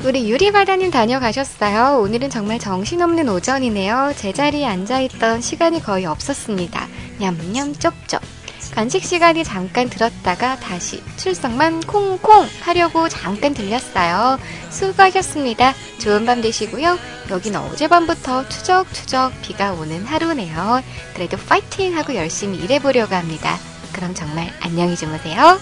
우리 0.06 0.32
유리바다님 0.32 0.90
다녀가셨어요. 0.90 1.99
오늘은 1.99 2.30
정말 2.30 2.60
정신없는 2.60 3.28
오전이네요. 3.28 4.14
제자리에 4.16 4.66
앉아있던 4.66 5.41
시간이 5.41 5.84
거의 5.84 6.06
없었습니다. 6.06 6.88
냠냠 7.20 7.74
쩝쩝. 7.74 8.39
간식 8.73 9.03
시간이 9.03 9.43
잠깐 9.43 9.89
들었다가 9.89 10.55
다시 10.57 11.03
출석만 11.17 11.81
콩콩 11.81 12.47
하려고 12.61 13.09
잠깐 13.09 13.53
들렸어요. 13.53 14.39
수고하셨습니다. 14.69 15.73
좋은 15.99 16.25
밤 16.25 16.41
되시고요. 16.41 16.97
여긴 17.29 17.55
어젯밤부터 17.55 18.47
추적추적 18.47 19.41
비가 19.41 19.73
오는 19.73 20.05
하루네요. 20.05 20.81
그래도 21.13 21.37
파이팅 21.37 21.97
하고 21.97 22.15
열심히 22.15 22.57
일해보려고 22.59 23.15
합니다. 23.15 23.57
그럼 23.91 24.13
정말 24.13 24.51
안녕히 24.61 24.95
주무세요. 24.95 25.59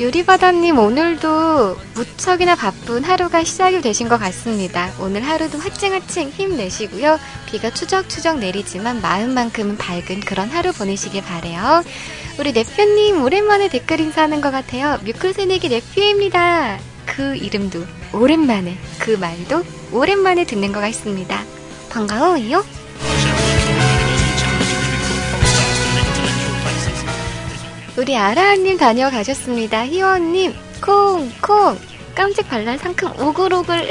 유리바다님 0.00 0.78
오늘도 0.78 1.76
무척이나 1.94 2.54
바쁜 2.54 3.04
하루가 3.04 3.44
시작이 3.44 3.82
되신 3.82 4.08
것 4.08 4.16
같습니다. 4.16 4.90
오늘 4.98 5.20
하루도 5.20 5.58
화칭화칭 5.58 6.30
힘내시고요. 6.30 7.18
비가 7.44 7.68
추적추적 7.68 8.38
내리지만 8.38 9.02
마음만큼은 9.02 9.76
밝은 9.76 10.20
그런 10.20 10.48
하루 10.48 10.72
보내시길 10.72 11.22
바래요. 11.22 11.84
우리 12.38 12.52
네표님 12.52 13.22
오랜만에 13.22 13.68
댓글 13.68 14.00
인사하는 14.00 14.40
것 14.40 14.50
같아요. 14.50 14.98
뮤클 15.04 15.34
새내기 15.34 15.68
네표입니다. 15.68 16.78
그 17.04 17.36
이름도 17.36 17.84
오랜만에 18.14 18.78
그 19.00 19.10
말도 19.10 19.62
오랜만에 19.92 20.46
듣는 20.46 20.72
것 20.72 20.80
같습니다. 20.80 21.44
반가워요. 21.90 22.64
우리 28.00 28.16
아라님 28.16 28.78
다녀가셨습니다. 28.78 29.84
희원님, 29.84 30.54
콩 30.82 31.30
콩, 31.42 31.78
깜찍 32.14 32.48
발랄 32.48 32.78
상큼 32.78 33.12
오글오글, 33.20 33.90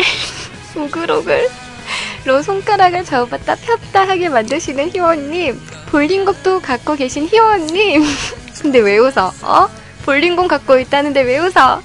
오글오글, 0.75 1.47
로 2.25 2.41
손가락을 2.41 3.05
접었다 3.05 3.53
폈다 3.53 4.07
하게 4.07 4.29
만드시는 4.29 4.89
희원님, 4.89 5.61
볼링곡도 5.91 6.61
갖고 6.61 6.95
계신 6.95 7.27
희원님. 7.27 8.03
근데 8.59 8.79
왜 8.79 8.97
웃어? 8.97 9.31
어? 9.43 9.69
볼링공 10.05 10.47
갖고 10.47 10.79
있다는데 10.79 11.21
왜 11.21 11.37
웃어? 11.37 11.83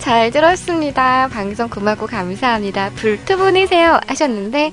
잘 0.00 0.32
들었습니다. 0.32 1.28
방송 1.28 1.70
고맙고 1.70 2.08
감사합니다. 2.08 2.90
불투 2.96 3.36
보내세요 3.36 4.00
하셨는데 4.08 4.72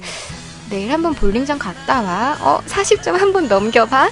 내일 0.71 0.91
한번 0.91 1.13
볼링장 1.13 1.59
갔다 1.59 2.01
와. 2.01 2.35
어, 2.41 2.61
40점 2.65 3.11
한번 3.11 3.47
넘겨봐. 3.47 4.09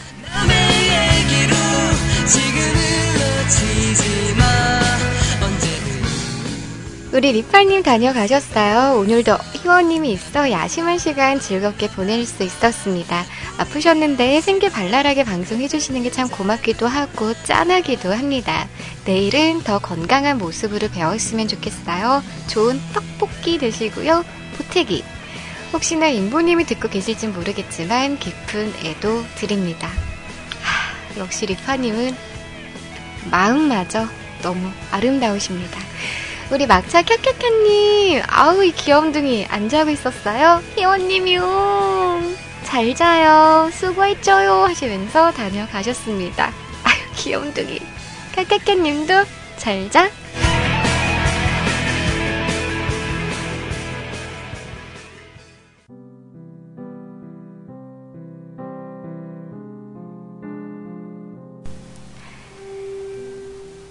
우리 7.13 7.31
리파님 7.31 7.81
다녀가셨어요. 7.83 8.99
오늘도 8.99 9.37
희원님이 9.53 10.11
있어 10.11 10.51
야심한 10.51 10.97
시간 10.97 11.39
즐겁게 11.39 11.87
보낼 11.89 12.25
수 12.25 12.43
있었습니다. 12.43 13.23
아프셨는데 13.57 14.41
생기 14.41 14.69
발랄하게 14.69 15.23
방송해주시는 15.23 16.03
게 16.03 16.09
참 16.11 16.27
고맙기도 16.27 16.87
하고 16.87 17.33
짠하기도 17.43 18.11
합니다. 18.13 18.67
내일은 19.05 19.61
더 19.63 19.79
건강한 19.79 20.37
모습으로 20.37 20.89
배웠으면 20.89 21.47
좋겠어요. 21.47 22.21
좋은 22.47 22.81
떡볶이 22.93 23.57
드시고요. 23.59 24.25
보태기. 24.57 25.03
혹시나 25.73 26.07
인보님이 26.07 26.65
듣고 26.65 26.89
계실진 26.89 27.33
모르겠지만 27.33 28.19
깊은 28.19 28.73
애도 28.83 29.23
드립니다. 29.35 29.89
하, 31.15 31.19
역시 31.19 31.45
리파님은 31.45 32.15
마음마저 33.31 34.07
너무 34.41 34.69
아름다우십니다. 34.91 35.79
우리 36.51 36.67
막차 36.67 37.01
캬캬캬님, 37.01 38.23
아우, 38.27 38.63
이 38.63 38.71
귀염둥이 38.71 39.47
안 39.49 39.67
자고 39.67 39.89
있었어요? 39.89 40.61
희원님이요. 40.75 42.21
잘 42.63 42.93
자요. 42.93 43.69
수고했죠요. 43.73 44.65
하시면서 44.65 45.31
다녀가셨습니다. 45.31 46.51
아유, 46.83 46.95
귀염둥이. 47.15 47.79
캬캬캬님도 48.35 49.25
잘 49.57 49.89
자. 49.89 50.11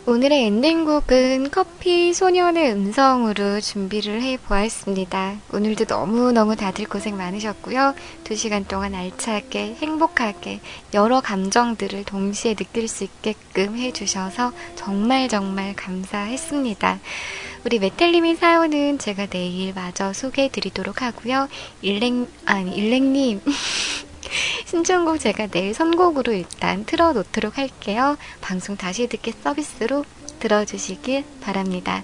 오늘의 0.07 0.45
엔딩곡은 0.45 1.51
커피 1.51 2.13
소년의 2.13 2.73
음성으로 2.73 3.63
준비를 3.63 4.21
해 4.21 4.37
보았습니다. 4.37 5.37
오늘도 5.51 5.87
너무너무 5.89 6.57
다들 6.57 6.85
고생 6.87 7.17
많으셨고요. 7.17 7.95
두 8.23 8.37
시간 8.37 8.67
동안 8.67 8.95
알차게, 8.95 9.77
행복하게, 9.81 10.61
여러 10.93 11.23
감정들을 11.23 12.05
동시에 12.05 12.53
느낄 12.53 12.87
수 12.87 13.05
있게끔 13.05 13.79
해주셔서 13.79 14.53
정말 14.75 15.27
정말 15.29 15.75
감사했습니다. 15.75 17.01
우리 17.65 17.79
메텔님의 17.79 18.37
사연은 18.37 18.99
제가 18.99 19.25
내일 19.25 19.73
마저 19.73 20.13
소개해 20.13 20.51
드리도록 20.51 21.01
하고요. 21.01 21.49
일랭, 21.81 22.27
아니, 22.45 22.77
일랭님. 22.77 23.41
신청곡 24.65 25.21
제가 25.21 25.47
내일 25.49 25.75
선곡으로 25.75 26.33
일단 26.33 26.85
틀어놓도록 26.85 27.59
할게요. 27.59 28.17
방송 28.41 28.77
다시 28.77 29.07
듣기 29.07 29.33
서비스로 29.43 30.05
들어주시길 30.41 31.25
바랍니다. 31.41 32.03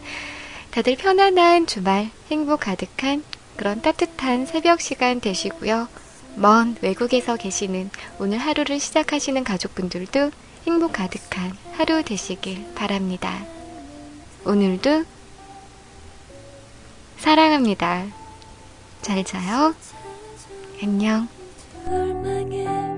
다들 0.70 0.96
편안한 0.96 1.66
주말, 1.66 2.10
행복 2.30 2.60
가득한 2.60 3.24
그런 3.56 3.82
따뜻한 3.82 4.46
새벽 4.46 4.80
시간 4.80 5.20
되시고요. 5.20 5.88
먼 6.36 6.76
외국에서 6.80 7.36
계시는 7.36 7.90
오늘 8.18 8.38
하루를 8.38 8.78
시작하시는 8.78 9.42
가족분들도 9.44 10.30
행복 10.66 10.92
가득한 10.92 11.56
하루 11.72 12.02
되시길 12.02 12.74
바랍니다. 12.74 13.44
오늘도 14.44 15.04
사랑합니다. 17.18 18.06
잘 19.02 19.24
자요. 19.24 19.74
안녕. 20.82 21.39
널 21.86 22.14
망해 22.14 22.89